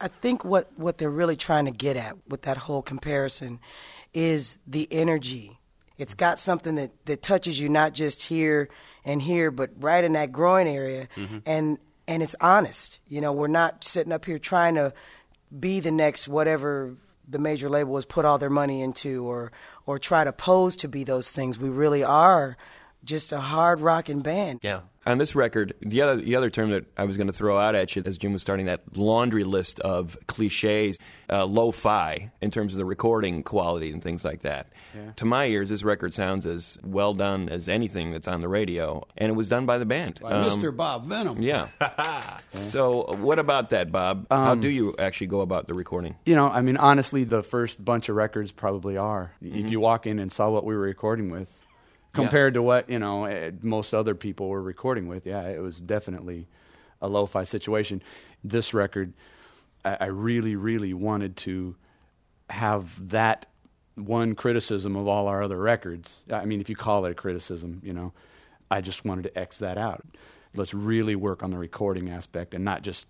I 0.00 0.08
think 0.08 0.44
what, 0.44 0.70
what 0.78 0.96
they're 0.96 1.10
really 1.10 1.36
trying 1.36 1.66
to 1.66 1.70
get 1.70 1.96
at 1.96 2.16
with 2.26 2.42
that 2.42 2.56
whole 2.56 2.80
comparison 2.80 3.60
is 4.14 4.56
the 4.66 4.88
energy. 4.90 5.59
It's 6.00 6.14
got 6.14 6.38
something 6.38 6.74
that, 6.76 6.90
that 7.06 7.22
touches 7.22 7.60
you 7.60 7.68
not 7.68 7.92
just 7.92 8.22
here 8.22 8.68
and 9.04 9.20
here, 9.20 9.50
but 9.50 9.70
right 9.78 10.02
in 10.02 10.12
that 10.14 10.32
groin 10.32 10.66
area. 10.66 11.08
Mhm. 11.16 11.42
And 11.46 11.78
and 12.08 12.22
it's 12.24 12.34
honest. 12.40 12.98
You 13.06 13.20
know, 13.20 13.32
we're 13.32 13.46
not 13.46 13.84
sitting 13.84 14.12
up 14.12 14.24
here 14.24 14.38
trying 14.38 14.74
to 14.74 14.92
be 15.58 15.78
the 15.78 15.92
next 15.92 16.26
whatever 16.26 16.96
the 17.28 17.38
major 17.38 17.68
label 17.68 17.94
has 17.94 18.04
put 18.04 18.24
all 18.24 18.38
their 18.38 18.50
money 18.50 18.82
into 18.82 19.24
or 19.24 19.52
or 19.86 19.98
try 19.98 20.24
to 20.24 20.32
pose 20.32 20.74
to 20.76 20.88
be 20.88 21.04
those 21.04 21.30
things. 21.30 21.58
We 21.58 21.68
really 21.68 22.02
are 22.02 22.56
just 23.04 23.32
a 23.32 23.40
hard 23.40 23.80
rocking 23.80 24.20
band. 24.20 24.60
Yeah. 24.62 24.80
On 25.06 25.16
this 25.16 25.34
record, 25.34 25.72
the 25.80 26.02
other 26.02 26.16
the 26.20 26.36
other 26.36 26.50
term 26.50 26.70
that 26.72 26.84
I 26.96 27.04
was 27.04 27.16
going 27.16 27.26
to 27.26 27.32
throw 27.32 27.56
out 27.56 27.74
at 27.74 27.96
you 27.96 28.02
as 28.04 28.18
Jim 28.18 28.34
was 28.34 28.42
starting 28.42 28.66
that 28.66 28.82
laundry 28.98 29.44
list 29.44 29.80
of 29.80 30.16
cliches, 30.26 30.98
uh, 31.30 31.46
lo-fi 31.46 32.30
in 32.42 32.50
terms 32.50 32.74
of 32.74 32.78
the 32.78 32.84
recording 32.84 33.42
quality 33.42 33.92
and 33.92 34.02
things 34.02 34.26
like 34.26 34.42
that. 34.42 34.68
Yeah. 34.94 35.12
To 35.16 35.24
my 35.24 35.46
ears, 35.46 35.70
this 35.70 35.82
record 35.84 36.12
sounds 36.12 36.44
as 36.44 36.76
well 36.84 37.14
done 37.14 37.48
as 37.48 37.66
anything 37.66 38.10
that's 38.10 38.28
on 38.28 38.42
the 38.42 38.48
radio, 38.48 39.02
and 39.16 39.30
it 39.30 39.34
was 39.34 39.48
done 39.48 39.64
by 39.64 39.78
the 39.78 39.86
band, 39.86 40.18
By 40.20 40.32
Um, 40.32 40.44
Mr. 40.44 40.76
Bob 40.76 41.06
Vennum. 41.08 41.40
Yeah. 41.40 41.68
so, 42.60 43.14
what 43.14 43.38
about 43.38 43.70
that, 43.70 43.90
Bob? 43.90 44.26
How 44.30 44.52
Um, 44.52 44.60
do 44.60 44.68
you 44.68 44.94
actually 44.98 45.28
go 45.28 45.40
about 45.40 45.66
the 45.66 45.74
recording? 45.74 46.16
You 46.26 46.34
know, 46.34 46.48
I 46.48 46.60
mean, 46.60 46.76
honestly, 46.76 47.24
the 47.24 47.42
first 47.42 47.82
bunch 47.84 48.08
of 48.08 48.16
records 48.16 48.52
probably 48.52 48.96
are. 48.96 49.32
Mm-hmm. 49.42 49.64
If 49.64 49.70
you 49.70 49.80
walk 49.80 50.06
in 50.06 50.18
and 50.18 50.30
saw 50.30 50.50
what 50.50 50.64
we 50.64 50.74
were 50.74 50.80
recording 50.80 51.30
with, 51.30 51.48
compared 52.12 52.54
to 52.54 52.62
what 52.62 52.88
you 52.88 52.98
know 52.98 53.24
eh, 53.24 53.50
most 53.62 53.94
other 53.94 54.14
people 54.14 54.48
were 54.48 54.62
recording 54.62 55.06
with, 55.06 55.26
yeah, 55.26 55.42
it 55.42 55.60
was 55.60 55.80
definitely 55.80 56.46
a 57.00 57.08
lo-fi 57.08 57.44
situation. 57.44 58.02
This 58.44 58.74
record, 58.74 59.12
I, 59.84 59.96
I 60.00 60.06
really, 60.06 60.56
really 60.56 60.92
wanted 60.92 61.36
to 61.38 61.76
have 62.50 63.08
that 63.10 63.46
one 63.94 64.34
criticism 64.34 64.96
of 64.96 65.06
all 65.06 65.28
our 65.28 65.42
other 65.42 65.58
records. 65.58 66.24
I 66.30 66.44
mean, 66.44 66.60
if 66.60 66.68
you 66.68 66.76
call 66.76 67.04
it 67.06 67.12
a 67.12 67.14
criticism, 67.14 67.80
you 67.82 67.92
know, 67.92 68.12
I 68.70 68.80
just 68.80 69.04
wanted 69.04 69.22
to 69.22 69.38
X 69.38 69.58
that 69.58 69.78
out. 69.78 70.04
Let's 70.54 70.74
really 70.74 71.14
work 71.14 71.42
on 71.42 71.50
the 71.50 71.58
recording 71.58 72.08
aspect 72.08 72.54
and 72.54 72.64
not 72.64 72.82
just 72.82 73.06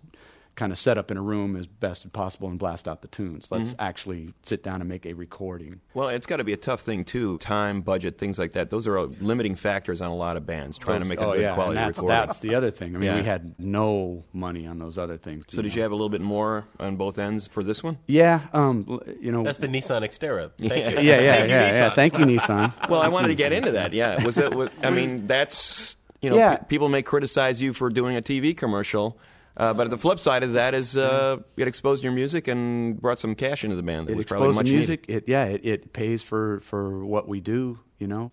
kind 0.61 0.71
of 0.71 0.77
set 0.77 0.95
up 0.95 1.09
in 1.09 1.17
a 1.17 1.21
room 1.23 1.55
as 1.55 1.65
best 1.65 2.05
as 2.05 2.11
possible 2.11 2.47
and 2.47 2.59
blast 2.59 2.87
out 2.87 3.01
the 3.01 3.07
tunes. 3.07 3.47
Let's 3.49 3.71
Mhm. 3.71 3.75
actually 3.79 4.33
sit 4.43 4.61
down 4.61 4.79
and 4.79 4.87
make 4.87 5.07
a 5.07 5.13
recording. 5.13 5.81
Well, 5.95 6.09
it's 6.09 6.27
got 6.27 6.37
to 6.37 6.43
be 6.43 6.53
a 6.53 6.57
tough 6.57 6.81
thing 6.81 7.03
too. 7.03 7.39
Time, 7.39 7.81
budget, 7.81 8.19
things 8.19 8.37
like 8.37 8.53
that. 8.53 8.69
Those 8.69 8.85
are 8.85 8.95
uh, 8.99 9.07
limiting 9.19 9.55
factors 9.55 10.01
on 10.01 10.11
a 10.11 10.15
lot 10.15 10.37
of 10.37 10.45
bands 10.45 10.77
trying 10.77 10.99
to 10.99 11.05
make 11.07 11.19
a 11.19 11.25
oh, 11.25 11.31
good 11.31 11.41
yeah, 11.41 11.55
quality 11.55 11.79
and 11.79 11.87
that's, 11.87 11.97
recording. 11.97 12.27
That's 12.27 12.39
the 12.41 12.53
other 12.53 12.69
thing. 12.69 12.95
I 12.95 12.99
mean, 12.99 13.09
Yeah. 13.09 13.15
we 13.15 13.23
had 13.23 13.55
no 13.57 14.23
money 14.33 14.67
on 14.67 14.77
those 14.77 14.99
other 14.99 15.17
things. 15.17 15.45
So 15.49 15.63
did 15.63 15.73
you 15.73 15.81
have 15.81 15.89
a 15.91 15.95
little 15.95 16.09
bit 16.09 16.21
more 16.21 16.65
on 16.79 16.95
both 16.95 17.17
ends 17.17 17.47
for 17.47 17.63
this 17.63 17.81
one? 17.81 17.97
Yeah, 18.05 18.41
um, 18.53 18.99
you 19.19 19.31
know, 19.31 19.41
That's 19.41 19.57
the 19.57 19.67
Nissan 19.67 20.03
Xterra. 20.03 20.51
Thank 20.59 20.71
Yeah. 20.71 20.89
you. 20.91 20.95
Yeah, 21.07 21.19
yeah, 21.21 21.35
Thank 21.37 21.49
you, 21.49 21.55
yeah, 21.55 21.65
yeah. 21.71 21.89
Nissan. 21.89 21.95
Thank 21.95 22.19
you, 22.19 22.25
Nissan. 22.25 22.73
Well, 22.91 23.01
I 23.01 23.07
wanted 23.07 23.29
to 23.29 23.35
get 23.35 23.51
into 23.51 23.71
that. 23.71 23.93
Yeah, 23.93 24.23
was 24.23 24.37
it? 24.37 24.53
Was, 24.53 24.69
I 24.83 24.91
mean, 24.91 25.25
that's 25.25 25.95
you 26.21 26.29
know, 26.29 26.35
Yeah. 26.35 26.57
pe- 26.57 26.65
people 26.67 26.87
may 26.87 27.01
criticize 27.01 27.63
you 27.63 27.73
for 27.73 27.89
doing 27.89 28.15
a 28.15 28.21
TV 28.21 28.55
commercial, 28.55 29.17
uh, 29.57 29.73
but 29.73 29.89
the 29.89 29.97
flip 29.97 30.19
side 30.19 30.43
of 30.43 30.53
that 30.53 30.73
is 30.73 30.95
uh, 30.97 31.37
it 31.57 31.67
exposed 31.67 32.03
your 32.03 32.13
music 32.13 32.47
and 32.47 32.99
brought 33.01 33.19
some 33.19 33.35
cash 33.35 33.63
into 33.63 33.75
the 33.75 33.83
band. 33.83 34.07
That 34.07 34.13
It 34.13 34.17
was 34.17 34.25
probably 34.25 34.47
exposed 34.49 34.55
much 34.57 34.65
the 34.67 34.71
needed. 34.73 34.87
music. 34.87 35.05
It, 35.07 35.23
yeah, 35.27 35.45
it, 35.45 35.61
it 35.65 35.93
pays 35.93 36.23
for, 36.23 36.59
for 36.61 37.03
what 37.05 37.27
we 37.27 37.39
do, 37.39 37.79
you 37.99 38.07
know. 38.07 38.31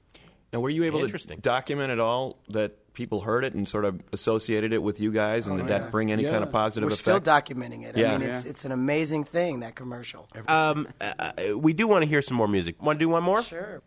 Now, 0.53 0.61
were 0.61 0.71
you 0.71 0.85
able 0.85 1.07
to 1.07 1.37
document 1.37 1.91
at 1.91 2.01
all 2.01 2.39
that 2.49 2.95
people 2.95 3.21
heard 3.21 3.45
it 3.45 3.53
and 3.55 3.69
sort 3.69 3.85
of 3.85 4.01
associated 4.13 4.73
it 4.73 4.83
with 4.83 4.99
you 4.99 5.13
guys, 5.13 5.47
and 5.47 5.55
Oh, 5.55 5.63
did 5.63 5.71
yeah. 5.71 5.79
that 5.81 5.91
bring 5.91 6.11
any 6.11 6.25
kind 6.25 6.37
of 6.37 6.49
Yeah. 6.49 6.53
positive 6.53 6.89
We're 6.89 6.95
effect? 6.95 7.03
still 7.03 7.21
documenting 7.21 7.85
it. 7.85 7.97
Yeah. 7.97 8.15
I 8.15 8.19
mean, 8.19 8.29
it's 8.31 8.45
it's 8.47 8.65
an 8.65 8.73
amazing 8.73 9.25
thing 9.25 9.61
that 9.61 9.75
commercial. 9.75 10.27
Um, 10.49 10.89
uh, 11.01 11.13
uh, 11.19 11.59
we 11.59 11.75
do 11.75 11.87
want 11.87 12.03
to 12.03 12.09
hear 12.09 12.23
some 12.23 12.37
more 12.39 12.49
music. 12.49 12.83
Want 12.83 12.99
to 12.99 13.05
do 13.05 13.09
one 13.11 13.23
more? 13.23 13.43
Sure. 13.43 13.83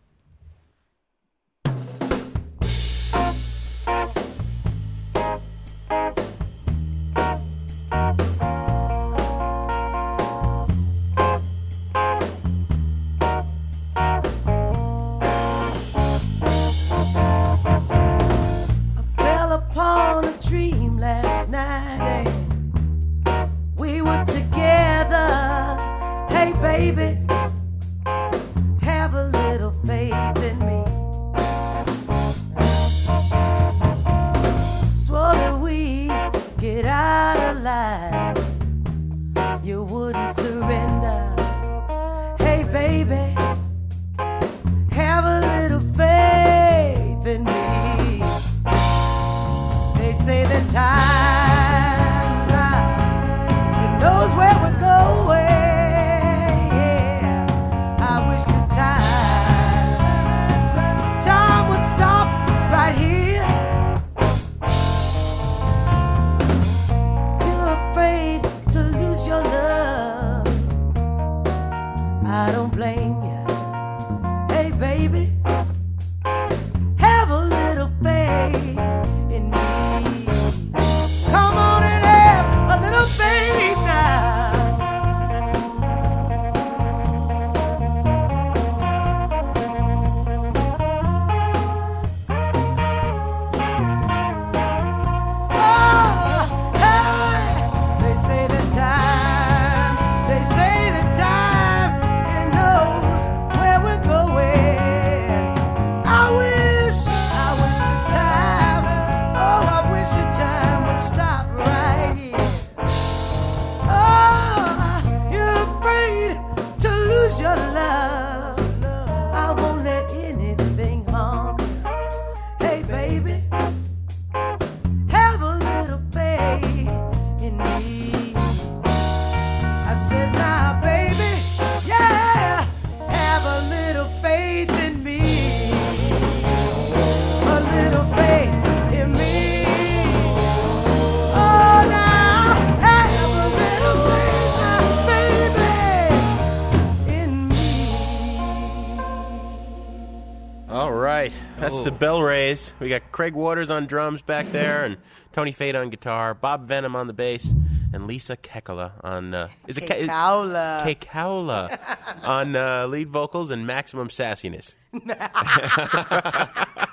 We 152.82 152.90
got 152.90 153.12
Craig 153.12 153.34
Waters 153.36 153.70
on 153.72 153.86
drums 153.86 154.22
back 154.24 154.48
there, 154.52 154.84
and 154.84 154.98
Tony 155.32 155.52
Fate 155.52 155.76
on 155.76 155.90
guitar, 155.92 156.34
Bob 156.34 156.68
Vennum 156.68 156.96
on 156.96 157.06
the 157.08 157.14
bass, 157.14 157.54
and 157.94 158.08
Lisa 158.08 158.36
Kekala 158.36 158.94
on 159.04 159.34
uh, 159.36 159.50
is 159.68 159.78
it 159.78 159.82
Ke- 159.86 160.08
Kekaula. 160.10 160.82
Kekaula 160.84 161.78
on 162.24 162.56
uh, 162.56 162.88
lead 162.88 163.10
vocals 163.10 163.52
and 163.52 163.68
maximum 163.68 164.10
sassiness. 164.10 164.76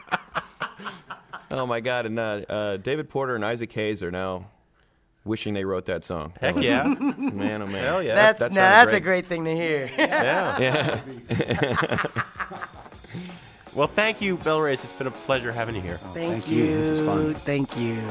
Oh 1.51 1.65
my 1.65 1.81
God! 1.81 2.05
And 2.05 2.19
uh, 2.19 2.23
uh, 2.47 2.77
David 2.77 3.09
Porter 3.09 3.35
and 3.35 3.43
Isaac 3.43 3.73
Hayes 3.73 4.03
are 4.03 4.11
now 4.11 4.49
wishing 5.25 5.55
they 5.55 5.65
wrote 5.65 5.87
that 5.87 6.05
song. 6.05 6.35
Heck 6.43 6.57
That 6.57 6.63
yeah. 6.63 6.83
man! 6.85 7.63
Oh 7.63 7.67
man! 7.67 7.83
Hell 7.85 8.03
yeah. 8.03 8.15
That's 8.15 8.41
That 8.41 8.53
now, 8.53 8.59
that's 8.85 8.91
great. 8.91 8.97
a 8.99 9.01
great 9.01 9.25
thing 9.27 9.45
to 9.47 9.57
hear. 9.57 9.91
Yeah. 9.97 11.01
Yeah. 11.31 12.07
Well, 13.75 13.87
thank 13.87 14.21
you, 14.21 14.37
BellRays. 14.39 14.85
It's 14.85 14.93
been 14.95 15.07
a 15.07 15.11
pleasure 15.13 15.53
having 15.53 15.75
you 15.75 15.81
here. 15.81 15.99
Thank, 15.99 16.45
Thank 16.45 16.49
you. 16.49 16.67
This 16.67 16.89
is 16.89 17.07
fun. 17.07 17.35
Thank 17.35 17.77
you. 17.77 18.03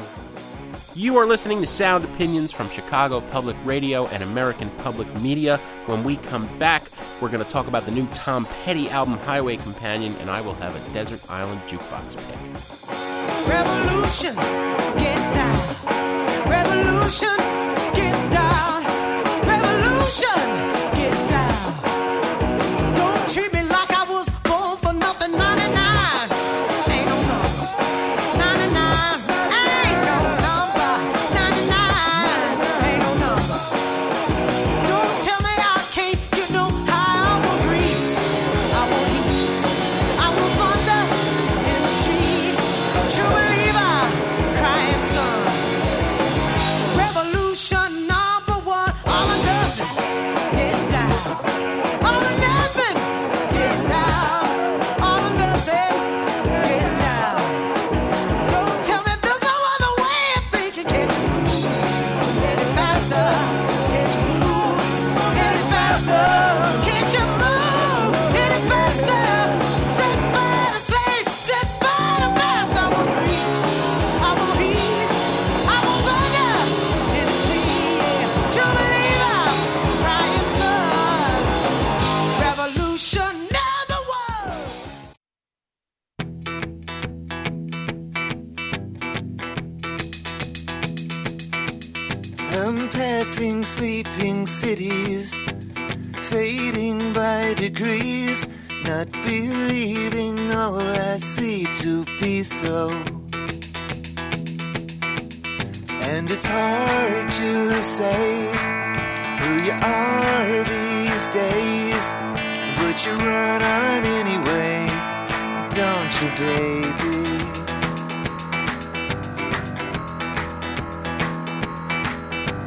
You 0.94 1.16
are 1.18 1.26
listening 1.26 1.60
to 1.60 1.66
Sound 1.66 2.04
Opinions 2.04 2.52
from 2.52 2.68
Chicago 2.70 3.20
Public 3.20 3.56
Radio 3.64 4.06
and 4.08 4.22
American 4.22 4.70
Public 4.78 5.12
Media. 5.20 5.58
When 5.86 6.02
we 6.04 6.16
come 6.16 6.48
back, 6.58 6.82
we're 7.20 7.28
going 7.28 7.44
to 7.44 7.48
talk 7.48 7.66
about 7.68 7.84
the 7.84 7.90
new 7.92 8.06
Tom 8.14 8.46
Petty 8.64 8.88
album, 8.90 9.18
Highway 9.18 9.58
Companion, 9.58 10.14
and 10.20 10.30
I 10.30 10.40
will 10.40 10.54
have 10.54 10.74
a 10.74 10.92
Desert 10.94 11.20
Island 11.30 11.60
Jukebox 11.68 12.16
pick. 12.16 13.48
Revolution, 13.48 14.34
get 14.98 15.34
down. 15.34 16.50
Revolution, 16.50 17.36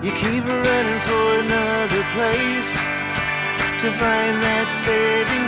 You 0.03 0.11
keep 0.13 0.43
running 0.43 0.99
for 1.01 1.39
another 1.41 2.03
place 2.15 2.73
to 3.81 3.91
find 3.91 4.41
that 4.41 4.67
saving 4.81 5.45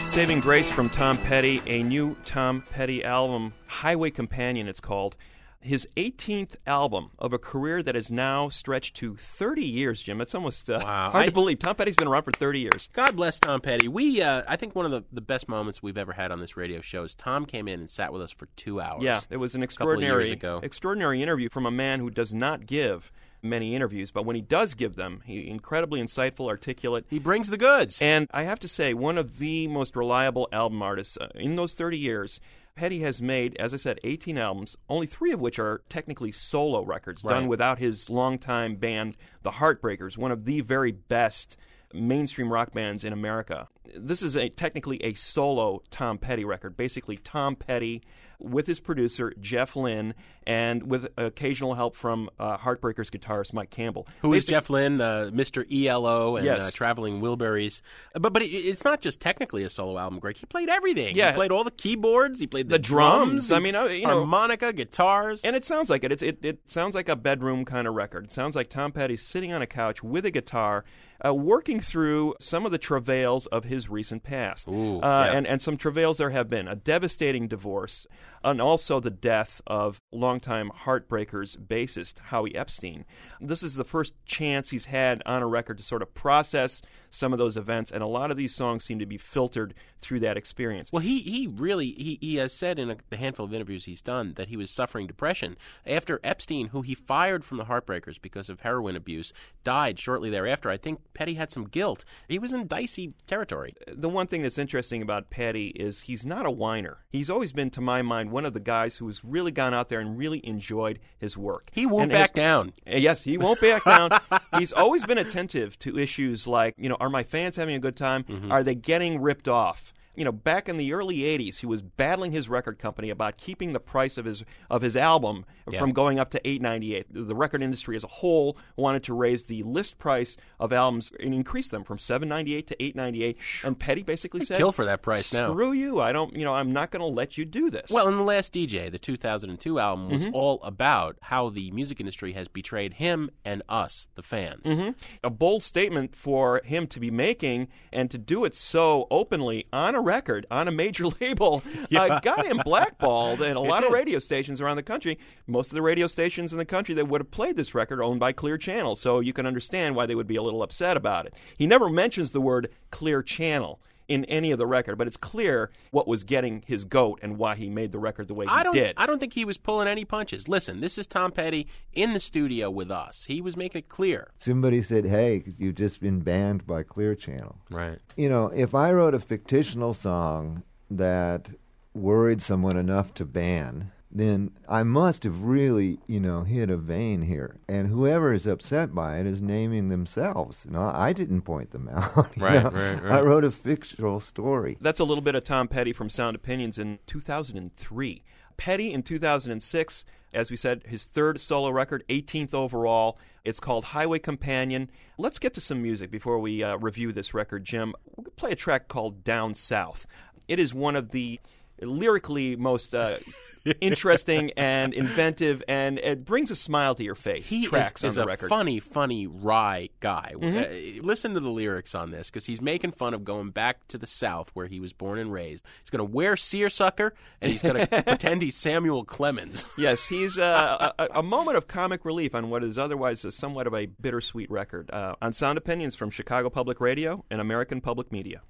grace. 0.00 0.10
Saving 0.10 0.40
Grace 0.40 0.68
from 0.68 0.90
Tom 0.90 1.16
Petty, 1.18 1.62
a 1.66 1.84
new 1.84 2.16
Tom 2.24 2.64
Petty 2.72 3.04
album, 3.04 3.52
Highway 3.68 4.10
Companion, 4.10 4.66
it's 4.66 4.80
called. 4.80 5.14
His 5.62 5.86
18th 5.96 6.56
album 6.66 7.10
of 7.18 7.32
a 7.32 7.38
career 7.38 7.82
that 7.82 7.94
has 7.94 8.10
now 8.10 8.48
stretched 8.48 8.96
to 8.96 9.16
30 9.16 9.64
years, 9.64 10.02
Jim. 10.02 10.20
It's 10.20 10.34
almost 10.34 10.68
uh, 10.68 10.80
hard 10.80 11.14
I- 11.16 11.26
to 11.26 11.32
believe. 11.32 11.58
Tom 11.60 11.76
Petty's 11.76 11.96
been 11.96 12.08
around 12.08 12.24
for 12.24 12.32
30 12.32 12.60
years. 12.60 12.88
God 12.92 13.16
bless 13.16 13.38
Tom 13.40 13.60
Petty. 13.60 13.88
We, 13.88 14.20
uh, 14.20 14.42
I 14.48 14.56
think 14.56 14.74
one 14.74 14.84
of 14.86 14.90
the, 14.92 15.04
the 15.12 15.20
best 15.20 15.48
moments 15.48 15.82
we've 15.82 15.98
ever 15.98 16.12
had 16.12 16.32
on 16.32 16.40
this 16.40 16.56
radio 16.56 16.80
show 16.80 17.04
is 17.04 17.14
Tom 17.14 17.46
came 17.46 17.68
in 17.68 17.80
and 17.80 17.88
sat 17.88 18.12
with 18.12 18.22
us 18.22 18.30
for 18.32 18.46
two 18.56 18.80
hours. 18.80 19.02
Yeah, 19.02 19.20
it 19.30 19.36
was 19.36 19.54
an 19.54 19.62
a 19.62 19.66
couple 19.66 19.92
of 19.92 20.02
extraordinary, 20.02 20.62
extraordinary 20.62 21.22
interview 21.22 21.48
from 21.48 21.66
a 21.66 21.70
man 21.70 22.00
who 22.00 22.10
does 22.10 22.34
not 22.34 22.66
give 22.66 23.12
many 23.42 23.74
interviews, 23.74 24.10
but 24.10 24.24
when 24.24 24.36
he 24.36 24.42
does 24.42 24.74
give 24.74 24.94
them, 24.96 25.22
he 25.24 25.48
incredibly 25.48 26.00
insightful, 26.00 26.48
articulate. 26.48 27.04
He 27.10 27.18
brings 27.18 27.48
the 27.48 27.56
goods. 27.56 28.00
And 28.00 28.28
I 28.32 28.44
have 28.44 28.60
to 28.60 28.68
say, 28.68 28.94
one 28.94 29.18
of 29.18 29.38
the 29.38 29.68
most 29.68 29.96
reliable 29.96 30.48
album 30.52 30.80
artists 30.82 31.18
uh, 31.20 31.28
in 31.34 31.56
those 31.56 31.74
30 31.74 31.98
years. 31.98 32.40
Petty 32.74 33.00
has 33.00 33.20
made, 33.20 33.56
as 33.58 33.74
I 33.74 33.76
said, 33.76 34.00
18 34.02 34.38
albums, 34.38 34.76
only 34.88 35.06
three 35.06 35.32
of 35.32 35.40
which 35.40 35.58
are 35.58 35.82
technically 35.88 36.32
solo 36.32 36.82
records 36.84 37.22
done 37.22 37.46
without 37.46 37.78
his 37.78 38.08
longtime 38.08 38.76
band, 38.76 39.16
The 39.42 39.52
Heartbreakers, 39.52 40.16
one 40.16 40.32
of 40.32 40.44
the 40.44 40.60
very 40.62 40.92
best 40.92 41.56
mainstream 41.94 42.50
rock 42.52 42.72
bands 42.72 43.04
in 43.04 43.12
America. 43.12 43.68
This 43.94 44.22
is 44.22 44.36
a 44.36 44.48
technically 44.48 45.02
a 45.04 45.14
solo 45.14 45.82
Tom 45.90 46.18
Petty 46.18 46.44
record. 46.44 46.76
Basically, 46.76 47.16
Tom 47.16 47.56
Petty 47.56 48.02
with 48.44 48.66
his 48.66 48.80
producer 48.80 49.32
Jeff 49.40 49.76
Lynne 49.76 50.14
and 50.46 50.90
with 50.90 51.08
occasional 51.16 51.74
help 51.74 51.94
from 51.94 52.28
uh, 52.38 52.56
Heartbreakers 52.58 53.10
guitarist 53.10 53.52
Mike 53.52 53.70
Campbell. 53.70 54.08
Who 54.22 54.34
is 54.34 54.44
Jeff 54.44 54.68
Lynne, 54.70 55.00
uh, 55.00 55.30
Mr. 55.32 55.64
ELO, 55.72 56.36
and 56.36 56.44
Yes. 56.44 56.62
uh, 56.62 56.70
Traveling 56.74 57.20
Wilburys. 57.20 57.80
But 58.14 58.32
but 58.32 58.42
it, 58.42 58.46
it's 58.50 58.84
not 58.84 59.00
just 59.00 59.20
technically 59.20 59.62
a 59.62 59.70
solo 59.70 59.98
album, 59.98 60.18
Greg. 60.18 60.36
He 60.36 60.46
played 60.46 60.68
everything. 60.68 61.14
Yeah. 61.16 61.30
he 61.30 61.34
played 61.36 61.52
all 61.52 61.62
the 61.64 61.70
keyboards. 61.70 62.40
He 62.40 62.46
played 62.46 62.68
the, 62.68 62.74
The 62.74 62.78
drums. 62.80 63.52
I 63.52 63.58
mean, 63.60 63.74
uh, 63.76 63.84
you 63.84 64.02
know- 64.06 64.18
harmonica, 64.18 64.72
guitars. 64.72 65.42
And 65.44 65.54
it 65.54 65.64
sounds 65.64 65.88
like 65.90 66.02
it. 66.04 66.10
It's, 66.12 66.22
it. 66.22 66.44
It 66.44 66.68
sounds 66.70 66.94
like 66.94 67.08
a 67.08 67.16
bedroom 67.16 67.64
kind 67.64 67.86
of 67.86 67.94
record. 67.94 68.24
It 68.24 68.32
sounds 68.32 68.56
like 68.56 68.68
Tom 68.68 68.90
Petty 68.92 69.16
sitting 69.16 69.52
on 69.52 69.62
a 69.62 69.66
couch 69.66 70.02
with 70.02 70.26
a 70.26 70.30
guitar, 70.32 70.84
uh, 71.24 71.34
working 71.34 71.80
through 71.80 72.34
some 72.40 72.66
of 72.66 72.72
the 72.72 72.78
travails 72.78 73.46
of 73.46 73.64
his 73.64 73.88
recent 73.88 74.22
past. 74.22 74.68
Ooh, 74.68 75.00
uh, 75.00 75.26
yeah. 75.26 75.36
and, 75.36 75.46
and 75.46 75.62
some 75.62 75.76
travails 75.76 76.18
there 76.18 76.30
have 76.30 76.48
been 76.48 76.68
a 76.68 76.74
devastating 76.74 77.48
divorce, 77.48 78.06
and 78.44 78.60
also 78.60 79.00
the 79.00 79.10
death 79.10 79.60
of 79.66 80.00
longtime 80.10 80.70
Heartbreakers 80.84 81.56
bassist 81.56 82.18
Howie 82.18 82.54
Epstein. 82.54 83.04
This 83.40 83.62
is 83.62 83.74
the 83.74 83.84
first 83.84 84.14
chance 84.24 84.70
he's 84.70 84.86
had 84.86 85.22
on 85.26 85.42
a 85.42 85.46
record 85.46 85.78
to 85.78 85.84
sort 85.84 86.02
of 86.02 86.14
process 86.14 86.82
some 87.10 87.32
of 87.32 87.38
those 87.38 87.56
events, 87.56 87.90
and 87.92 88.02
a 88.02 88.06
lot 88.06 88.30
of 88.30 88.36
these 88.36 88.54
songs 88.54 88.84
seem 88.84 88.98
to 88.98 89.06
be 89.06 89.18
filtered 89.18 89.74
through 90.00 90.20
that 90.20 90.36
experience. 90.36 90.90
Well, 90.90 91.02
he, 91.02 91.20
he 91.20 91.46
really 91.46 91.90
he, 91.92 92.18
he 92.20 92.36
has 92.36 92.52
said 92.52 92.78
in 92.78 92.90
a, 92.90 92.96
the 93.10 93.16
handful 93.16 93.44
of 93.46 93.54
interviews 93.54 93.84
he's 93.84 94.02
done 94.02 94.34
that 94.34 94.48
he 94.48 94.56
was 94.56 94.70
suffering 94.70 95.06
depression 95.06 95.56
after 95.86 96.20
Epstein, 96.24 96.68
who 96.68 96.82
he 96.82 96.94
fired 96.94 97.44
from 97.44 97.58
the 97.58 97.66
Heartbreakers 97.66 98.20
because 98.20 98.48
of 98.48 98.60
heroin 98.60 98.96
abuse, 98.96 99.32
died 99.62 99.98
shortly 99.98 100.30
thereafter. 100.30 100.70
I 100.70 100.78
think 100.78 101.00
Petty 101.14 101.34
had 101.34 101.50
some 101.50 101.64
guilt. 101.64 102.04
He 102.28 102.38
was 102.38 102.52
in 102.52 102.66
dicey 102.66 103.14
territory. 103.26 103.74
the 103.86 104.08
one 104.08 104.26
thing 104.26 104.42
that's 104.42 104.58
interesting 104.58 105.02
about 105.02 105.30
Petty 105.30 105.68
is 105.68 106.02
he's 106.02 106.24
not 106.24 106.46
a 106.46 106.50
whiner. 106.50 107.04
He's 107.10 107.28
always 107.30 107.52
been, 107.52 107.70
to 107.70 107.80
my 107.80 108.02
mind, 108.02 108.30
one 108.30 108.44
of 108.46 108.52
the 108.54 108.60
guys 108.60 108.96
who 108.96 109.06
has 109.06 109.24
really 109.24 109.50
gone 109.52 109.74
out 109.74 109.88
there 109.88 110.00
and 110.00 110.16
really 110.18 110.44
enjoyed 110.46 110.98
his 111.18 111.36
work. 111.36 111.70
He 111.72 111.86
won't 111.86 112.04
And 112.04 112.12
back 112.12 112.30
has- 112.30 112.42
down. 112.42 112.72
Uh, 112.86 112.96
Yes, 112.96 113.24
he 113.24 113.36
won't 113.38 113.60
back 113.60 113.84
down. 113.84 114.10
He's 114.58 114.72
always 114.72 115.04
been 115.04 115.18
attentive 115.18 115.78
to 115.80 115.98
issues 115.98 116.46
like, 116.46 116.74
you 116.78 116.88
know, 116.88 116.96
are 117.00 117.10
my 117.10 117.22
fans 117.22 117.56
having 117.56 117.74
a 117.74 117.80
good 117.80 117.96
time? 117.96 118.24
Mm-hmm. 118.24 118.52
Are 118.52 118.62
they 118.62 118.74
getting 118.74 119.20
ripped 119.20 119.48
off? 119.48 119.92
You 120.14 120.24
know, 120.24 120.32
back 120.32 120.68
in 120.68 120.76
the 120.76 120.92
early 120.92 121.18
'80s, 121.18 121.58
he 121.60 121.66
was 121.66 121.80
battling 121.82 122.32
his 122.32 122.48
record 122.48 122.78
company 122.78 123.08
about 123.10 123.36
keeping 123.38 123.72
the 123.72 123.80
price 123.80 124.18
of 124.18 124.24
his 124.26 124.44
of 124.70 124.82
his 124.82 124.96
album 124.96 125.44
Yeah. 125.70 125.78
from 125.78 125.92
going 125.92 126.18
up 126.18 126.30
to 126.30 126.40
8.98. 126.44 127.04
The 127.10 127.34
record 127.34 127.62
industry 127.62 127.96
as 127.96 128.04
a 128.04 128.08
whole 128.08 128.56
wanted 128.76 129.04
to 129.04 129.14
raise 129.14 129.46
the 129.46 129.62
list 129.62 129.98
price 129.98 130.36
of 130.60 130.72
albums 130.72 131.12
and 131.20 131.32
increase 131.32 131.68
them 131.68 131.82
from 131.84 131.98
7.98 131.98 132.66
to 132.66 132.76
8.98. 132.76 133.36
And 133.64 133.78
Petty 133.78 134.02
basically 134.02 134.44
said, 134.44 134.58
kill 134.58 134.72
for 134.72 134.84
that 134.84 135.00
price 135.02 135.32
now. 135.32 135.50
Screw 135.50 135.72
you! 135.72 136.00
I 136.00 136.12
don't. 136.12 136.36
You 136.36 136.44
know, 136.44 136.52
I'm 136.54 136.72
not 136.72 136.90
going 136.90 137.00
to 137.00 137.06
let 137.06 137.38
you 137.38 137.44
do 137.44 137.70
this. 137.70 137.90
Well, 137.90 138.08
in 138.08 138.16
the 138.18 138.22
last 138.24 138.52
DJ, 138.52 138.90
the 138.90 138.98
2002 138.98 139.78
album 139.78 140.10
was 140.10 140.26
Mhm. 140.26 140.30
all 140.34 140.60
about 140.62 141.16
how 141.22 141.48
the 141.48 141.70
music 141.70 142.00
industry 142.00 142.32
has 142.32 142.48
betrayed 142.48 142.94
him 142.94 143.30
and 143.44 143.62
us, 143.68 144.08
the 144.14 144.22
fans. 144.22 144.66
hmm 144.70 144.90
A 145.24 145.30
bold 145.30 145.62
statement 145.62 146.14
for 146.14 146.60
him 146.64 146.86
to 146.88 147.00
be 147.00 147.10
making 147.10 147.68
and 147.92 148.10
to 148.10 148.18
do 148.18 148.44
it 148.44 148.54
so 148.54 149.06
openly 149.10 149.66
on 149.72 149.94
a 149.94 150.01
record, 150.02 150.46
on 150.50 150.68
a 150.68 150.72
major 150.72 151.06
label, 151.20 151.62
Yeah. 151.90 152.02
uh, 152.02 152.20
got 152.20 152.44
him 152.46 152.60
blackballed 152.64 153.40
at 153.42 153.56
a 153.56 153.60
lot 153.60 153.84
of 153.84 153.92
radio 153.92 154.18
stations 154.18 154.60
around 154.60 154.76
the 154.76 154.82
country. 154.82 155.18
Most 155.46 155.68
of 155.70 155.74
the 155.74 155.82
radio 155.82 156.06
stations 156.06 156.52
in 156.52 156.58
the 156.58 156.64
country 156.64 156.94
that 156.96 157.08
would 157.08 157.20
have 157.20 157.30
played 157.30 157.56
this 157.56 157.74
record 157.74 158.02
owned 158.02 158.20
by 158.20 158.32
Clear 158.32 158.58
Channel, 158.58 158.96
so 158.96 159.20
you 159.20 159.32
can 159.32 159.46
understand 159.46 159.94
why 159.96 160.06
they 160.06 160.14
would 160.14 160.26
be 160.26 160.36
a 160.36 160.42
little 160.42 160.62
upset 160.62 160.96
about 160.96 161.26
it. 161.26 161.34
He 161.56 161.66
never 161.66 161.88
mentions 161.88 162.32
the 162.32 162.40
word 162.40 162.68
Clear 162.90 163.22
Channel. 163.22 163.80
In 164.08 164.24
any 164.26 164.50
of 164.50 164.58
the 164.58 164.66
record, 164.66 164.98
but 164.98 165.06
it's 165.06 165.16
clear 165.16 165.70
what 165.90 166.06
was 166.08 166.24
getting 166.24 166.62
his 166.66 166.84
goat 166.84 167.20
and 167.22 167.38
why 167.38 167.54
he 167.54 167.68
made 167.70 167.92
the 167.92 167.98
record 167.98 168.28
the 168.28 168.34
way 168.34 168.44
he 168.46 168.50
I 168.50 168.62
don't. 168.62 168.74
did. 168.74 168.94
I 168.98 169.06
don't 169.06 169.18
think 169.18 169.32
he 169.32 169.44
was 169.44 169.56
pulling 169.58 169.88
any 169.88 170.04
punches. 170.04 170.48
Listen, 170.48 170.80
this 170.80 170.98
is 170.98 171.06
Tom 171.06 171.30
Petty 171.32 171.66
in 171.92 172.12
the 172.12 172.20
studio 172.20 172.68
with 172.70 172.90
us. 172.90 173.24
He 173.26 173.40
was 173.40 173.56
making 173.56 173.78
it 173.80 173.88
clear. 173.88 174.32
Somebody 174.38 174.82
said, 174.82 175.06
"Hey, 175.06 175.44
you've 175.56 175.76
just 175.76 176.00
been 176.00 176.20
banned 176.20 176.66
by 176.66 176.82
Clear 176.82 177.14
Channel." 177.14 177.56
Right. 177.70 177.98
You 178.16 178.28
know, 178.28 178.48
if 178.48 178.74
I 178.74 178.92
wrote 178.92 179.14
a 179.14 179.20
fictional 179.20 179.94
song 179.94 180.62
that 180.90 181.48
worried 181.94 182.42
someone 182.42 182.76
enough 182.76 183.14
to 183.14 183.24
ban, 183.24 183.92
then 184.12 184.50
I 184.68 184.82
must 184.82 185.24
have 185.24 185.42
really, 185.42 185.98
you 186.06 186.20
know, 186.20 186.42
hit 186.42 186.68
a 186.68 186.76
vein 186.76 187.22
here. 187.22 187.56
And 187.68 187.88
whoever 187.88 188.32
is 188.32 188.46
upset 188.46 188.94
by 188.94 189.18
it 189.18 189.26
is 189.26 189.40
naming 189.40 189.88
themselves. 189.88 190.66
No, 190.68 190.90
I 190.94 191.12
didn't 191.12 191.42
point 191.42 191.70
them 191.70 191.88
out. 191.92 192.36
Right, 192.36 192.62
know? 192.62 192.70
right, 192.70 193.04
I 193.04 193.20
wrote 193.22 193.44
a 193.44 193.50
fictional 193.50 194.20
story. 194.20 194.76
That's 194.80 195.00
a 195.00 195.04
little 195.04 195.22
bit 195.22 195.34
of 195.34 195.44
Tom 195.44 195.68
Petty 195.68 195.92
from 195.92 196.10
Sound 196.10 196.36
Opinions 196.36 196.78
in 196.78 196.98
2003. 197.06 198.22
Petty 198.58 198.92
in 198.92 199.02
2006, 199.02 200.04
as 200.34 200.50
we 200.50 200.56
said, 200.56 200.84
his 200.86 201.04
third 201.04 201.40
solo 201.40 201.70
record, 201.70 202.04
18th 202.08 202.54
overall. 202.54 203.18
It's 203.44 203.60
called 203.60 203.86
Highway 203.86 204.18
Companion. 204.18 204.90
Let's 205.18 205.38
get 205.38 205.54
to 205.54 205.60
some 205.60 205.82
music 205.82 206.10
before 206.10 206.38
we 206.38 206.62
uh, 206.62 206.76
review 206.76 207.12
this 207.12 207.34
record, 207.34 207.64
Jim. 207.64 207.94
We'll 208.16 208.30
play 208.36 208.52
a 208.52 208.56
track 208.56 208.88
called 208.88 209.24
Down 209.24 209.54
South. 209.54 210.06
It 210.48 210.58
is 210.58 210.74
one 210.74 210.96
of 210.96 211.10
the 211.10 211.40
lyrically 211.82 212.56
most 212.56 212.94
uh, 212.94 213.18
interesting 213.80 214.50
and 214.56 214.92
inventive, 214.92 215.62
and 215.68 215.98
it 215.98 216.24
brings 216.24 216.50
a 216.50 216.56
smile 216.56 216.94
to 216.96 217.04
your 217.04 217.14
face. 217.14 217.48
He 217.48 217.66
tracks 217.66 218.00
is, 218.00 218.04
on 218.04 218.08
is 218.10 218.14
the 218.16 218.22
a 218.22 218.26
record. 218.26 218.48
funny, 218.48 218.80
funny, 218.80 219.26
wry 219.26 219.88
guy. 220.00 220.32
Mhm. 220.36 220.98
Uh, 220.98 221.02
listen 221.02 221.34
to 221.34 221.40
the 221.40 221.50
lyrics 221.50 221.94
on 221.94 222.10
this 222.10 222.28
because 222.30 222.46
he's 222.46 222.60
making 222.60 222.92
fun 222.92 223.14
of 223.14 223.24
going 223.24 223.50
back 223.50 223.86
to 223.88 223.98
the 223.98 224.06
South 224.06 224.50
where 224.54 224.66
he 224.66 224.80
was 224.80 224.92
born 224.92 225.18
and 225.18 225.32
raised. 225.32 225.64
He's 225.82 225.90
going 225.90 226.04
to 226.06 226.12
wear 226.12 226.36
seersucker 226.36 227.14
and 227.40 227.52
he's 227.52 227.62
going 227.62 227.86
to 227.86 228.02
pretend 228.02 228.42
he's 228.42 228.56
Samuel 228.56 229.04
Clemens. 229.04 229.64
Yes, 229.78 230.06
he's 230.06 230.38
uh, 230.38 230.92
a, 230.98 231.08
a 231.16 231.22
moment 231.22 231.56
of 231.56 231.66
comic 231.66 232.04
relief 232.04 232.34
on 232.34 232.50
what 232.50 232.62
is 232.62 232.78
otherwise 232.78 233.24
a 233.24 233.32
somewhat 233.32 233.66
of 233.66 233.74
a 233.74 233.86
bittersweet 233.86 234.50
record. 234.50 234.90
Uh, 234.92 235.14
on 235.22 235.32
Sound 235.32 235.56
Opinions 235.58 235.96
from 235.96 236.10
Chicago 236.10 236.50
Public 236.50 236.80
Radio 236.80 237.24
and 237.30 237.40
American 237.40 237.80
Public 237.80 238.12
Media. 238.12 238.42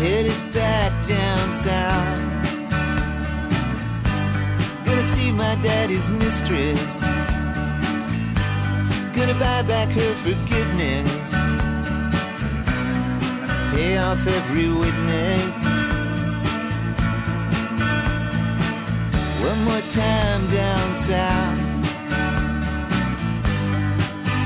Headed 0.00 0.54
back 0.54 0.92
down 1.06 1.52
south. 1.52 2.20
Gonna 4.86 5.06
see 5.14 5.30
my 5.30 5.54
daddy's 5.62 6.08
mistress. 6.08 7.02
Gonna 9.16 9.38
buy 9.46 9.60
back 9.72 9.90
her 9.90 10.14
forgiveness. 10.24 11.30
Pay 13.72 13.98
off 13.98 14.26
every 14.38 14.68
witness. 14.82 15.56
One 19.48 19.60
more 19.68 19.84
time 20.02 20.42
down 20.60 20.88
south. 21.08 21.60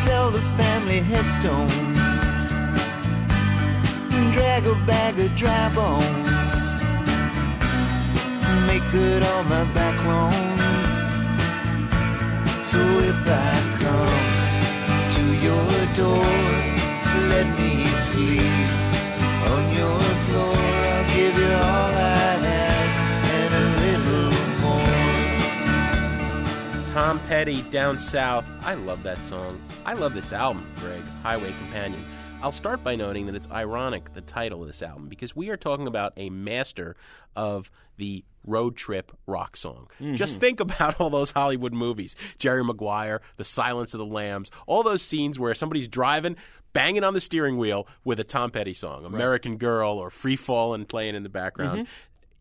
Sell 0.02 0.30
the 0.30 0.42
family 0.58 1.00
headstones 4.14 4.34
drag 4.34 4.66
a 4.66 4.74
bag 4.86 5.18
of 5.18 5.34
dry 5.36 5.68
bones. 5.74 6.04
Make 8.66 8.82
good 8.92 9.22
my 9.48 9.64
back 9.72 9.96
loans. 10.06 10.92
So 12.66 12.78
if 12.78 13.26
I 13.26 13.62
come 13.82 14.22
to 15.16 15.24
your 15.42 15.68
door, 15.96 16.26
let 17.28 17.46
me 17.58 17.84
sleep 18.06 18.68
on 19.52 19.62
your 19.74 20.00
floor. 20.26 20.56
I'll 20.56 21.06
give 21.14 21.36
you 21.36 21.52
all 21.52 21.92
I 21.94 22.38
have 22.48 22.92
and 23.38 23.52
a 23.54 23.66
little 23.84 24.32
more. 24.62 24.94
Tom 26.88 27.16
Petty, 27.28 27.62
Down 27.70 27.98
South. 27.98 28.46
I 28.62 28.74
love 28.74 29.02
that 29.02 29.24
song. 29.24 29.60
I 29.84 29.94
love 29.94 30.14
this 30.14 30.32
album, 30.32 30.66
Greg, 30.80 31.02
Highway 31.22 31.52
Companion. 31.58 32.04
I'll 32.42 32.52
start 32.52 32.84
by 32.84 32.94
noting 32.94 33.24
that 33.26 33.34
it's 33.34 33.50
ironic, 33.50 34.12
the 34.12 34.20
title 34.20 34.60
of 34.60 34.66
this 34.66 34.82
album, 34.82 35.08
because 35.08 35.34
we 35.34 35.48
are 35.48 35.56
talking 35.56 35.86
about 35.86 36.12
a 36.18 36.28
master 36.28 36.94
of 37.34 37.70
the 37.96 38.22
road 38.44 38.76
trip 38.76 39.12
rock 39.26 39.56
song. 39.56 39.88
Mhm. 39.98 40.14
Just 40.16 40.40
think 40.40 40.60
about 40.60 41.00
all 41.00 41.08
those 41.08 41.30
Hollywood 41.30 41.72
movies 41.72 42.14
Jerry 42.38 42.62
Maguire, 42.62 43.22
The 43.38 43.44
Silence 43.44 43.94
of 43.94 43.98
the 43.98 44.04
Lambs, 44.06 44.50
all 44.66 44.82
those 44.82 45.00
scenes 45.00 45.38
where 45.38 45.54
somebody's 45.54 45.88
driving, 45.88 46.36
banging 46.74 47.02
on 47.02 47.14
the 47.14 47.20
steering 47.22 47.56
wheel 47.56 47.86
with 48.04 48.20
a 48.20 48.24
Tom 48.24 48.50
Petty 48.50 48.74
song, 48.74 49.06
American 49.06 49.56
Girl 49.56 49.92
or 49.98 50.10
Free 50.10 50.36
Fallin' 50.36 50.84
playing 50.84 51.14
in 51.14 51.22
the 51.22 51.28
background. 51.30 51.86
Mhm. 51.86 51.90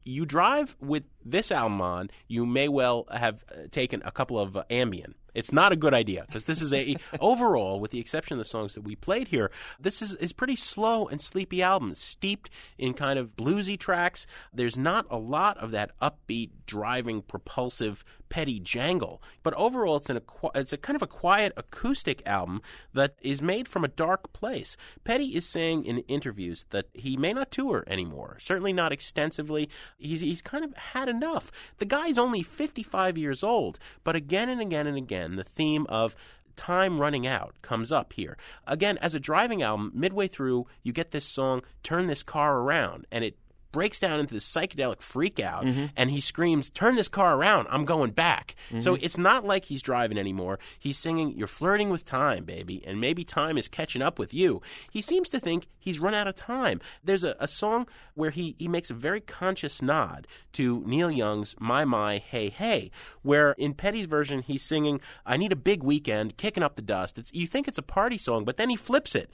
You 0.04 0.26
drive 0.26 0.76
with 0.82 1.04
this 1.24 1.50
album 1.50 1.80
on, 1.80 2.10
you 2.28 2.46
may 2.46 2.68
well 2.68 3.06
have 3.10 3.46
uh, 3.50 3.68
taken 3.72 4.02
a 4.04 4.12
couple 4.12 4.38
of 4.38 4.58
uh, 4.58 4.66
Ambien. 4.70 5.14
It's 5.34 5.52
not 5.52 5.72
a 5.72 5.76
good 5.76 5.94
idea 5.94 6.24
because 6.28 6.46
this 6.46 6.62
is 6.62 6.74
a 6.74 6.96
overall, 7.20 7.80
with 7.80 7.92
the 7.92 8.00
exception 8.00 8.36
of 8.36 8.40
the 8.40 8.46
songs 8.50 8.74
that 8.76 8.82
we 8.82 8.96
played 8.96 9.30
here, 9.30 9.52
this 9.80 10.02
is 10.02 10.14
is 10.16 10.34
pretty 10.34 10.56
slow 10.56 11.08
and 11.08 11.22
sleepy 11.22 11.62
album, 11.62 11.94
steeped 11.94 12.50
in 12.78 12.94
kind 12.94 13.20
of 13.20 13.36
bluesy 13.36 13.80
tracks. 13.80 14.28
There's 14.54 14.78
not 14.78 15.06
a 15.10 15.18
lot 15.18 15.58
of 15.58 15.72
that 15.72 15.92
upbeat, 16.00 16.52
driving, 16.66 17.22
propulsive, 17.22 18.04
petty 18.34 18.60
jangle, 18.60 19.22
but 19.44 19.54
overall, 19.54 19.98
it's 19.98 20.10
an 20.10 20.20
it's 20.56 20.74
a 20.74 20.78
kind 20.78 20.96
of 20.96 21.04
a 21.04 21.08
quiet 21.08 21.54
acoustic 21.56 22.26
album 22.26 22.62
that 22.92 23.16
is 23.22 23.42
made 23.42 23.68
from 23.68 23.84
a 23.84 23.88
dark 23.88 24.34
place. 24.34 24.76
Petty 25.04 25.36
is 25.36 25.48
saying 25.48 25.86
in 25.86 26.00
interviews 26.08 26.66
that 26.72 26.88
he 26.94 27.16
may 27.16 27.32
not 27.32 27.52
tour 27.52 27.84
anymore, 27.86 28.38
certainly 28.40 28.74
not 28.74 28.92
extensively. 28.92 29.70
He's 30.00 30.22
he's 30.22 30.42
kind 30.42 30.64
of 30.66 30.76
had 30.76 31.08
enough. 31.08 31.52
The 31.78 31.86
guy's 31.86 32.18
only 32.18 32.42
55 32.42 33.18
years 33.20 33.44
old, 33.44 33.78
but 34.04 34.16
again 34.16 34.50
and 34.50 34.60
again 34.60 34.88
and 34.88 34.98
again, 34.98 35.23
the 35.32 35.44
theme 35.44 35.86
of 35.90 36.16
time 36.56 37.00
running 37.00 37.26
out 37.26 37.56
comes 37.62 37.92
up 37.92 38.14
here. 38.14 38.38
Again, 38.68 38.98
as 39.00 39.16
a 39.16 39.20
driving 39.20 39.62
album, 39.62 39.92
midway 39.94 40.28
through, 40.28 40.68
you 40.84 40.94
get 40.94 41.12
this 41.12 41.26
song, 41.26 41.64
Turn 41.82 42.08
This 42.08 42.24
Car 42.24 42.60
Around, 42.60 43.08
and 43.12 43.24
it 43.24 43.38
breaks 43.74 44.00
down 44.00 44.22
into 44.22 44.34
this 44.34 44.50
psychedelic 44.50 45.02
freak 45.02 45.38
out 45.42 45.66
Mhm. 45.66 45.90
and 45.98 46.10
he 46.12 46.22
screams 46.22 46.70
turn 46.70 46.96
this 46.96 47.10
car 47.10 47.36
around 47.36 47.68
i'm 47.70 47.84
going 47.84 48.12
back. 48.12 48.56
So 48.80 48.94
Mhm. 48.96 49.00
it's 49.02 49.18
not 49.18 49.44
like 49.44 49.66
he's 49.66 49.82
driving 49.82 50.18
anymore. 50.18 50.58
He's 50.80 50.98
singing 50.98 51.34
you're 51.38 51.48
flirting 51.48 51.90
with 51.90 52.06
time 52.06 52.46
baby 52.46 52.82
and 52.88 53.02
maybe 53.02 53.26
time 53.26 53.58
is 53.58 53.68
catching 53.68 54.02
up 54.02 54.18
with 54.18 54.34
you. 54.34 54.62
He 54.92 55.02
seems 55.02 55.28
to 55.30 55.40
think 55.40 55.68
he's 55.78 56.00
run 56.00 56.14
out 56.14 56.28
of 56.28 56.36
time. 56.36 56.80
There's 57.04 57.26
a, 57.26 57.36
a 57.40 57.48
song 57.48 57.88
where 58.14 58.30
he, 58.30 58.56
he 58.60 58.68
makes 58.70 58.90
a 58.90 58.94
very 58.94 59.20
conscious 59.20 59.82
nod 59.82 60.28
to 60.54 60.84
neil 60.86 61.12
young's 61.12 61.56
my 61.60 61.84
my 61.84 62.20
hey 62.20 62.48
hey 62.50 62.92
where 63.24 63.54
in 63.58 63.74
petty's 63.74 64.06
version 64.06 64.44
he's 64.44 64.62
singing 64.64 65.02
i 65.26 65.36
need 65.36 65.52
a 65.52 65.56
big 65.56 65.82
weekend 65.84 66.38
kicking 66.38 66.64
up 66.64 66.76
the 66.76 66.82
dust. 66.84 67.18
It's 67.18 67.34
you 67.34 67.48
think 67.48 67.68
it's 67.68 67.80
a 67.80 67.84
party 67.98 68.20
song 68.20 68.46
but 68.46 68.58
then 68.58 68.70
he 68.70 68.76
flips 68.76 69.16
it. 69.16 69.32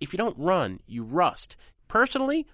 If 0.00 0.12
you 0.12 0.16
don't 0.18 0.36
run 0.36 0.80
you 0.86 1.04
rust. 1.04 1.56
Personally 1.88 2.46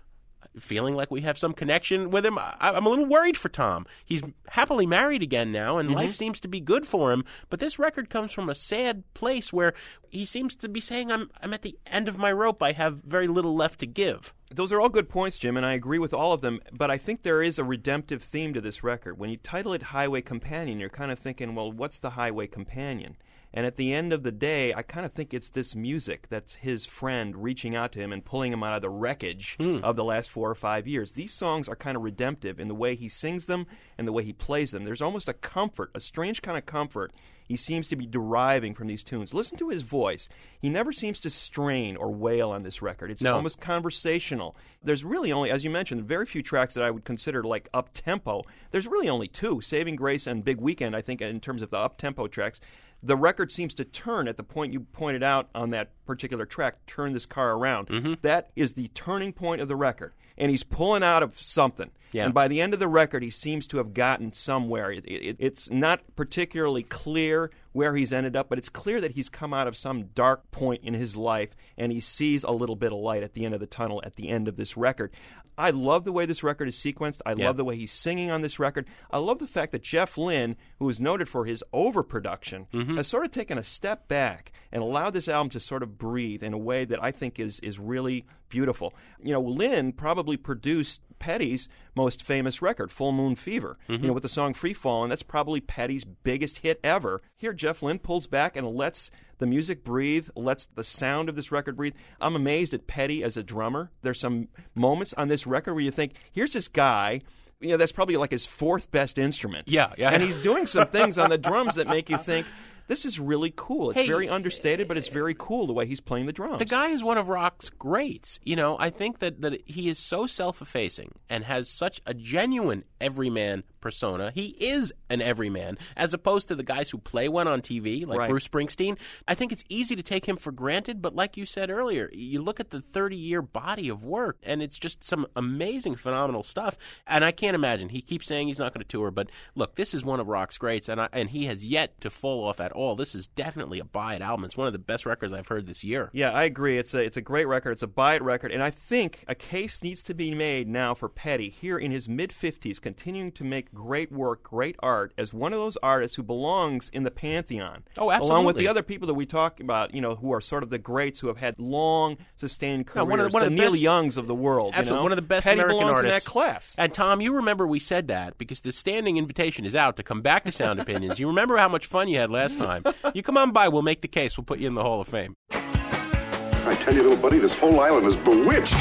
feeling 0.58 0.94
like 0.94 1.10
we 1.10 1.22
have 1.22 1.38
some 1.38 1.52
connection 1.52 2.10
with 2.10 2.24
him. 2.26 2.38
I, 2.38 2.54
I'm 2.60 2.86
a 2.86 2.88
little 2.88 3.06
worried 3.06 3.36
for 3.36 3.48
Tom. 3.48 3.86
He's 4.04 4.22
happily 4.48 4.86
married 4.86 5.22
again 5.22 5.50
now, 5.52 5.78
and 5.78 5.90
Mhm. 5.90 5.94
life 5.94 6.14
seems 6.14 6.40
to 6.40 6.48
be 6.48 6.60
good 6.60 6.86
for 6.86 7.12
him. 7.12 7.24
But 7.50 7.60
this 7.60 7.78
record 7.78 8.10
comes 8.10 8.32
from 8.32 8.48
a 8.48 8.54
sad 8.54 9.02
place 9.14 9.52
where 9.52 9.72
he 10.10 10.24
seems 10.24 10.54
to 10.56 10.68
be 10.68 10.80
saying, 10.80 11.10
"I'm 11.10 11.30
I'm 11.40 11.54
at 11.54 11.62
the 11.62 11.78
end 11.86 12.08
of 12.08 12.18
my 12.18 12.32
rope. 12.32 12.62
I 12.62 12.72
have 12.72 12.96
very 13.04 13.26
little 13.28 13.54
left 13.54 13.80
to 13.80 13.86
give." 13.86 14.34
Those 14.50 14.70
are 14.72 14.80
all 14.80 14.90
good 14.90 15.08
points, 15.08 15.38
Jim, 15.38 15.56
and 15.56 15.64
I 15.64 15.72
agree 15.72 15.98
with 15.98 16.12
all 16.12 16.34
of 16.34 16.42
them. 16.42 16.60
But 16.76 16.90
I 16.90 16.98
think 16.98 17.22
there 17.22 17.42
is 17.42 17.58
a 17.58 17.64
redemptive 17.64 18.22
theme 18.22 18.52
to 18.52 18.60
this 18.60 18.84
record. 18.84 19.18
When 19.18 19.30
you 19.30 19.38
title 19.38 19.72
it 19.72 19.84
Highway 19.84 20.20
Companion, 20.20 20.78
you're 20.78 20.90
kind 20.90 21.10
of 21.10 21.18
thinking, 21.18 21.54
well, 21.54 21.72
what's 21.72 21.98
the 21.98 22.10
Highway 22.10 22.46
Companion? 22.48 23.16
And 23.54 23.66
at 23.66 23.76
the 23.76 23.92
end 23.92 24.12
of 24.12 24.22
the 24.22 24.32
day, 24.32 24.72
I 24.72 24.82
kind 24.82 25.04
of 25.04 25.12
think 25.12 25.34
it's 25.34 25.50
this 25.50 25.74
music 25.74 26.28
that's 26.30 26.54
his 26.54 26.86
friend 26.86 27.42
reaching 27.42 27.76
out 27.76 27.92
to 27.92 27.98
him 27.98 28.12
and 28.12 28.24
pulling 28.24 28.52
him 28.52 28.62
out 28.62 28.76
of 28.76 28.82
the 28.82 28.90
wreckage 28.90 29.56
hmm. 29.56 29.78
of 29.82 29.96
the 29.96 30.04
last 30.04 30.30
four 30.30 30.50
or 30.50 30.54
five 30.54 30.86
years. 30.86 31.12
These 31.12 31.32
songs 31.32 31.68
are 31.68 31.76
kind 31.76 31.96
of 31.96 32.02
redemptive 32.02 32.58
in 32.58 32.68
the 32.68 32.74
way 32.74 32.94
he 32.94 33.08
sings 33.08 33.46
them 33.46 33.66
and 33.98 34.08
the 34.08 34.12
way 34.12 34.24
he 34.24 34.32
plays 34.32 34.70
them. 34.70 34.84
There's 34.84 35.02
almost 35.02 35.28
a 35.28 35.34
comfort, 35.34 35.90
a 35.94 36.00
strange 36.00 36.40
kind 36.40 36.56
of 36.56 36.64
comfort 36.64 37.12
he 37.46 37.56
seems 37.56 37.88
to 37.88 37.96
be 37.96 38.06
deriving 38.06 38.74
from 38.74 38.86
these 38.86 39.02
tunes. 39.02 39.34
Listen 39.34 39.58
to 39.58 39.68
his 39.68 39.82
voice. 39.82 40.28
He 40.60 40.68
never 40.68 40.92
seems 40.92 41.20
to 41.20 41.30
strain 41.30 41.96
or 41.96 42.10
wail 42.10 42.50
on 42.50 42.62
this 42.62 42.82
record. 42.82 43.10
It's 43.10 43.22
No. 43.22 43.34
almost 43.34 43.60
conversational. 43.60 44.56
There's 44.82 45.04
really 45.04 45.32
only, 45.32 45.50
as 45.50 45.64
you 45.64 45.70
mentioned, 45.70 46.04
very 46.04 46.26
few 46.26 46.42
tracks 46.42 46.74
that 46.74 46.84
I 46.84 46.90
would 46.90 47.04
consider 47.04 47.42
like 47.42 47.68
up 47.74 47.90
tempo. 47.94 48.42
There's 48.70 48.86
really 48.86 49.08
only 49.08 49.28
two 49.28 49.60
Saving 49.60 49.96
Grace 49.96 50.26
and 50.26 50.44
Big 50.44 50.60
Weekend, 50.60 50.96
I 50.96 51.02
think, 51.02 51.20
in 51.20 51.40
terms 51.40 51.62
of 51.62 51.70
the 51.70 51.78
up 51.78 51.98
tempo 51.98 52.26
tracks. 52.28 52.60
The 53.02 53.16
record 53.16 53.50
seems 53.50 53.74
to 53.74 53.84
turn 53.84 54.28
at 54.28 54.36
the 54.36 54.44
point 54.44 54.72
you 54.72 54.80
pointed 54.80 55.24
out 55.24 55.48
on 55.56 55.70
that 55.70 55.90
particular 56.06 56.46
track, 56.46 56.86
turn 56.86 57.12
this 57.12 57.26
car 57.26 57.52
around. 57.52 57.88
Mm-hmm. 57.88 58.14
That 58.22 58.50
is 58.54 58.74
the 58.74 58.88
turning 58.88 59.32
point 59.32 59.60
of 59.60 59.66
the 59.66 59.74
record. 59.74 60.12
And 60.42 60.50
he's 60.50 60.64
pulling 60.64 61.02
out 61.04 61.22
of 61.22 61.38
something. 61.38 61.90
Yeah. 62.10 62.24
And 62.26 62.34
by 62.34 62.48
the 62.48 62.60
end 62.60 62.74
of 62.74 62.80
the 62.80 62.88
record, 62.88 63.22
he 63.22 63.30
seems 63.30 63.66
to 63.68 63.78
have 63.78 63.94
gotten 63.94 64.32
somewhere. 64.34 64.90
It, 64.92 65.04
it, 65.06 65.36
it's 65.38 65.70
not 65.70 66.00
particularly 66.16 66.82
clear 66.82 67.50
where 67.72 67.94
he's 67.96 68.12
ended 68.12 68.36
up, 68.36 68.48
but 68.50 68.58
it's 68.58 68.68
clear 68.68 69.00
that 69.00 69.12
he's 69.12 69.30
come 69.30 69.54
out 69.54 69.66
of 69.66 69.76
some 69.78 70.06
dark 70.14 70.50
point 70.50 70.82
in 70.84 70.92
his 70.92 71.16
life 71.16 71.56
and 71.78 71.90
he 71.90 72.00
sees 72.00 72.42
a 72.44 72.50
little 72.50 72.76
bit 72.76 72.92
of 72.92 72.98
light 72.98 73.22
at 73.22 73.32
the 73.32 73.46
end 73.46 73.54
of 73.54 73.60
the 73.60 73.66
tunnel 73.66 74.02
at 74.04 74.16
the 74.16 74.28
end 74.28 74.46
of 74.48 74.56
this 74.56 74.76
record. 74.76 75.10
I 75.56 75.70
love 75.70 76.04
the 76.04 76.12
way 76.12 76.26
this 76.26 76.42
record 76.42 76.66
is 76.68 76.76
sequenced. 76.76 77.20
I 77.24 77.32
Yeah. 77.34 77.46
love 77.46 77.56
the 77.56 77.64
way 77.64 77.76
he's 77.76 77.92
singing 77.92 78.30
on 78.30 78.40
this 78.42 78.58
record. 78.58 78.86
I 79.10 79.18
love 79.18 79.38
the 79.38 79.46
fact 79.46 79.72
that 79.72 79.82
Jeff 79.82 80.18
Lynne, 80.18 80.56
who 80.80 80.88
is 80.90 80.98
noted 81.00 81.28
for 81.30 81.44
his 81.46 81.62
overproduction, 81.72 82.66
Mm-hmm. 82.72 82.96
has 82.96 83.06
sort 83.06 83.24
of 83.24 83.30
taken 83.30 83.58
a 83.58 83.62
step 83.62 84.08
back 84.08 84.52
and 84.70 84.82
allowed 84.82 85.10
this 85.14 85.28
album 85.28 85.50
to 85.50 85.60
sort 85.60 85.82
of 85.82 85.98
breathe 85.98 86.42
in 86.42 86.52
a 86.52 86.58
way 86.58 86.84
that 86.84 87.02
I 87.02 87.10
think 87.12 87.38
is 87.38 87.60
is 87.60 87.78
really 87.78 88.24
beautiful. 88.52 88.94
You 89.18 89.32
know, 89.32 89.40
Lynne 89.40 89.92
probably 89.92 90.36
produced 90.36 91.00
Petty's 91.18 91.70
most 91.96 92.22
famous 92.22 92.60
record, 92.60 92.92
Full 92.92 93.10
Moon 93.10 93.34
Fever. 93.34 93.78
You 93.88 93.96
mm-hmm. 93.96 94.06
know, 94.08 94.12
with 94.12 94.22
the 94.22 94.28
song 94.28 94.52
Free 94.52 94.74
Fall, 94.74 95.02
and 95.02 95.10
that's 95.10 95.22
probably 95.22 95.60
Petty's 95.60 96.04
biggest 96.04 96.58
hit 96.58 96.78
ever. 96.84 97.22
Here, 97.36 97.54
Jeff 97.54 97.82
Lynne 97.82 97.98
pulls 97.98 98.26
back 98.26 98.54
and 98.54 98.68
lets 98.68 99.10
the 99.38 99.46
music 99.46 99.82
breathe, 99.82 100.28
lets 100.36 100.66
the 100.66 100.84
sound 100.84 101.30
of 101.30 101.34
this 101.34 101.50
record 101.50 101.76
breathe. 101.76 101.94
I'm 102.20 102.36
amazed 102.36 102.74
at 102.74 102.86
Petty 102.86 103.24
as 103.24 103.38
a 103.38 103.42
drummer. 103.42 103.90
There's 104.02 104.20
some 104.20 104.48
moments 104.74 105.14
on 105.14 105.28
this 105.28 105.46
record 105.46 105.72
where 105.72 105.82
you 105.82 105.90
think, 105.90 106.12
here's 106.30 106.52
this 106.52 106.68
guy. 106.68 107.22
You 107.58 107.70
know, 107.70 107.76
that's 107.78 107.92
probably 107.92 108.18
like 108.18 108.32
his 108.32 108.44
fourth 108.44 108.90
best 108.90 109.18
instrument. 109.18 109.68
Yeah, 109.68 109.94
yeah. 109.96 110.10
And 110.10 110.22
he's 110.22 110.42
doing 110.42 110.66
some 110.66 110.88
things 110.88 111.18
on 111.18 111.30
the 111.30 111.38
drums 111.38 111.76
that 111.76 111.88
make 111.88 112.10
you 112.10 112.18
think, 112.18 112.46
this 112.88 113.04
is 113.04 113.18
really 113.20 113.52
cool. 113.54 113.90
It's 113.90 114.00
Hey, 114.00 114.06
very 114.06 114.28
understated, 114.28 114.88
but 114.88 114.96
it's 114.96 115.08
very 115.08 115.34
cool 115.38 115.66
the 115.66 115.72
way 115.72 115.86
he's 115.86 116.00
playing 116.00 116.26
the 116.26 116.32
drums. 116.32 116.58
The 116.58 116.64
guy 116.64 116.88
is 116.88 117.02
one 117.02 117.18
of 117.18 117.28
rock's 117.28 117.70
greats. 117.70 118.38
You 118.44 118.56
know, 118.56 118.76
I 118.78 118.90
think 118.90 119.18
that, 119.20 119.40
that 119.42 119.60
he 119.68 119.88
is 119.88 119.98
so 119.98 120.26
self 120.26 120.60
effacing 120.62 121.12
and 121.28 121.44
has 121.44 121.68
such 121.68 122.00
a 122.06 122.14
genuine 122.14 122.84
everyman 123.00 123.64
persona. 123.80 124.30
He 124.34 124.56
is 124.60 124.92
an 125.10 125.20
everyman, 125.20 125.76
as 125.96 126.14
opposed 126.14 126.48
to 126.48 126.54
the 126.54 126.62
guys 126.62 126.90
who 126.90 126.98
play 126.98 127.28
one 127.28 127.48
on 127.48 127.60
TV, 127.60 128.06
like 128.06 128.18
Right. 128.18 128.30
Bruce 128.30 128.46
Springsteen. 128.46 128.96
I 129.26 129.34
think 129.34 129.50
it's 129.52 129.64
easy 129.68 129.96
to 129.96 130.02
take 130.02 130.26
him 130.26 130.36
for 130.36 130.52
granted, 130.52 131.02
but 131.02 131.14
like 131.16 131.36
you 131.36 131.44
said 131.44 131.68
earlier, 131.70 132.08
you 132.12 132.40
look 132.40 132.60
at 132.60 132.70
the 132.70 132.80
30 132.80 133.16
year 133.16 133.42
body 133.42 133.88
of 133.88 134.04
work, 134.04 134.38
and 134.44 134.62
it's 134.62 134.78
just 134.78 135.02
some 135.02 135.26
amazing, 135.34 135.96
phenomenal 135.96 136.42
stuff. 136.44 136.76
And 137.06 137.24
I 137.24 137.32
can't 137.32 137.54
imagine. 137.56 137.88
He 137.88 138.00
keeps 138.00 138.26
saying 138.28 138.46
he's 138.46 138.58
not 138.60 138.72
going 138.72 138.82
to 138.84 138.88
tour, 138.88 139.10
but 139.10 139.28
look, 139.56 139.74
this 139.74 139.94
is 139.94 140.04
one 140.04 140.20
of 140.20 140.28
rock's 140.28 140.58
greats, 140.58 140.88
and, 140.88 141.00
I, 141.00 141.08
and 141.12 141.30
he 141.30 141.46
has 141.46 141.64
yet 141.66 142.00
to 142.02 142.10
fall 142.10 142.44
off 142.44 142.60
at 142.60 142.71
all. 142.72 142.94
This 142.96 143.14
is 143.14 143.26
definitely 143.28 143.78
a 143.78 143.84
buy 143.84 144.14
it 144.14 144.22
album. 144.22 144.44
It's 144.44 144.56
one 144.56 144.66
of 144.66 144.72
the 144.72 144.78
best 144.78 145.06
records 145.06 145.32
I've 145.32 145.48
heard 145.48 145.66
this 145.66 145.82
year. 145.84 146.10
Yeah, 146.12 146.30
I 146.30 146.44
agree. 146.44 146.78
It's 146.78 146.94
a 146.94 147.00
it's 147.00 147.16
a 147.16 147.20
great 147.20 147.46
record. 147.46 147.72
It's 147.72 147.82
a 147.82 147.86
buy 147.86 148.14
it 148.14 148.22
record, 148.22 148.52
and 148.52 148.62
I 148.62 148.70
think 148.70 149.24
a 149.28 149.34
case 149.34 149.82
needs 149.82 150.02
to 150.04 150.14
be 150.14 150.34
made 150.34 150.68
now 150.68 150.94
for 150.94 151.08
Petty 151.08 151.48
here 151.50 151.78
in 151.78 151.90
his 151.92 152.08
mid 152.08 152.32
fifties, 152.32 152.78
continuing 152.78 153.32
to 153.32 153.44
make 153.44 153.72
great 153.74 154.10
work, 154.12 154.42
great 154.42 154.76
art 154.80 155.12
as 155.18 155.32
one 155.34 155.52
of 155.52 155.58
those 155.58 155.76
artists 155.82 156.16
who 156.16 156.22
belongs 156.22 156.88
in 156.92 157.02
the 157.02 157.10
pantheon. 157.10 157.84
Oh, 157.96 158.10
absolutely. 158.10 158.30
Along 158.34 158.44
with 158.46 158.56
the 158.56 158.68
other 158.68 158.82
people 158.82 159.06
that 159.08 159.14
we 159.14 159.26
talk 159.26 159.60
about, 159.60 159.94
you 159.94 160.00
know, 160.00 160.16
who 160.16 160.32
are 160.32 160.40
sort 160.40 160.62
of 160.62 160.70
the 160.70 160.78
greats 160.78 161.20
who 161.20 161.28
have 161.28 161.38
had 161.38 161.58
long, 161.58 162.16
sustained 162.36 162.86
No, 162.94 163.04
careers. 163.04 163.08
one 163.10 163.20
of 163.20 163.26
the- 163.30 163.34
one 163.34 163.42
of 163.42 163.50
the 163.50 163.56
the 163.56 163.62
Neil 163.62 163.70
best- 163.72 163.82
Youngs 163.82 164.16
of 164.16 164.26
the 164.26 164.34
world. 164.34 164.74
you 164.74 164.78
Absolutely, 164.80 164.98
know? 164.98 165.02
one 165.02 165.12
of 165.12 165.16
the 165.16 165.22
best 165.22 165.44
Petty 165.46 165.60
American 165.60 165.84
artists 165.88 166.04
in 166.04 166.10
that 166.10 166.24
class. 166.24 166.74
And 166.78 166.92
Tom, 166.94 167.20
you 167.20 167.34
remember 167.36 167.66
we 167.66 167.78
said 167.78 168.08
that 168.08 168.38
because 168.38 168.60
the 168.60 168.72
standing 168.72 169.16
invitation 169.16 169.64
is 169.64 169.74
out 169.74 169.96
to 169.96 170.02
come 170.02 170.22
back 170.22 170.44
to 170.44 170.52
Sound 170.52 170.80
Opinions. 170.80 171.18
You 171.18 171.26
remember 171.28 171.56
how 171.56 171.68
much 171.68 171.86
fun 171.86 172.08
you 172.08 172.18
had 172.18 172.30
last 172.30 172.58
time. 172.62 172.84
You 173.14 173.22
come 173.22 173.36
on 173.36 173.52
by, 173.52 173.68
we'll 173.68 173.82
make 173.82 174.00
the 174.00 174.08
case. 174.08 174.36
We'll 174.36 174.44
put 174.44 174.58
you 174.58 174.66
in 174.68 174.74
the 174.74 174.82
Hall 174.82 175.00
of 175.00 175.08
Fame. 175.08 175.36
I 175.50 176.76
tell 176.76 176.94
you, 176.94 177.02
little 177.02 177.18
buddy, 177.18 177.38
this 177.38 177.52
whole 177.58 177.80
island 177.80 178.06
is 178.06 178.14
bewitched. 178.16 178.72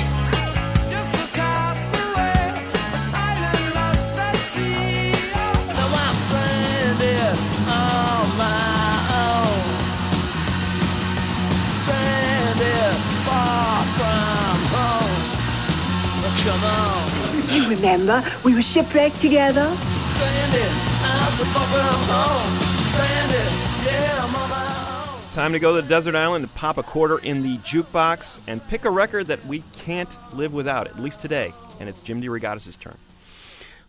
Just 0.90 1.14
across 1.16 1.84
the 1.86 2.04
way, 2.16 2.54
island 3.12 3.74
lost 3.74 4.12
at. 4.18 4.38
Now 5.68 5.90
I'm 5.90 6.16
stranded 6.28 7.38
on 7.66 8.28
my 8.38 8.94
own. 9.26 9.62
Stranded 11.82 12.96
far 13.26 13.82
from 13.98 14.58
home. 14.76 15.16
Oh, 16.22 16.34
come 16.46 16.64
on. 16.64 17.10
You 17.52 17.62
remember, 17.68 18.24
we 18.46 18.54
were 18.54 18.62
shipwrecked 18.62 19.20
together. 19.22 19.68
Stranded, 20.14 20.72
Time 25.32 25.54
to 25.54 25.60
go 25.60 25.74
to 25.74 25.82
the 25.82 25.88
desert 25.88 26.14
island 26.14 26.44
and 26.44 26.54
pop 26.56 26.78
a 26.78 26.84
quarter 26.84 27.18
in 27.20 27.42
the 27.42 27.58
jukebox 27.60 28.42
and 28.48 28.66
pick 28.68 28.84
a 28.84 28.90
record 28.90 29.28
that 29.28 29.46
we 29.46 29.64
can't 29.72 30.10
live 30.36 30.52
without, 30.52 30.88
at 30.88 31.00
least 31.00 31.22
today. 31.22 31.54
And 31.80 31.88
it's 31.88 32.02
Jim 32.02 32.22
DeRogatis' 32.22 32.78
turn. 32.78 32.98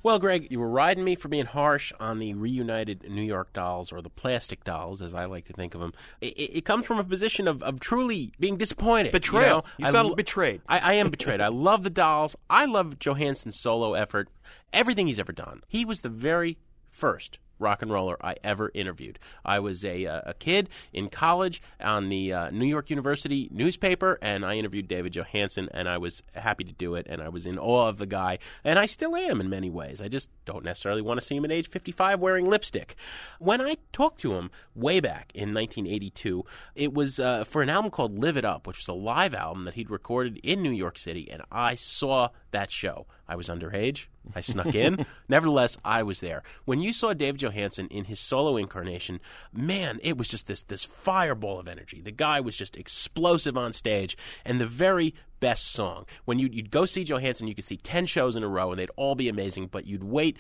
Well, 0.05 0.21
Greg, 0.21 0.49
you 0.53 0.61
were 0.61 0.69
riding 0.69 1.03
me 1.03 1.17
for 1.17 1.27
being 1.27 1.47
harsh 1.47 1.93
on 1.99 2.21
the 2.21 2.35
reunited 2.35 3.11
New 3.11 3.23
York 3.23 3.53
Dolls, 3.53 3.91
or 3.93 4.01
the 4.01 4.09
Plastic 4.11 4.63
Dolls, 4.63 5.03
as 5.03 5.15
I 5.15 5.25
like 5.25 5.47
to 5.47 5.53
think 5.53 5.75
of 5.75 5.81
them. 5.81 5.93
It, 6.21 6.33
it, 6.39 6.59
it 6.59 6.65
comes 6.65 6.87
from 6.87 6.99
a 6.99 7.05
position 7.05 7.49
of, 7.49 7.61
of 7.65 7.81
truly 7.81 8.33
being 8.39 8.57
disappointed. 8.57 9.11
Betrayal. 9.11 9.67
You, 9.79 9.83
You 9.83 9.85
know? 9.87 9.93
sound 9.93 10.09
lo- 10.11 10.15
betrayed. 10.15 10.61
I, 10.69 10.79
I 10.79 10.93
am 10.95 11.11
betrayed. 11.11 11.41
I 11.41 11.49
love 11.49 11.83
the 11.83 11.91
Dolls. 11.91 12.37
I 12.51 12.67
love 12.67 13.01
Johansen's 13.01 13.59
solo 13.59 13.95
effort. 13.95 14.29
Everything 14.73 15.09
he's 15.09 15.19
ever 15.19 15.33
done. 15.33 15.63
He 15.67 15.85
was 15.85 16.03
the 16.03 16.09
very 16.09 16.59
first 16.91 17.39
rock 17.63 17.83
and 17.83 17.91
roller 17.91 18.17
I 18.21 18.37
ever 18.45 18.71
interviewed. 18.75 19.19
I 19.45 19.61
was 19.61 19.85
a, 19.85 20.07
uh, 20.07 20.21
a 20.27 20.35
kid 20.35 20.69
in 20.93 21.09
college 21.09 21.63
on 21.81 22.09
the 22.09 22.33
uh, 22.33 22.51
New 22.51 22.67
York 22.67 22.91
University 22.91 23.49
newspaper, 23.51 24.19
and 24.21 24.45
I 24.45 24.57
interviewed 24.57 24.89
David 24.89 25.13
Johansen, 25.15 25.69
and 25.73 25.89
I 25.89 25.99
was 25.99 26.23
happy 26.35 26.65
to 26.65 26.73
do 26.73 26.95
it, 26.95 27.07
and 27.09 27.23
I 27.23 27.29
was 27.29 27.47
in 27.47 27.59
awe 27.59 27.89
of 27.89 27.99
the 27.99 28.07
guy, 28.07 28.39
and 28.65 28.79
I 28.79 28.87
still 28.87 29.17
am 29.17 29.41
in 29.41 29.49
many 29.49 29.71
ways. 29.71 30.01
I 30.01 30.09
just 30.09 30.31
don't 30.45 30.65
necessarily 30.65 31.03
want 31.03 31.21
to 31.21 31.27
see 31.27 31.37
him 31.37 31.45
at 31.45 31.53
age 31.53 31.69
55 31.69 32.21
wearing 32.21 32.49
lipstick. 32.49 32.97
When 33.39 33.61
I 33.61 33.77
talked 33.93 34.21
to 34.21 34.35
him 34.35 34.51
way 34.75 35.01
back 35.01 35.31
in 35.35 35.55
1982, 35.55 36.45
it 36.75 36.93
was 36.93 37.21
uh, 37.21 37.45
for 37.45 37.63
an 37.63 37.71
album 37.71 37.91
called 37.91 38.19
Live 38.19 38.37
It 38.37 38.45
Up, 38.45 38.67
which 38.67 38.79
was 38.79 38.89
a 38.89 38.93
live 38.93 39.35
album 39.35 39.65
that 39.65 39.75
he'd 39.75 39.91
recorded 39.91 40.39
in 40.43 40.63
New 40.63 40.71
York 40.71 40.99
City, 40.99 41.31
and 41.31 41.43
I 41.51 41.75
saw 41.75 42.29
that 42.51 42.71
show. 42.71 43.07
I 43.33 43.35
was 43.35 43.49
underage. 43.49 44.09
I 44.35 44.43
snuck 44.43 44.75
in. 44.75 45.07
Nevertheless, 45.29 45.79
I 45.83 46.03
was 46.03 46.21
there. 46.21 46.43
When 46.67 46.83
you 46.83 46.93
saw 46.93 47.15
Dave 47.15 47.39
Johansen 47.39 47.89
in 47.89 48.05
his 48.05 48.21
solo 48.21 48.59
incarnation, 48.59 49.21
man, 49.55 50.01
it 50.03 50.19
was 50.19 50.29
just 50.29 50.49
this 50.49 50.63
this 50.63 50.85
fireball 50.85 51.59
of 51.59 51.67
energy. 51.67 52.03
The 52.03 52.11
guy 52.11 52.41
was 52.41 52.59
just 52.59 52.77
explosive 52.77 53.57
on 53.57 53.73
stage, 53.73 54.19
and 54.45 54.61
the 54.61 54.67
very 54.67 55.15
best 55.41 55.73
song. 55.73 56.05
When 56.27 56.39
you'd, 56.39 56.55
you'd 56.55 56.71
go 56.71 56.85
see 56.85 57.05
Johansen, 57.05 57.49
you 57.49 57.55
could 57.55 57.65
see 57.65 57.79
ten 57.79 58.05
shows 58.05 58.37
in 58.37 58.43
a 58.43 58.49
row, 58.49 58.71
and 58.71 58.79
they'd 58.79 58.91
all 58.97 59.15
be 59.15 59.31
amazing. 59.31 59.69
But 59.69 59.87
you'd 59.87 60.05
wait 60.05 60.37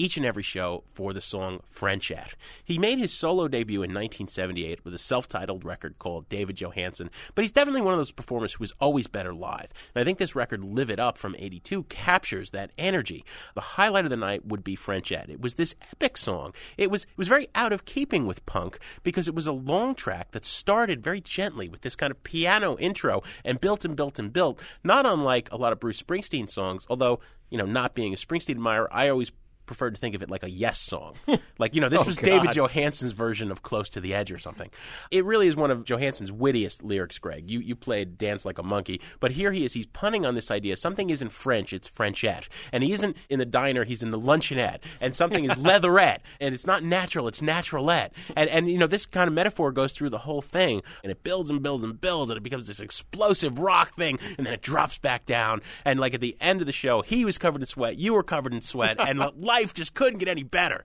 each 0.00 0.16
and 0.16 0.24
every 0.24 0.42
show 0.42 0.82
for 0.94 1.12
the 1.12 1.20
song 1.20 1.60
Frenchette. 1.70 2.34
He 2.64 2.78
made 2.78 2.98
his 2.98 3.12
solo 3.12 3.48
debut 3.48 3.82
in 3.82 3.90
1978 3.90 4.82
with 4.82 4.94
a 4.94 4.98
self-titled 4.98 5.62
record 5.62 5.98
called 5.98 6.28
David 6.30 6.56
Johansen, 6.56 7.10
but 7.34 7.42
he's 7.42 7.52
definitely 7.52 7.82
one 7.82 7.92
of 7.92 7.98
those 7.98 8.10
performers 8.10 8.54
who 8.54 8.64
is 8.64 8.72
always 8.80 9.06
better 9.06 9.34
live. 9.34 9.68
And 9.94 10.00
I 10.00 10.04
think 10.04 10.16
this 10.16 10.34
record 10.34 10.64
Live 10.64 10.88
It 10.88 10.98
Up 10.98 11.18
from 11.18 11.36
82 11.38 11.82
captures 11.84 12.50
that 12.50 12.70
energy. 12.78 13.26
The 13.54 13.60
highlight 13.60 14.04
of 14.04 14.10
the 14.10 14.16
night 14.16 14.46
would 14.46 14.64
be 14.64 14.74
Frenchette. 14.74 15.28
It 15.28 15.42
was 15.42 15.56
this 15.56 15.74
epic 15.92 16.16
song. 16.16 16.54
It 16.78 16.90
was 16.90 17.04
it 17.04 17.18
was 17.18 17.28
very 17.28 17.48
out 17.54 17.72
of 17.72 17.84
keeping 17.84 18.26
with 18.26 18.46
punk 18.46 18.78
because 19.02 19.28
it 19.28 19.34
was 19.34 19.46
a 19.46 19.52
long 19.52 19.94
track 19.94 20.30
that 20.30 20.46
started 20.46 21.04
very 21.04 21.20
gently 21.20 21.68
with 21.68 21.82
this 21.82 21.96
kind 21.96 22.10
of 22.10 22.24
piano 22.24 22.78
intro 22.78 23.22
and 23.44 23.60
built 23.60 23.84
and 23.84 23.96
built 23.96 24.18
and 24.18 24.32
built, 24.32 24.60
not 24.82 25.04
unlike 25.04 25.52
a 25.52 25.58
lot 25.58 25.74
of 25.74 25.80
Bruce 25.80 26.02
Springsteen 26.02 26.48
songs, 26.48 26.86
although, 26.88 27.20
you 27.50 27.58
know, 27.58 27.66
not 27.66 27.94
being 27.94 28.14
a 28.14 28.16
Springsteen 28.16 28.52
admirer, 28.52 28.88
I 28.90 29.10
always 29.10 29.30
preferred 29.70 29.94
to 29.94 30.00
think 30.00 30.16
of 30.16 30.22
it 30.22 30.28
like 30.28 30.42
a 30.42 30.50
yes 30.50 30.80
song. 30.80 31.14
like, 31.58 31.76
you 31.76 31.80
know, 31.80 31.88
this 31.88 32.00
Oh, 32.02 32.04
was 32.04 32.16
God. 32.16 32.24
David 32.24 32.50
Johansen's 32.52 33.12
version 33.12 33.52
of 33.52 33.62
Close 33.62 33.88
to 33.90 34.00
the 34.00 34.12
Edge 34.12 34.32
or 34.32 34.38
something. 34.38 34.68
It 35.12 35.24
really 35.24 35.46
is 35.46 35.54
one 35.54 35.70
of 35.70 35.84
Johansen's 35.84 36.32
wittiest 36.32 36.82
lyrics, 36.82 37.18
Greg. 37.20 37.48
You, 37.48 37.60
you 37.60 37.76
played 37.76 38.18
Dance 38.18 38.44
Like 38.44 38.58
a 38.58 38.64
Monkey, 38.64 39.00
but 39.20 39.30
here 39.30 39.52
he 39.52 39.64
is. 39.64 39.74
He's 39.74 39.86
punning 39.86 40.26
on 40.26 40.34
this 40.34 40.50
idea. 40.50 40.76
Something 40.76 41.08
isn't 41.10 41.28
French, 41.30 41.72
it's 41.72 41.88
Frenchette. 41.88 42.48
And 42.72 42.82
he 42.82 42.92
isn't 42.92 43.16
in 43.28 43.38
the 43.38 43.44
diner, 43.46 43.84
he's 43.84 44.02
in 44.02 44.10
the 44.10 44.18
luncheonette. 44.18 44.78
And 45.00 45.14
something 45.14 45.44
is 45.44 45.56
leatherette. 45.56 46.22
And 46.40 46.52
it's 46.52 46.66
not 46.66 46.82
natural, 46.82 47.28
it's 47.28 47.40
naturalette. 47.40 48.10
And, 48.34 48.50
and, 48.50 48.68
you 48.68 48.78
know, 48.78 48.88
this 48.88 49.06
kind 49.06 49.28
of 49.28 49.34
metaphor 49.34 49.70
goes 49.70 49.92
through 49.92 50.10
the 50.10 50.18
whole 50.18 50.42
thing. 50.42 50.82
And 51.04 51.12
it 51.12 51.22
builds 51.22 51.48
and 51.48 51.62
builds 51.62 51.84
and 51.84 52.00
builds. 52.00 52.32
And 52.32 52.36
it 52.38 52.42
becomes 52.42 52.66
this 52.66 52.80
explosive 52.80 53.60
rock 53.60 53.94
thing. 53.94 54.18
And 54.36 54.44
then 54.44 54.52
it 54.54 54.62
drops 54.62 54.98
back 54.98 55.26
down. 55.26 55.62
And, 55.84 56.00
like, 56.00 56.14
at 56.14 56.20
the 56.20 56.36
end 56.40 56.60
of 56.60 56.66
the 56.66 56.72
show, 56.72 57.02
he 57.02 57.24
was 57.24 57.38
covered 57.38 57.60
in 57.62 57.66
sweat, 57.66 57.98
you 57.98 58.14
were 58.14 58.22
covered 58.24 58.54
in 58.54 58.62
sweat. 58.62 58.96
and 58.98 59.20
life 59.36 59.59
just 59.66 59.94
couldn't 59.94 60.18
get 60.18 60.28
any 60.28 60.42
better. 60.42 60.84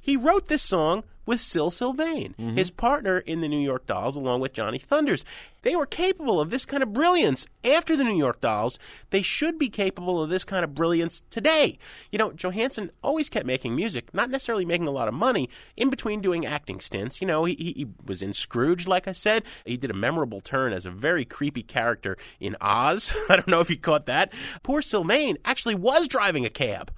He 0.00 0.16
wrote 0.16 0.48
this 0.48 0.62
song 0.62 1.04
with 1.26 1.40
Syl 1.40 1.70
Sylvain, 1.70 2.34
mm-hmm. 2.38 2.56
his 2.56 2.70
partner 2.70 3.18
in 3.18 3.40
the 3.40 3.48
New 3.48 3.60
York 3.60 3.86
Dolls, 3.86 4.16
along 4.16 4.40
with 4.40 4.52
Johnny 4.52 4.78
Thunders. 4.78 5.24
They 5.62 5.74
were 5.74 5.86
capable 5.86 6.40
of 6.40 6.50
this 6.50 6.66
kind 6.66 6.82
of 6.82 6.92
brilliance 6.92 7.46
after 7.64 7.96
the 7.96 8.04
New 8.04 8.16
York 8.16 8.42
Dolls. 8.42 8.78
They 9.08 9.22
should 9.22 9.58
be 9.58 9.70
capable 9.70 10.22
of 10.22 10.28
this 10.28 10.44
kind 10.44 10.62
of 10.62 10.74
brilliance 10.74 11.22
today. 11.30 11.78
You 12.12 12.18
know, 12.18 12.32
Johansen 12.32 12.90
always 13.02 13.30
kept 13.30 13.46
making 13.46 13.74
music, 13.74 14.12
not 14.12 14.28
necessarily 14.28 14.66
making 14.66 14.86
a 14.86 14.90
lot 14.92 15.08
of 15.08 15.14
money, 15.14 15.48
in 15.74 15.88
between 15.88 16.20
doing 16.20 16.44
acting 16.44 16.80
stints. 16.80 17.22
You 17.22 17.26
know, 17.26 17.46
he, 17.46 17.54
he, 17.54 17.72
he 17.72 17.86
was 18.04 18.22
in 18.22 18.34
Scrooge, 18.34 18.86
like 18.86 19.08
I 19.08 19.12
said. 19.12 19.42
He 19.64 19.78
did 19.78 19.90
a 19.90 19.94
memorable 19.94 20.42
turn 20.42 20.74
as 20.74 20.84
a 20.84 20.90
very 20.90 21.24
creepy 21.24 21.62
character 21.62 22.18
in 22.40 22.56
Oz. 22.60 23.14
I 23.30 23.36
don't 23.36 23.48
know 23.48 23.60
if 23.60 23.70
you 23.70 23.78
caught 23.78 24.04
that. 24.04 24.32
Poor 24.62 24.82
Sylvain 24.82 25.38
actually 25.46 25.76
was 25.76 26.08
driving 26.08 26.44
a 26.44 26.50
cab. 26.50 26.92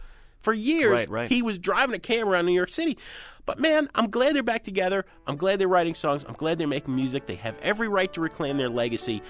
For 0.47 0.55
years, 0.55 0.92
Right, 0.92 1.11
right. 1.11 1.28
he 1.28 1.42
was 1.42 1.59
driving 1.59 1.97
a 1.97 1.99
cab 1.99 2.28
around 2.28 2.47
New 2.47 2.53
York 2.53 2.70
City. 2.70 2.97
But 3.47 3.59
man, 3.59 3.88
I'm 3.97 4.09
glad 4.11 4.36
they're 4.36 4.44
back 4.44 4.62
together. 4.62 5.05
I'm 5.26 5.36
glad 5.36 5.59
they're 5.59 5.66
writing 5.66 5.92
songs. 5.92 6.24
I'm 6.24 6.34
glad 6.34 6.57
they're 6.57 6.68
making 6.68 6.94
music. 6.94 7.26
They 7.26 7.34
have 7.34 7.59
every 7.62 7.88
right 7.88 8.12
to 8.12 8.20
reclaim 8.20 8.57
their 8.57 8.68
legacy. 8.68 9.22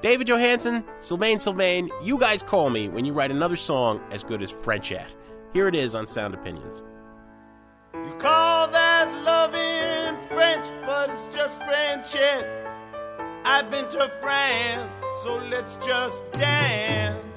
David 0.00 0.26
Johansen, 0.26 0.82
Sylvain 0.98 1.38
Sylvain, 1.38 1.90
you 2.02 2.18
guys 2.18 2.42
call 2.42 2.70
me 2.70 2.88
when 2.88 3.04
you 3.04 3.12
write 3.12 3.30
another 3.30 3.54
song 3.54 4.00
as 4.10 4.24
good 4.24 4.42
as 4.42 4.50
Frenchette. 4.50 5.10
Here 5.52 5.68
it 5.68 5.76
is 5.76 5.94
on 5.94 6.08
Sound 6.08 6.34
Opinions. 6.34 6.82
You 7.94 8.12
call 8.18 8.66
that 8.66 9.22
love 9.22 9.54
in 9.54 10.16
French, 10.26 10.66
but 10.84 11.08
it's 11.08 11.36
just 11.36 11.56
Frenchette. 11.60 12.48
I've 13.44 13.70
been 13.70 13.88
to 13.90 14.08
France, 14.20 14.90
so 15.22 15.36
let's 15.36 15.76
just 15.86 16.20
dance. 16.32 17.33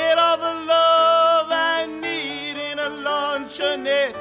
Get 0.00 0.18
all 0.18 0.38
the 0.48 0.56
love 0.74 1.48
I 1.50 1.78
need 2.06 2.56
in 2.70 2.76
a 2.88 2.90
luncheonette 3.06 4.18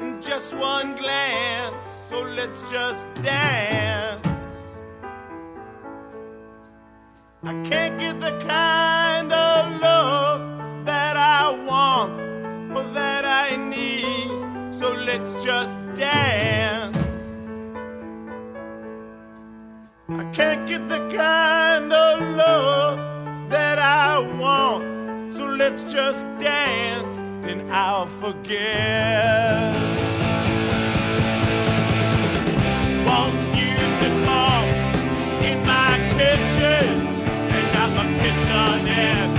in 0.00 0.20
just 0.20 0.50
one 0.54 0.88
glance, 0.96 1.86
so 2.08 2.16
let's 2.38 2.60
just 2.74 3.04
dance. 3.22 4.42
I 7.50 7.54
can't 7.70 7.96
get 8.04 8.16
the 8.28 8.34
kind 8.58 9.30
of 9.32 9.80
love 9.80 10.40
that 10.90 11.16
I 11.16 11.42
want 11.70 12.12
or 12.76 12.84
that 13.00 13.24
I 13.24 13.48
need, 13.74 14.30
so 14.78 14.86
let's 15.08 15.32
just 15.48 15.76
dance. 15.94 16.96
I 20.22 20.24
can't 20.38 20.62
get 20.70 20.82
the 20.88 21.02
kind 21.24 21.92
of 21.92 22.14
love 22.42 22.98
that 23.50 23.78
I 23.78 24.18
want, 24.42 24.84
let's 25.56 25.84
just 25.84 26.24
dance, 26.38 27.16
then 27.46 27.66
I'll 27.70 28.06
forget. 28.06 29.72
Wants 33.06 33.56
you 33.56 33.74
to 34.02 34.08
come 34.26 34.68
in 35.42 35.64
my 35.66 35.96
kitchen 36.18 37.06
and 37.54 37.72
not 37.72 37.90
my 37.96 38.06
kitchenette. 38.20 39.35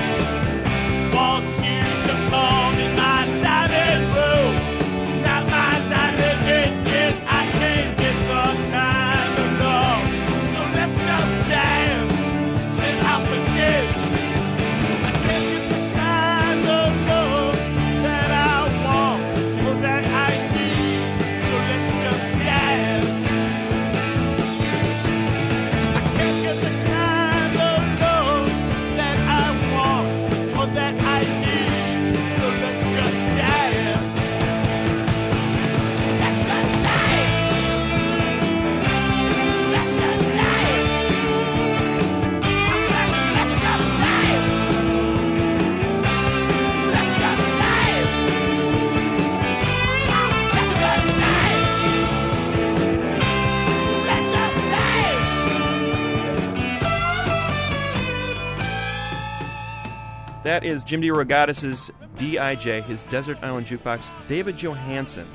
That 60.47 60.63
is 60.63 60.85
Jim 60.85 61.01
DeRogatis' 61.01 61.91
DIJ, 62.15 62.85
his 62.85 63.03
Desert 63.03 63.37
Island 63.41 63.67
Jukebox, 63.67 64.13
David 64.29 64.55
Johansen 64.55 65.27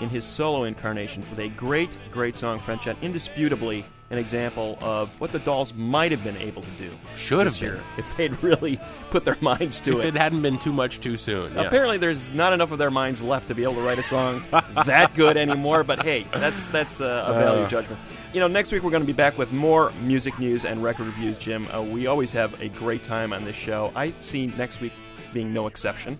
in 0.00 0.08
his 0.08 0.24
solo 0.24 0.64
incarnation 0.64 1.22
with 1.30 1.38
a 1.38 1.48
great, 1.50 1.96
great 2.10 2.36
song, 2.36 2.58
Frenchette, 2.58 3.00
indisputably 3.00 3.84
an 4.10 4.16
example 4.18 4.78
of 4.80 5.10
what 5.20 5.32
the 5.32 5.38
Dolls 5.40 5.74
might 5.74 6.10
have 6.12 6.24
been 6.24 6.36
able 6.38 6.62
to 6.62 6.70
do. 6.78 6.90
Should 7.16 7.44
have 7.46 7.60
been. 7.60 7.74
year 7.74 7.80
if 7.98 8.16
they'd 8.16 8.42
really 8.42 8.80
put 9.10 9.24
their 9.26 9.36
minds 9.42 9.80
to 9.82 9.92
if 9.92 9.96
it. 9.98 10.08
If 10.08 10.14
it 10.14 10.18
hadn't 10.18 10.40
been 10.42 10.58
too 10.58 10.72
much 10.72 11.00
too 11.00 11.16
soon. 11.18 11.54
yeah. 11.54 11.62
Apparently, 11.62 11.98
there's 11.98 12.30
not 12.30 12.52
enough 12.54 12.72
of 12.72 12.78
their 12.78 12.90
minds 12.90 13.22
left 13.22 13.48
to 13.48 13.54
be 13.54 13.64
able 13.64 13.74
to 13.74 13.82
write 13.82 13.98
a 13.98 14.02
song 14.02 14.42
that 14.50 15.14
good 15.14 15.36
anymore. 15.36 15.84
But 15.84 16.02
hey, 16.02 16.24
that's 16.32 16.68
that's 16.68 17.00
uh, 17.00 17.24
a 17.26 17.32
value 17.34 17.62
Uh. 17.64 17.68
judgment. 17.68 18.00
You 18.32 18.40
know, 18.40 18.48
next 18.48 18.72
week 18.72 18.82
we're 18.82 18.90
going 18.90 19.02
to 19.02 19.06
be 19.06 19.12
back 19.14 19.36
with 19.38 19.52
more 19.52 19.90
music 20.02 20.38
news 20.38 20.64
and 20.64 20.82
record 20.82 21.06
reviews. 21.06 21.38
Jim, 21.38 21.66
uh, 21.74 21.82
we 21.82 22.06
always 22.06 22.32
have 22.32 22.60
a 22.60 22.68
great 22.68 23.02
time 23.02 23.32
on 23.32 23.44
this 23.44 23.56
show. 23.56 23.92
I 23.96 24.12
see 24.20 24.46
next 24.48 24.80
week 24.80 24.92
being 25.32 25.52
no 25.52 25.66
exception. 25.66 26.18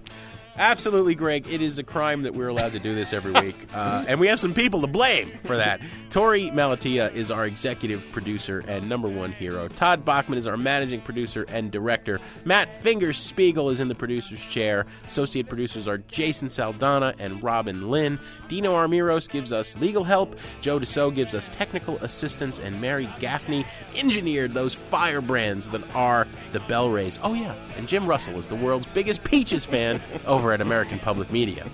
Absolutely, 0.58 1.14
Greg. 1.14 1.46
It 1.48 1.62
is 1.62 1.78
a 1.78 1.84
crime 1.84 2.22
that 2.22 2.34
we're 2.34 2.48
allowed 2.48 2.72
to 2.72 2.78
do 2.78 2.94
this 2.94 3.12
every 3.12 3.32
week. 3.32 3.56
Uh, 3.78 4.04
and 4.08 4.18
we 4.18 4.26
have 4.26 4.40
some 4.40 4.54
people 4.54 4.80
to 4.80 4.86
blame 4.86 5.30
for 5.44 5.56
that. 5.56 5.80
Torey 6.10 6.50
Malatia 6.52 7.14
is 7.14 7.30
our 7.30 7.46
executive 7.46 8.04
producer 8.12 8.64
and 8.66 8.88
number 8.88 9.08
one 9.08 9.30
hero. 9.30 9.68
Todd 9.68 10.04
Bachman 10.04 10.36
is 10.38 10.46
our 10.48 10.56
managing 10.56 11.00
producer 11.00 11.44
and 11.48 11.70
director. 11.70 12.18
Matt 12.44 12.82
Fingers 12.82 13.18
Spiegel 13.18 13.70
is 13.70 13.78
in 13.78 13.86
the 13.88 13.94
producer's 13.94 14.44
chair. 14.44 14.86
Associate 15.06 15.48
producers 15.48 15.86
are 15.86 15.98
Jason 15.98 16.48
Saldana 16.48 17.14
and 17.18 17.40
Robin 17.42 17.88
Lynn. 17.90 18.18
Dino 18.48 18.74
Armiros 18.74 19.28
gives 19.28 19.52
us 19.52 19.76
legal 19.76 20.02
help. 20.02 20.36
Joe 20.60 20.80
Deso 20.80 21.14
gives 21.14 21.34
us 21.34 21.48
technical 21.50 21.98
assistance. 21.98 22.58
And 22.58 22.80
Mary 22.80 23.08
Gaffney 23.20 23.64
engineered 23.94 24.54
those 24.54 24.74
firebrands 24.74 25.68
that 25.70 25.82
are 25.94 26.26
the 26.52 26.60
BellRays. 26.60 27.18
Oh, 27.22 27.34
yeah. 27.34 27.54
And 27.76 27.86
Jim 27.86 28.06
Russell 28.06 28.38
is 28.38 28.48
the 28.48 28.56
world's 28.56 28.86
biggest 28.86 29.22
Peaches 29.22 29.64
fan 29.64 30.00
over 30.26 30.47
at 30.52 30.60
American 30.60 30.98
Public 30.98 31.30
Media. 31.30 31.66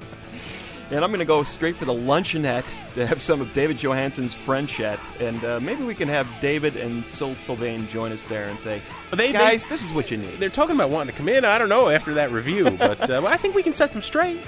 And 0.91 1.03
I'm 1.03 1.11
going 1.11 1.21
to 1.21 1.25
go 1.25 1.43
straight 1.45 1.77
for 1.77 1.87
the 1.87 1.95
luncheonette 1.95 2.67
to 2.95 3.07
have 3.07 3.21
some 3.23 3.41
of 3.41 3.53
David 3.55 3.79
Johansen's 3.79 4.35
Frenchette. 4.35 5.01
And 5.19 5.43
uh, 5.43 5.59
maybe 5.59 5.83
we 5.83 5.95
can 5.95 6.09
have 6.09 6.29
David 6.43 6.77
and 6.77 7.07
Sylvain 7.07 7.89
join 7.89 8.13
us 8.13 8.23
there 8.25 8.45
and 8.45 8.61
say, 8.61 8.83
They- 9.11 9.33
guys, 9.33 9.63
they- 9.63 9.71
this 9.71 9.83
is 9.83 9.95
what 9.95 10.11
you 10.11 10.19
need. 10.19 10.39
They're 10.39 10.51
talking 10.51 10.75
about 10.75 10.91
wanting 10.91 11.13
to 11.13 11.19
come 11.19 11.29
in. 11.31 11.45
I 11.45 11.57
don't 11.59 11.71
know 11.71 11.89
after 11.89 12.15
that 12.15 12.31
review, 12.31 12.71
but 12.73 13.09
uh, 13.09 13.23
I 13.27 13.39
think 13.39 13.55
we 13.55 13.63
can 13.63 13.73
set 13.73 13.93
them 13.93 14.03
straight. 14.03 14.41